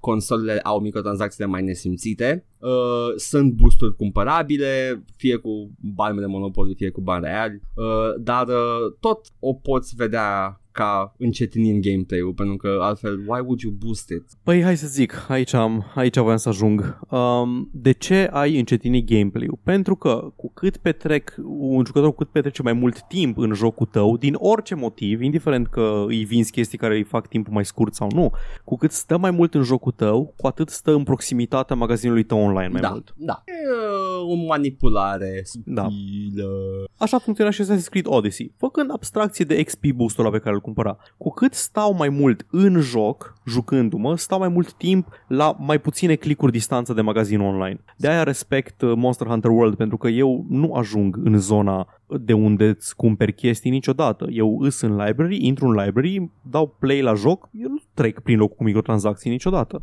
[0.00, 2.70] consolele au microtransacțiile mai nesimțite, uh,
[3.16, 7.84] sunt boosturi cumpărabile, fie cu bani de Monopoly, fie cu bani reali, uh,
[8.20, 13.72] dar uh, tot o poți vedea ca încetinind gameplay-ul, pentru că altfel, why would you
[13.72, 14.24] boost it?
[14.42, 16.98] Păi hai să zic, aici am, aici voiam să ajung.
[17.10, 19.58] Um, de ce ai încetinit gameplay-ul?
[19.62, 23.86] Pentru că cu cât petrec un jucător, cu cât petrece mai mult timp în jocul
[23.86, 27.94] tău, din orice motiv, indiferent că îi vinzi chestii care îi fac timpul mai scurt
[27.94, 28.30] sau nu,
[28.64, 32.38] cu cât stă mai mult în jocul tău, cu atât stă în proximitatea magazinului tău
[32.38, 33.14] online mai da, mult.
[33.16, 33.42] da.
[33.46, 33.91] E uh,
[34.22, 35.82] o manipulare Da.
[35.82, 36.48] subtilă.
[36.96, 40.60] Așa funcționa și Assassin's Creed Odyssey, făcând abstracție de XP boost-ul ăla pe care îl
[40.60, 40.96] cumpăra.
[41.16, 46.14] Cu cât stau mai mult în joc, jucându-mă, stau mai mult timp la mai puține
[46.14, 47.84] clicuri distanță de magazin online.
[47.96, 51.86] De aia respect uh, Monster Hunter World, pentru că eu nu ajung în zona
[52.20, 54.26] de unde îți cumperi chestii niciodată.
[54.30, 58.38] Eu îs în library, intru în library, dau play la joc, eu nu trec prin
[58.38, 59.82] locul cu microtransacții niciodată.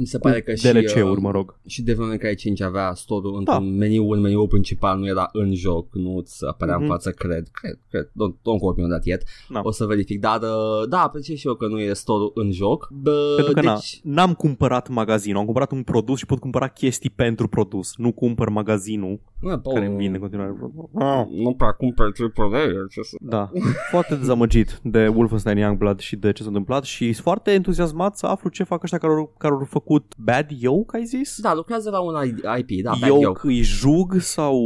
[0.00, 1.58] Mi se pare că și, DLC-uri, uh, mă rog.
[1.66, 3.54] și Devil May Cry 5 avea store-ul Da.
[3.54, 6.82] într-un meniu, în meniu principal nu era în joc, nu îți apărea Mhm.
[6.82, 9.60] în față, cred, cred, cred, don't, don't quote me on that yet, Da.
[9.62, 12.88] o să verific, dar uh, da, apreciez și eu că nu e store-ul în joc,
[13.02, 16.68] Bă, Pentru că deci, na, n-am cumpărat magazinul, am cumpărat un produs și pot cumpăra
[16.68, 17.92] chestii pentru produs.
[17.96, 20.84] Nu cumpăr magazinul Mă, Paul, care îmi vinde în continuare produs.
[20.94, 21.24] Ah.
[21.30, 23.16] nu prea cumpăr AAA, ce să...
[23.20, 23.50] Da,
[23.90, 28.26] foarte dezamăgit de Wolfenstein Youngblood și de ce s-a întâmplat și sunt foarte entuziasmat să
[28.26, 29.86] aflu ce fac ăștia care au, care au făcut
[30.18, 31.40] Bad Yoke, ai zis?
[31.40, 32.14] Da, lucrează la un
[32.58, 33.22] IP, da, Bad Yoke.
[33.22, 34.56] Yoke îi jug sau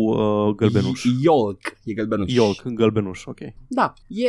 [0.49, 1.05] uh, gălbenuș?
[1.23, 2.33] Yolk, e gălbenuș.
[2.35, 3.39] Yoke, gălbenuș, ok.
[3.69, 4.29] Da, e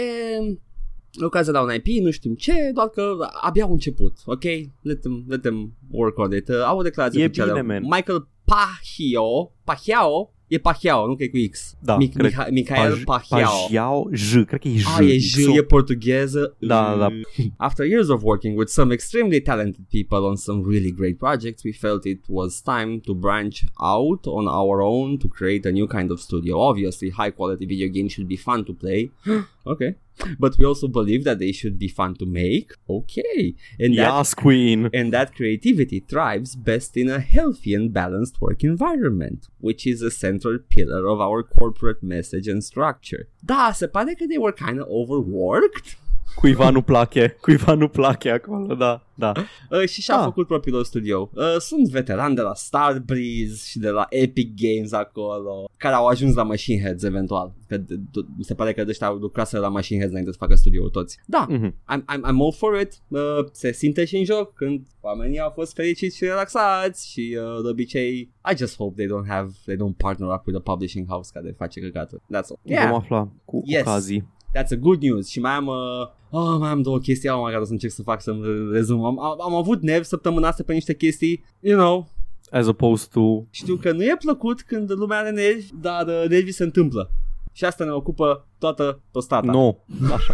[1.12, 4.44] lucrează la un IP, nu știm ce, doar că abia au început, ok?
[4.82, 6.48] Let them, let them work on it.
[6.48, 7.52] Uh, Au o declarație E oficială.
[7.52, 7.82] bine, man.
[7.84, 11.76] Michael Pahio, Pahiao, e Pahiao, nu că e cu X.
[11.82, 12.32] Da, Mic- cred.
[12.32, 13.28] Miha- Michael Paj-.
[13.30, 14.86] Pajiao, J, cred că e J.
[14.98, 16.56] Ah, e J, e portugheză.
[16.60, 17.08] Da, da.
[17.68, 21.72] After years of working with some extremely talented people on some really great projects, we
[21.72, 23.58] felt it was time to branch
[23.96, 26.60] out on our own to create a new kind of studio.
[26.60, 29.12] Obviously, high quality video games should be fun to play.
[29.74, 29.92] okay.
[30.40, 32.72] But we also believe that they should be fun to make.
[32.90, 33.56] Okay.
[33.80, 34.90] And that Queen.
[34.94, 40.12] and that creativity thrives best in a healthy and balanced work environment, which is a
[40.12, 43.28] central pillar of our corporate message and structure.
[43.46, 45.98] Da, se pare că they were kind of overworked.
[46.36, 49.32] Cuiva nu place, cuiva nu place acolo, da, da.
[49.72, 50.24] Uh, și și-a Ah.
[50.24, 51.30] făcut propriul lor studio.
[51.34, 56.36] Uh, sunt veterani de la Starbreeze și de la Epic Games acolo, care au ajuns
[56.36, 57.54] la Machine Heads eventual.
[57.68, 60.38] Că d- d- mi se pare că ăștia au lucrat la Machine Heads înainte să
[60.40, 61.18] facă studio toți.
[61.26, 61.70] Da, Mhm.
[61.94, 62.94] I'm, I'm, I'm all for it.
[63.08, 63.20] Uh,
[63.52, 67.70] se simte și în joc când oamenii au fost fericiți și relaxați și uh, de
[67.70, 71.30] obicei I just hope they don't have they don't partner up with a publishing house
[71.34, 72.22] care face căcatul.
[72.22, 72.60] That's all.
[72.64, 73.82] Vom Yeah, afla cu Yes.
[73.82, 74.28] ocazii.
[74.56, 75.28] That's a good news.
[75.28, 77.94] Și mai am uh, Oh, mai am două chestii, oh my god, o să încerc
[77.94, 79.06] să fac să-mi rezum.
[79.06, 82.10] Am, am, am avut nervi săptămâna asta pe niște chestii, you know,
[82.52, 83.44] As opposed to...
[83.50, 87.12] știu că nu e plăcut când lumea are nervi, dar uh, nervii se întâmplă.
[87.52, 89.52] Și asta ne ocupă toată prostata.
[89.52, 89.84] Nu,
[90.16, 90.34] așa.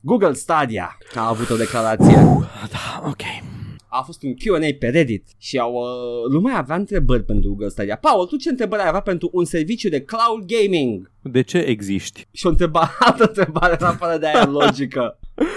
[0.00, 2.14] Google Stadia a avut o declarație.
[2.70, 3.49] Da, ok.
[3.90, 7.96] A fost un Q&A pe Reddit și au, uh, lumea avea întrebări pentru Google Stadia.
[7.96, 11.10] Paul, tu ce întrebări ai avea pentru un serviciu de cloud gaming?
[11.22, 12.26] De ce existi?
[12.32, 15.18] Și o întrebare, altă întrebare în afară de aia logică.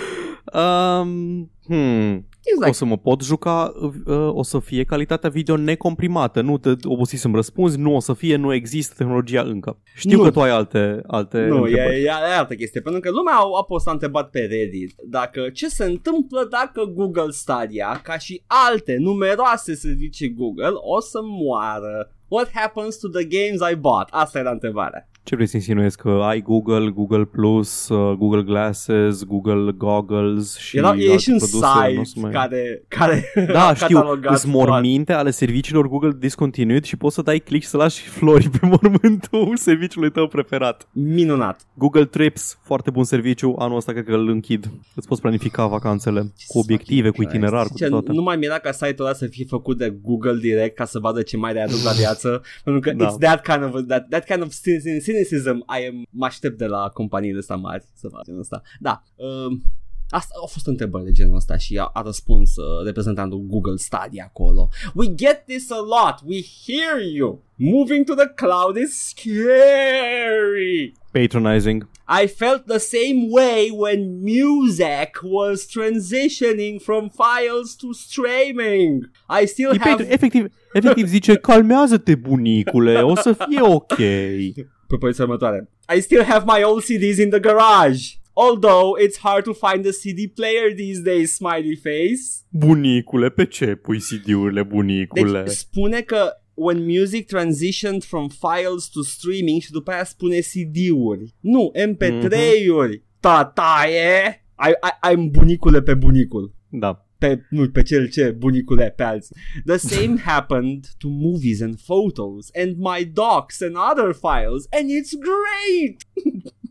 [0.54, 2.28] Um, hmm.
[2.46, 3.92] It's O like, să mă pot juca, uh,
[4.34, 8.36] o să fie calitatea video necomprimată, nu te obosiți să-mi răspunzi, nu o să fie,
[8.36, 9.78] nu există tehnologia încă.
[9.96, 10.24] Știu Nu.
[10.24, 12.00] că tu ai alte, alte nu, e, întrebări.
[12.02, 15.68] e, e altă chestie, pentru că lumea a, a postat întrebat pe Reddit dacă ce
[15.68, 22.12] se întâmplă dacă Google Stadia, ca și alte numeroase servicii Google, o să moară.
[22.28, 24.08] What happens to the games I bought?
[24.12, 25.08] Asta era întrebarea.
[25.26, 25.98] Ce vrei să insinuezi?
[25.98, 31.30] Că ai Google, Google Plus, uh, Google Glasses, Google Goggles și Era, e alte și
[31.30, 31.58] un produse,
[31.94, 35.88] nu o să site mai- care, care Da, a știu, catalogat sunt morminte ale serviciilor
[35.88, 40.88] Google discontinued și poți să dai click să lași flori pe mormântul serviciului tău preferat.
[40.92, 41.66] Minunat.
[41.74, 44.72] Google Trips, foarte bun serviciu, anul ăsta cred că îl închid.
[44.96, 48.12] Îți poți planifica vacanțele cu obiective, cu itinerar, cu Sincer, toate.
[48.12, 51.22] Nu mai mira ca site-ul ăla să fie făcut de Google direct ca să vadă
[51.22, 52.42] ce mai readuc la viață.
[52.64, 53.08] pentru că Da.
[53.10, 56.66] it's that kind of, that, that kind of cyn- cynicism I am, mă aștept de
[56.66, 58.62] la companiile astea mari să facă genul ăsta.
[58.80, 59.04] Da.
[59.16, 59.62] Um,
[60.10, 64.24] Asta au fost întrebări de genul ăsta și a, a răspuns uh, reprezentantul Google Stadia
[64.28, 64.70] acolo.
[64.94, 66.16] We get this a lot.
[66.26, 67.44] We hear you.
[67.56, 70.94] Moving to the cloud is scary.
[71.12, 71.88] Patronizing.
[72.24, 79.10] I felt the same way when music was transitioning from files to streaming.
[79.42, 83.98] I still E have patron- efectiv, efectiv zice, calmează-te bunicule, o să fie ok.
[84.98, 85.70] propoziția următoare.
[85.96, 88.04] I still have my old CDs in the garage.
[88.36, 92.24] Although it's hard to find a CD player these days, smiley face.
[92.50, 95.44] Bunicule, pe ce pui CD-urile, bunicule?
[95.44, 101.34] Deci spune că when music transitioned from files to streaming și după aia spune CD-uri.
[101.40, 103.02] Nu, MP3-uri.
[103.20, 106.54] tataie, ai, ai, ai bunicule pe bunicul.
[106.70, 107.03] Da.
[107.24, 109.36] Pe, nu, pe cel ce bunicule pe alții.
[109.66, 115.14] The same happened to movies and photos and my docs and other files and it's
[115.14, 116.06] great!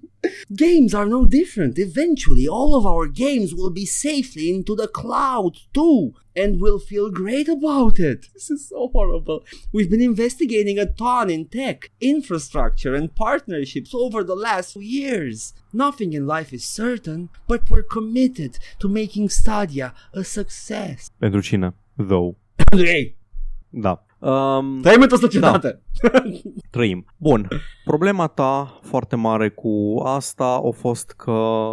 [0.55, 1.79] games are no different.
[1.79, 7.11] Eventually, all of our games will be safely into the cloud too, and we'll feel
[7.11, 8.27] great about it.
[8.35, 9.45] This is so horrible.
[9.73, 15.55] We've been investigating a ton in tech, infrastructure, and partnerships over the last few years.
[15.73, 21.11] Nothing in life is certain, but we're committed to making Stadia a success.
[21.21, 21.73] Pentru cine?
[21.99, 22.37] Though.
[22.73, 23.17] Hey,
[23.73, 23.99] Da.
[24.23, 25.83] Um, trăim într-o societate.
[26.71, 27.05] trăim.
[27.17, 27.49] Bun.
[27.85, 31.31] Problema ta foarte mare cu asta a fost că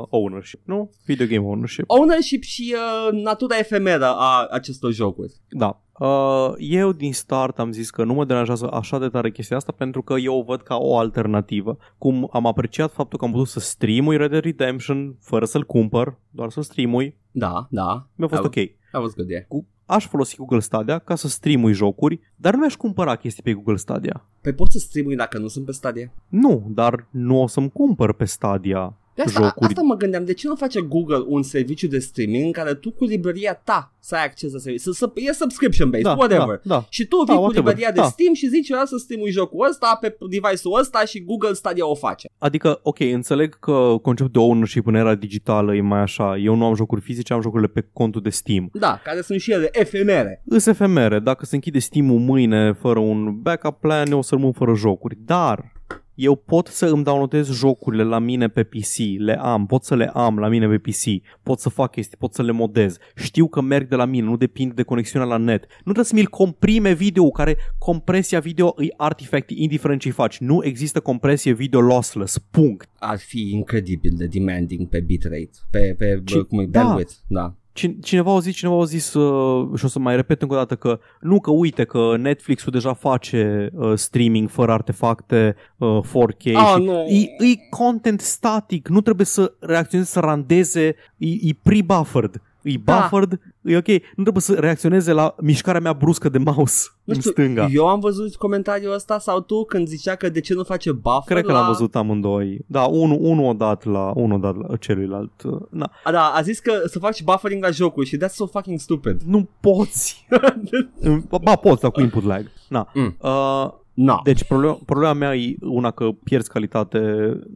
[0.10, 0.92] ownership, nu?
[1.06, 1.84] Video game ownership.
[1.88, 5.34] Ownership și uh, natura efemeră a acestor jocuri.
[5.50, 5.82] Da.
[6.00, 9.72] Uh, eu din start am zis că nu mă deranjează așa de tare chestia asta
[9.72, 11.78] pentru că eu o văd ca o alternativă.
[11.98, 16.20] Cum am apreciat faptul că am putut să streamui Red Dead Redemption fără să-l cumpăr,
[16.30, 18.08] doar să streamui, Da, da.
[18.16, 18.70] mi-a fost That ok.
[18.92, 19.44] That was good, yeah.
[19.48, 23.54] Cu, aș folosi Google Stadia ca să streamui jocuri, dar nu mi-aș cumpăra chestii pe
[23.54, 24.26] Google Stadia.
[24.42, 26.12] Păi poți să streamui dacă nu sunt pe stadie?
[26.28, 28.94] Nu, dar nu o să-mi cumpăr pe Stadia
[29.24, 29.66] De asta, jocuri.
[29.66, 32.92] asta mă gândeam, de ce nu face Google un serviciu de streaming în care tu
[32.92, 36.60] cu librăria ta să ai acces la serviciu, să, să e subscription based, da, whatever.
[36.64, 36.86] Da, da.
[36.90, 38.08] Și tu vii Da, cu whatever, librăria de da.
[38.08, 41.88] Steam și zici eu vreau să streamui jocul ăsta pe device-ul ăsta și Google Stadia
[41.88, 42.30] o face.
[42.38, 46.38] Adică, ok, înțeleg că conceptul de ownership în era digitală e mai așa.
[46.38, 48.70] Eu nu am jocuri fizice, am jocurile pe contul de Steam.
[48.74, 50.42] Da, care sunt și ele efemere.
[50.46, 54.52] Îs efemere, dacă se închide Steam-ul mâine fără un backup plan, eu o să rămân
[54.52, 55.18] fără jocuri.
[55.26, 55.78] Dar
[56.22, 60.06] eu pot să îmi downloadez jocurile la mine pe PC, le am, pot să le
[60.14, 61.04] am la mine pe PC,
[61.44, 62.98] pot să fac chestii, pot să le modez.
[63.16, 65.64] Știu că merg de la mine, nu depind de conexiunea la net.
[65.64, 70.38] Nu trebuie să mi-l comprime video, care compresia video îi artifact, indiferent ce faci.
[70.38, 72.90] Nu există compresie video lossless, punct.
[73.00, 76.84] Ar fi incredibil de demanding pe bitrate, pe, pe Ce- cum e, da.
[76.84, 77.42] bandwidth, da.
[77.42, 77.56] Cine-
[78.02, 80.76] Cineva a zis, cineva a zis uh, și o să mai repet încă o dată
[80.76, 86.74] că nu că uite că Netflix-ul deja face uh, streaming fără artefacte uh, 4K Ah,
[86.76, 87.00] și nu.
[87.08, 92.42] e, e content static, nu trebuie să reacționeze, să randeze, e, e pre-buffered.
[92.62, 92.94] E Da.
[93.00, 97.20] buffered, e ok, nu trebuie să reacționeze la mișcarea mea bruscă de mouse Nu în
[97.20, 97.68] știu, stânga.
[97.72, 101.22] eu am văzut comentariul ăsta sau tu când zicea că de ce nu face buffer
[101.26, 101.58] Cred că la...
[101.60, 102.60] l-am văzut amândoi.
[102.68, 105.42] Da, unul unu o dat la unul o dat la celuilalt.
[105.44, 108.46] Uh, Na, A, da, a zis că să faci buffering la jocuri și that's so
[108.46, 109.22] fucking stupid.
[109.26, 110.28] nu poți.
[111.44, 112.52] ba, poți, dar cu input lag.
[112.68, 112.88] Na.
[112.94, 113.16] Mm.
[113.22, 113.70] Uh,
[114.02, 114.20] No.
[114.24, 117.00] Deci problema, problema mea e una că pierzi calitate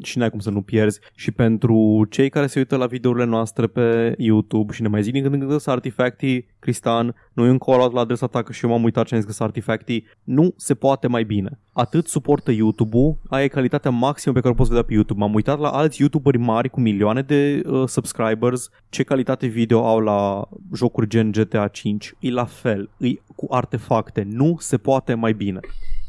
[0.02, 3.68] și n-ai cum să nu pierzi și pentru cei care se uită la videourile noastre
[3.68, 7.46] pe YouTube și ne mai zic din când în când că sunt artifactii, Cristan, nu
[7.46, 9.36] e un call la adresa ta că și eu m-am uitat și am zis că
[9.36, 11.60] sunt artifactii, nu se poate mai bine.
[11.74, 15.20] Atât suportă YouTube-ul, aia e calitatea maximă pe care o poți vedea pe YouTube.
[15.20, 20.00] M-am uitat la alți YouTuberi mari cu milioane de uh, subscribers, ce calitate video au
[20.00, 22.14] la jocuri gen GTA 5.
[22.20, 25.60] E la fel, e cu artefacte, nu se poate mai bine.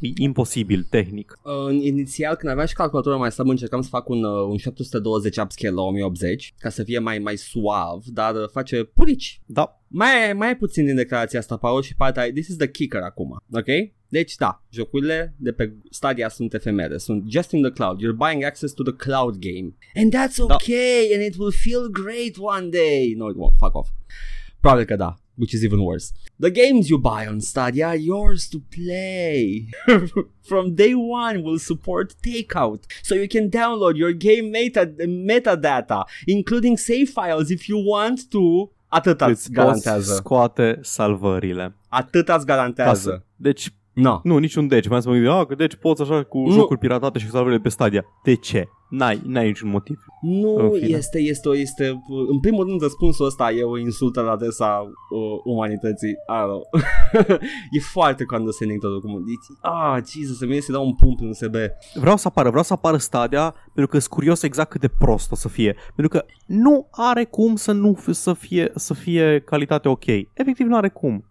[0.05, 1.39] E imposibil, tehnic.
[1.43, 5.37] Uh, inițial, când aveam și calculatorul mai slab, încercam să fac un, uh, un 720
[5.37, 9.41] upscale la 1080 ca să fie mai mai suav, dar uh, face purici.
[9.47, 13.01] Da, Mai, mai ai puțin din declarația asta, Paul, și partea this is the kicker
[13.01, 13.67] acum, ok?
[14.09, 18.45] Deci da, jocurile de pe Stadia sunt efemere, sunt just in the cloud, you're buying
[18.45, 19.77] access to the cloud game.
[19.95, 20.55] And that's Da.
[20.55, 23.15] okay, and it will feel great one day.
[23.17, 23.89] No, it won't, fuck off.
[24.61, 26.13] Probabil că da, which is even worse.
[26.39, 29.69] The games you buy on Stadia are yours to play.
[30.51, 36.77] From day one, we'll support takeout, so you can download your game meta metadata, including
[36.77, 38.71] save files if you want to.
[38.89, 40.15] Atâta îți îți poți garantează.
[40.15, 41.75] scoate salvările.
[41.89, 43.01] Atâta îți Ca garantează.
[43.11, 43.23] să...
[43.37, 44.21] Deci, No.
[44.23, 44.89] nu, niciun deci.
[44.89, 46.51] Mai să mă gândesc, ah, că deci poți așa cu Nu.
[46.53, 48.05] jocuri piratate și cu salvările pe Stadia.
[48.25, 48.69] De ce?
[48.89, 50.05] N-ai, n-ai niciun motiv.
[50.21, 50.97] Nu În fine.
[50.97, 54.81] este, este, o- este, în primul rând răspunsul ăsta e o insultă la adresa
[55.11, 56.11] uh, umanității.
[56.11, 56.63] I don't know.
[57.71, 59.01] e foarte condescending totul.
[59.01, 61.55] Cum, deci, ah, Jesus, se vine să dau un pump în USB.
[61.95, 65.33] Vreau să apară, vreau să apară Stadia pentru că sunt curios exact cât de prost
[65.33, 65.77] o să fie.
[65.95, 70.07] Pentru că nu are cum să nu f- să fie, să fie calitate ok.
[70.33, 71.25] Efectiv nu are cum.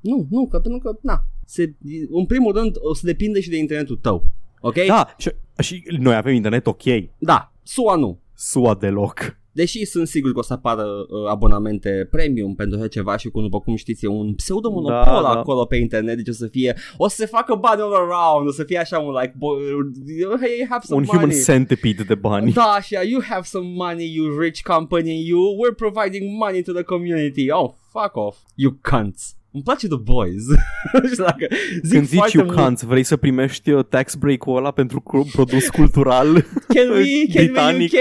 [0.00, 1.74] Nu, nu, că pentru că, na, se,
[2.10, 4.26] în primul rând o să depinde și de internetul tău.
[4.60, 4.74] Ok?
[4.86, 5.30] Da, și,
[5.62, 6.82] și noi avem internet ok.
[7.18, 8.18] Da, SUA nu.
[8.34, 9.36] SUA deloc.
[9.54, 13.42] Deși sunt sigur că o să apară uh, abonamente premium pentru așa ceva și cum,
[13.42, 15.28] după cum știți, e un pseudomonopol Da, da.
[15.28, 18.52] acolo pe internet, deci o să fie, o să se facă bani all around, o
[18.52, 21.20] să fie așa un like, bo- hey, you have some Un money.
[21.22, 22.52] human centipede de bani.
[22.52, 26.82] Da, și you have some money, you rich company, you, we're providing money to the
[26.82, 27.50] community.
[27.50, 29.36] Oh, fuck off, you cunts.
[29.52, 30.42] Îmi place The Boys.
[31.10, 31.46] Și dacă
[31.82, 35.00] zic Când zici foarte you mult, can't, vrei să primești uh, tax break-ul ăla pentru
[35.00, 36.26] cu- produs cultural?
[36.74, 37.92] Can we, can we Britanic.
[37.92, 37.98] UK?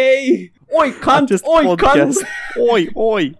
[0.82, 2.02] Oi, cunt, acest oi, podcast.
[2.04, 2.18] cunt.
[2.72, 3.40] Oi, oi.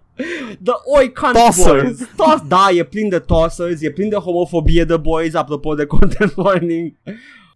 [0.64, 1.82] The Oi Cunt Tossers.
[1.82, 2.08] Boys.
[2.16, 6.32] Toss, da, e plin de tossers, e plin de homofobie de boys, apropo de content
[6.36, 6.94] warning.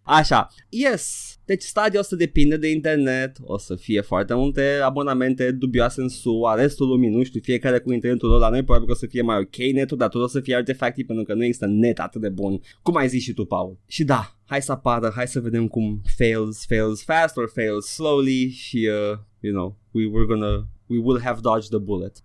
[0.03, 1.26] Așa, yes.
[1.47, 6.55] Deci stadiul ăsta depinde de internet, o să fie foarte multe abonamente dubioase în SUA,
[6.55, 9.23] restul lumii nu știu, fiecare cu internetul lor la noi probabil că o să fie
[9.23, 12.21] mai ok netul, dar tot o să fie artefactiv pentru că nu există net atât
[12.21, 13.79] de bun, cum ai zis și tu, Paul.
[13.87, 18.51] Și da, hai să apară, hai să vedem cum fails, fails fast or fails slowly
[18.51, 22.17] și, uh, you know, we were gonna, we will have dodged the bullet.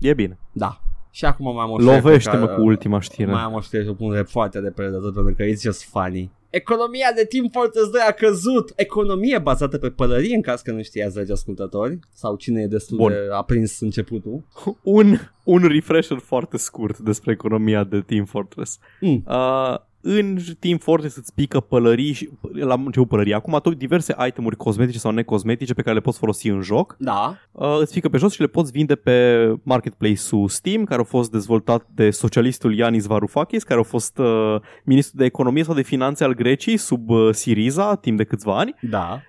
[0.00, 0.38] E bine.
[0.52, 0.91] Da.
[1.14, 3.30] Și acum mai am o știre pe Lovește-mă care- cu ultima știre.
[3.30, 5.84] Mai am o știre și o pun foarte repede de tot pentru că it's just
[5.84, 6.30] funny.
[6.50, 8.72] Economia de Team Fortress 2 a căzut.
[8.76, 12.96] Economie bazată pe pălărie, în caz că nu știați, dragi ascultători, sau cine e destul
[12.96, 13.08] Bun.
[13.10, 14.44] de aprins începutul.
[14.82, 18.78] un, un refresher foarte scurt despre economia de Team Fortress.
[19.00, 19.24] Mm.
[19.28, 23.34] Uh, în Team Fortress îți pică pălării și la început pălării.
[23.34, 26.96] Acum tot diverse itemuri cosmetice sau necosmetice pe care le poți folosi în joc.
[26.98, 27.36] Da.
[27.52, 31.30] Uh, îți pică pe jos și le poți vinde pe marketplace-ul Steam, care a fost
[31.30, 36.24] dezvoltat de socialistul Yanis Varoufakis, care a fost uh, ministru de economie sau de finanțe
[36.24, 38.74] al Greciei sub uh, Siriza timp de câțiva ani.
[38.80, 39.20] Da.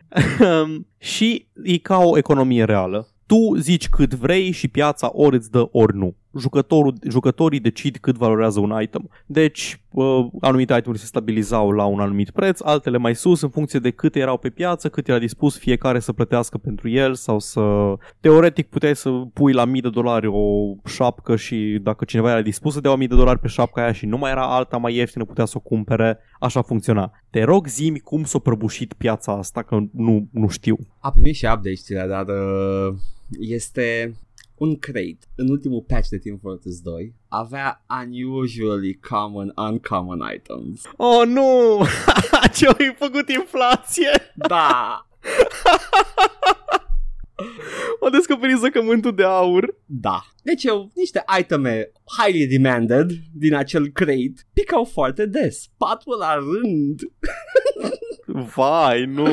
[0.97, 3.07] și e ca o economie reală.
[3.25, 6.15] Tu zici cât vrei și piața ori îți dă, ori nu.
[6.39, 9.09] Jucătorul, jucătorii decid cât valorează un item.
[9.25, 13.79] Deci, uh, anumite itemuri se stabilizau la un anumit preț, altele mai sus în funcție
[13.79, 17.61] de cât erau pe piață, cât era dispus fiecare să plătească pentru el sau să...
[18.19, 22.73] Teoretic puteai să pui la 1000 de dolari o șapcă și dacă cineva era dispus
[22.73, 25.25] să dea 1000 de dolari pe șapca aia și nu mai era alta mai ieftină,
[25.25, 26.19] putea să o cumpere.
[26.39, 27.11] Așa funcționa.
[27.29, 30.77] Te rog zi cum s-a prăbușit piața asta, că nu, nu știu.
[30.99, 32.95] A primit și update știrea, dar uh,
[33.39, 34.13] este
[34.55, 40.81] un crate în ultimul patch de Team Fortress 2 avea unusually common uncommon items.
[40.97, 41.81] Oh, nu!
[42.55, 44.11] Ce ai făcut inflație?
[44.35, 45.07] Da.
[47.99, 49.75] O descoperit zăcământul de aur.
[49.85, 50.25] Da.
[50.43, 55.69] Deci eu, niște iteme highly demanded din acel crate picau foarte des.
[55.77, 56.99] Patru la rând.
[58.33, 59.25] Vai, nu.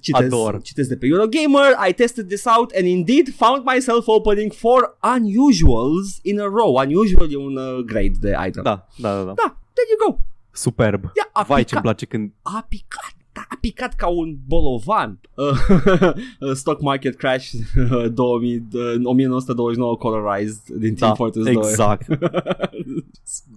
[0.00, 0.60] Citez, Ador.
[0.62, 6.20] citez de pe Eurogamer, I tested this out and indeed found myself opening four unusuals
[6.22, 6.78] in a row.
[6.78, 8.62] Unusual e un uh, grade de item.
[8.62, 9.24] Da, da, da.
[9.24, 9.34] da.
[9.34, 10.18] Da, there you go.
[10.52, 11.10] Superb.
[11.16, 12.32] Ia, a Vai, ce-mi picat, place când...
[12.42, 15.20] a picat, da, a picat ca un bolovan.
[15.34, 21.54] Uh, stock market crash uh, 2000, uh, 1929 colorized din Team Da, Fortress 2.
[21.54, 22.06] exact.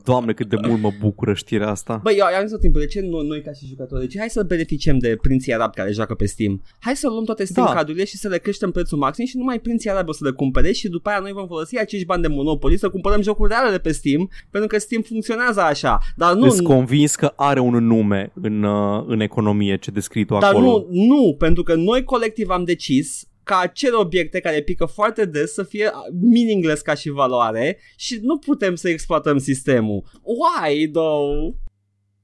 [0.04, 2.00] Doamne, cât de mult mă bucură știrea asta.
[2.04, 4.20] Băi, eu am zis tot timpul, de ce noi, noi ca și jucători, de ce
[4.20, 6.62] hai să beneficiem de prinții arabi care joacă pe Steam?
[6.80, 7.74] Hai să luăm toate Steam Da.
[7.74, 10.72] cardurile și să le creștem prețul maxim și numai prinții arabi o să le cumpere
[10.72, 13.78] și după aia noi vom folosi acești bani de Monopoly să cumpărăm jocuri reale de
[13.78, 16.00] pe Steam, pentru că Steam funcționează așa.
[16.16, 20.38] Dar nu, Sunt convins că are un nume în, uh, în economie ce descrii tu
[20.38, 20.66] dar acolo.
[20.66, 25.54] nu, nu, pentru că noi colectiv am decis ca acele obiecte care pică foarte des
[25.54, 25.92] să fie
[26.34, 30.04] meaningless ca și valoare și nu putem să exploatăm sistemul.
[30.24, 31.54] Why, though?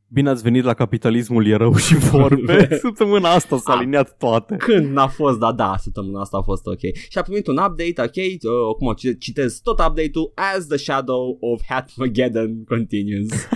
[0.07, 2.67] Bine ați venit la capitalismul e rău și vorbe.
[2.81, 3.77] Săptămâna asta s-a Ah.
[3.79, 4.55] aliniat toate.
[4.55, 6.79] Când n-a fost, da, da, săptămâna asta a fost ok.
[7.09, 11.37] Și a primit un update, ok, uh, acum ci- citez tot update-ul As the Shadow
[11.39, 13.29] of Hatmageddon continues.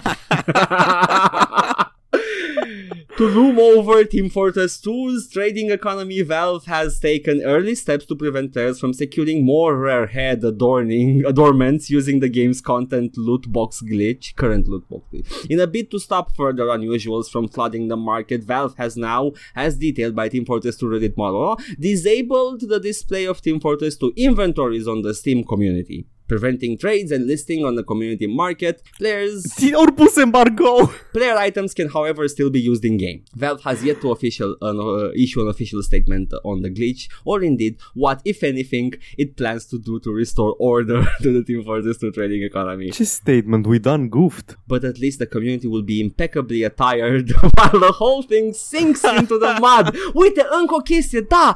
[3.17, 8.53] To loom over Team Fortress 2's trading economy, Valve has taken early steps to prevent
[8.53, 14.35] players from securing more rare head adorning adornments using the game's content loot box glitch,
[14.35, 15.49] current loot box glitch.
[15.49, 19.77] In a bid to stop further unusuals from flooding the market, Valve has now, as
[19.77, 24.87] detailed by Team Fortress 2 Reddit model, disabled the display of Team Fortress 2 inventories
[24.87, 26.05] on the Steam community.
[26.27, 29.45] Preventing trades and listing on the community market, players
[29.81, 30.87] Ori pus embargo!
[31.13, 33.23] Player items can, however, still be used in game.
[33.35, 37.77] Valve has yet to official uh, issue an official statement on the glitch, or indeed
[37.93, 42.11] what, if anything, it plans to do to restore order to the Team Fortress 2
[42.11, 42.91] trading economy.
[42.91, 43.65] Ce statement?
[43.65, 44.57] We done goofed.
[44.67, 49.37] But at least the community will be impeccably attired while the whole thing sinks into
[49.37, 49.95] the mud.
[50.13, 51.55] Uite, încă o chestie, da,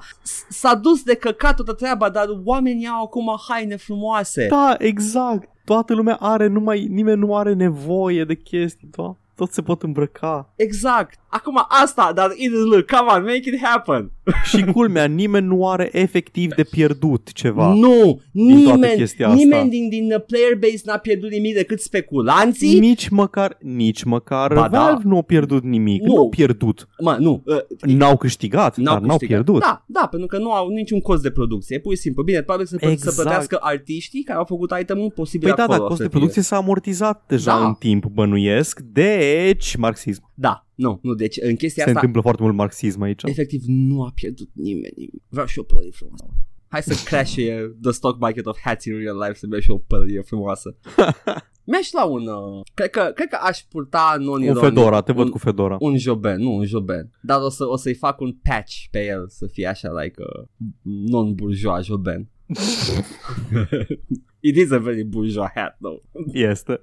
[0.50, 4.48] s-a dus de căcat toată treaba, dar oamenii au acum haine frumoase.
[4.48, 5.50] Da, exact.
[5.66, 9.16] Toată lumea are, numai, nimeni nu are nevoie de chestii, da?
[9.36, 10.50] Tot se pot îmbrăca.
[10.56, 11.20] Exact.
[11.28, 14.12] Acum asta, dar it look, come on, make it happen.
[14.50, 17.74] Și culmea, nimeni nu are efectiv de pierdut ceva.
[17.74, 19.38] Nu, din toată nimeni, chestia asta.
[19.40, 22.80] nimeni din, din uh, player base n-a pierdut nimic decât speculanții.
[22.80, 24.80] Nici măcar, nici măcar Ba da.
[24.84, 26.02] Valve nu a pierdut nimic.
[26.02, 26.14] Nu.
[26.14, 26.88] Nu au pierdut.
[27.00, 27.58] Mă, nu, uh,
[27.96, 29.44] N-au câștigat, n-au dar n-au câștigat.
[29.44, 29.62] pierdut.
[29.62, 31.80] Da, da, pentru că nu au niciun cost de producție.
[31.80, 33.00] Pur și simplu, bine, probabil să, Exact.
[33.16, 35.78] să plătească artiștii care au făcut itemul posibil Păi da, acolo.
[35.78, 36.18] dar costul să de fie.
[36.20, 37.66] producție s-a amortizat deja Da.
[37.66, 38.80] în timp, bănuiesc.
[38.80, 40.30] Deci, marxism.
[40.34, 43.24] Da, Nu, nu, deci în chestia Se asta întâmplă foarte mult marxism aici.
[43.24, 45.24] efectiv nu a pierdut nimeni nimic.
[45.30, 46.26] Vreau și o părărie frumoasă.
[46.68, 47.34] Hai să crash
[47.82, 50.78] the stock market of hats in real life să mi și o părărie frumoasă.
[51.72, 52.28] Mi-aș lua un...
[52.28, 55.78] Uh, cred, că, cred că aș purta non Un Fedora, te văd cu Fedora.
[55.80, 57.12] un joben, nu un joben.
[57.22, 60.48] Dar o, să, o să-i fac un patch pe el să fie așa, like, uh,
[60.82, 62.30] non-bourgeois joben.
[64.40, 66.02] It is a very bourgeois hat, though.
[66.32, 66.82] Este.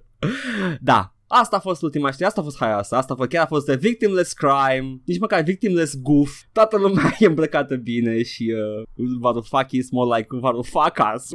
[0.80, 3.46] Da, Asta a fost ultima știre, asta a fost haioasă, asta a fost, chiar a
[3.46, 9.06] fost de victimless crime, nici măcar victimless goof, toată lumea e îmbrăcată bine și uh,
[9.20, 11.28] Varoufakis is more like Varoufakis.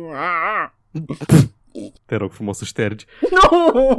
[2.06, 3.06] Te rog frumos să ștergi.
[3.52, 3.94] No!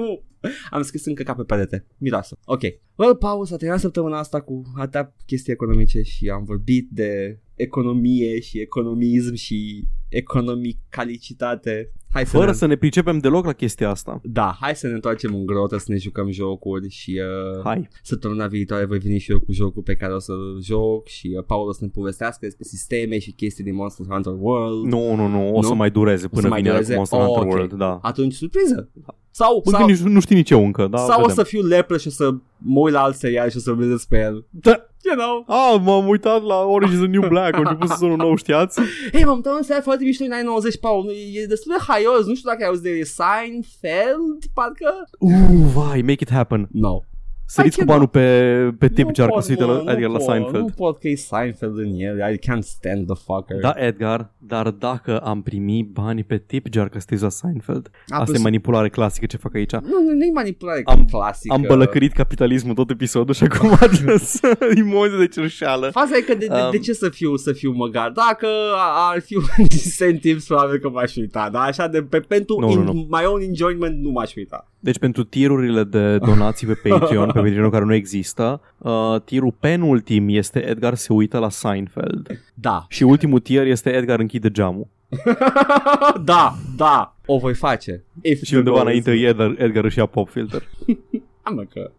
[0.70, 1.86] Am scris încă ca pe perete.
[1.98, 2.38] Miroasă.
[2.44, 2.60] Ok.
[2.94, 8.40] Well, Paul, s-a terminat săptămâna asta cu atâtea chestii economice și am vorbit de economie
[8.40, 11.92] și economism și economicalicitate.
[12.12, 12.52] Hai să Fără ne...
[12.52, 14.20] să ne pricepem deloc la chestia asta.
[14.22, 17.20] Da, hai să ne întoarcem în grotă să ne jucăm jocuri și
[17.56, 17.88] uh, Hai.
[18.02, 21.44] săptămâna viitoare voi veni și eu cu jocul pe care o să-l joc și uh,
[21.46, 24.84] Paul o să ne povestească despre sisteme și chestii din Monster Hunter World.
[24.84, 25.66] Nu, nu, nu, o Nu?
[25.68, 26.92] să mai dureze O până să mai vine dureze?
[26.92, 27.52] cu Monster Oh, Hunter ok.
[27.52, 27.98] World, da.
[28.02, 28.90] Atunci surpriză.
[29.36, 31.34] Sau, Încă sau, nici nu știi nici eu încă, da, sau o vedem.
[31.34, 33.90] să fiu lepră și o să mă uit la alt serial și o să vorbesc
[33.90, 34.46] despre el.
[34.50, 34.86] Da.
[35.06, 35.44] You know?
[35.58, 38.80] Ah, m-am uitat la Orange is the New Black, a început să sună nou, știați?
[39.12, 41.10] Hei, m-am uitat un serial foarte mișto în anii 90, Paul.
[41.32, 42.26] E destul de haios.
[42.26, 44.90] Nu știu dacă ai auzit de Seinfeld, parcă?
[45.18, 45.32] Uh,
[45.74, 46.68] vai, make it happen.
[46.72, 46.98] No.
[47.46, 49.82] Săriți cu Hai, banul pe, pe tip Nu jar ca pot, să uite mă, la,
[49.82, 50.62] nu adică la pot, Seinfeld.
[50.64, 52.32] Nu pot că e Seinfeld în el.
[52.32, 53.60] I can't stand the fucker.
[53.60, 57.30] Da, Edgar, dar dacă am primit bani pe tip jar ca să te uiți la
[57.30, 59.72] Seinfeld, A, asta plus- e manipulare clasică ce fac aici.
[59.72, 61.54] Nu, nu, nu e manipulare Am- clasică.
[61.54, 64.40] Am bălăcărit capitalismul tot episodul și acum ajuns
[64.76, 65.88] emoții de cerșeală.
[65.90, 68.10] Faza e că de, de, de Um, ce să fiu, să fiu măgar?
[68.10, 68.46] Dacă
[68.76, 69.42] a- ar fi un
[69.84, 71.48] incentive, probabil că m-aș uita.
[71.52, 72.92] Dar așa, de, pe, pentru Nu, in, nu, nu.
[72.92, 74.68] my own enjoyment, nu m-aș uita.
[74.80, 80.28] Deci pentru tirurile de donații pe Patreon, pe Patreon care nu există, uh, tirul penultim
[80.28, 82.40] este Edgar se uită la Seinfeld.
[82.54, 82.84] Da.
[82.88, 84.86] Și ultimul tier este Edgar închide geamul.
[86.24, 87.16] da, da.
[87.26, 88.04] O voi face.
[88.22, 90.62] If Și the undeva goal is- înainte Edgar, Edgar își ia pop filter.
[91.46, 91.90] Am mă că...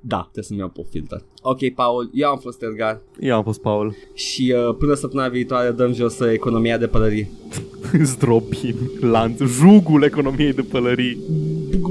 [0.00, 1.20] Da, trebuie să-mi iau pe filter.
[1.42, 3.94] Ok, Paul, eu am fost Edgar Eu am fost Paul.
[4.14, 7.30] și uh, până săptămâna viitoare dăm jos uh, economia de pălării.
[8.02, 11.18] Zdrobim, lanț, jugul economiei de pălării.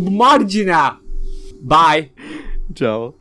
[0.10, 1.02] Marginea!
[1.64, 2.12] Bye!
[2.76, 3.19] Ciao.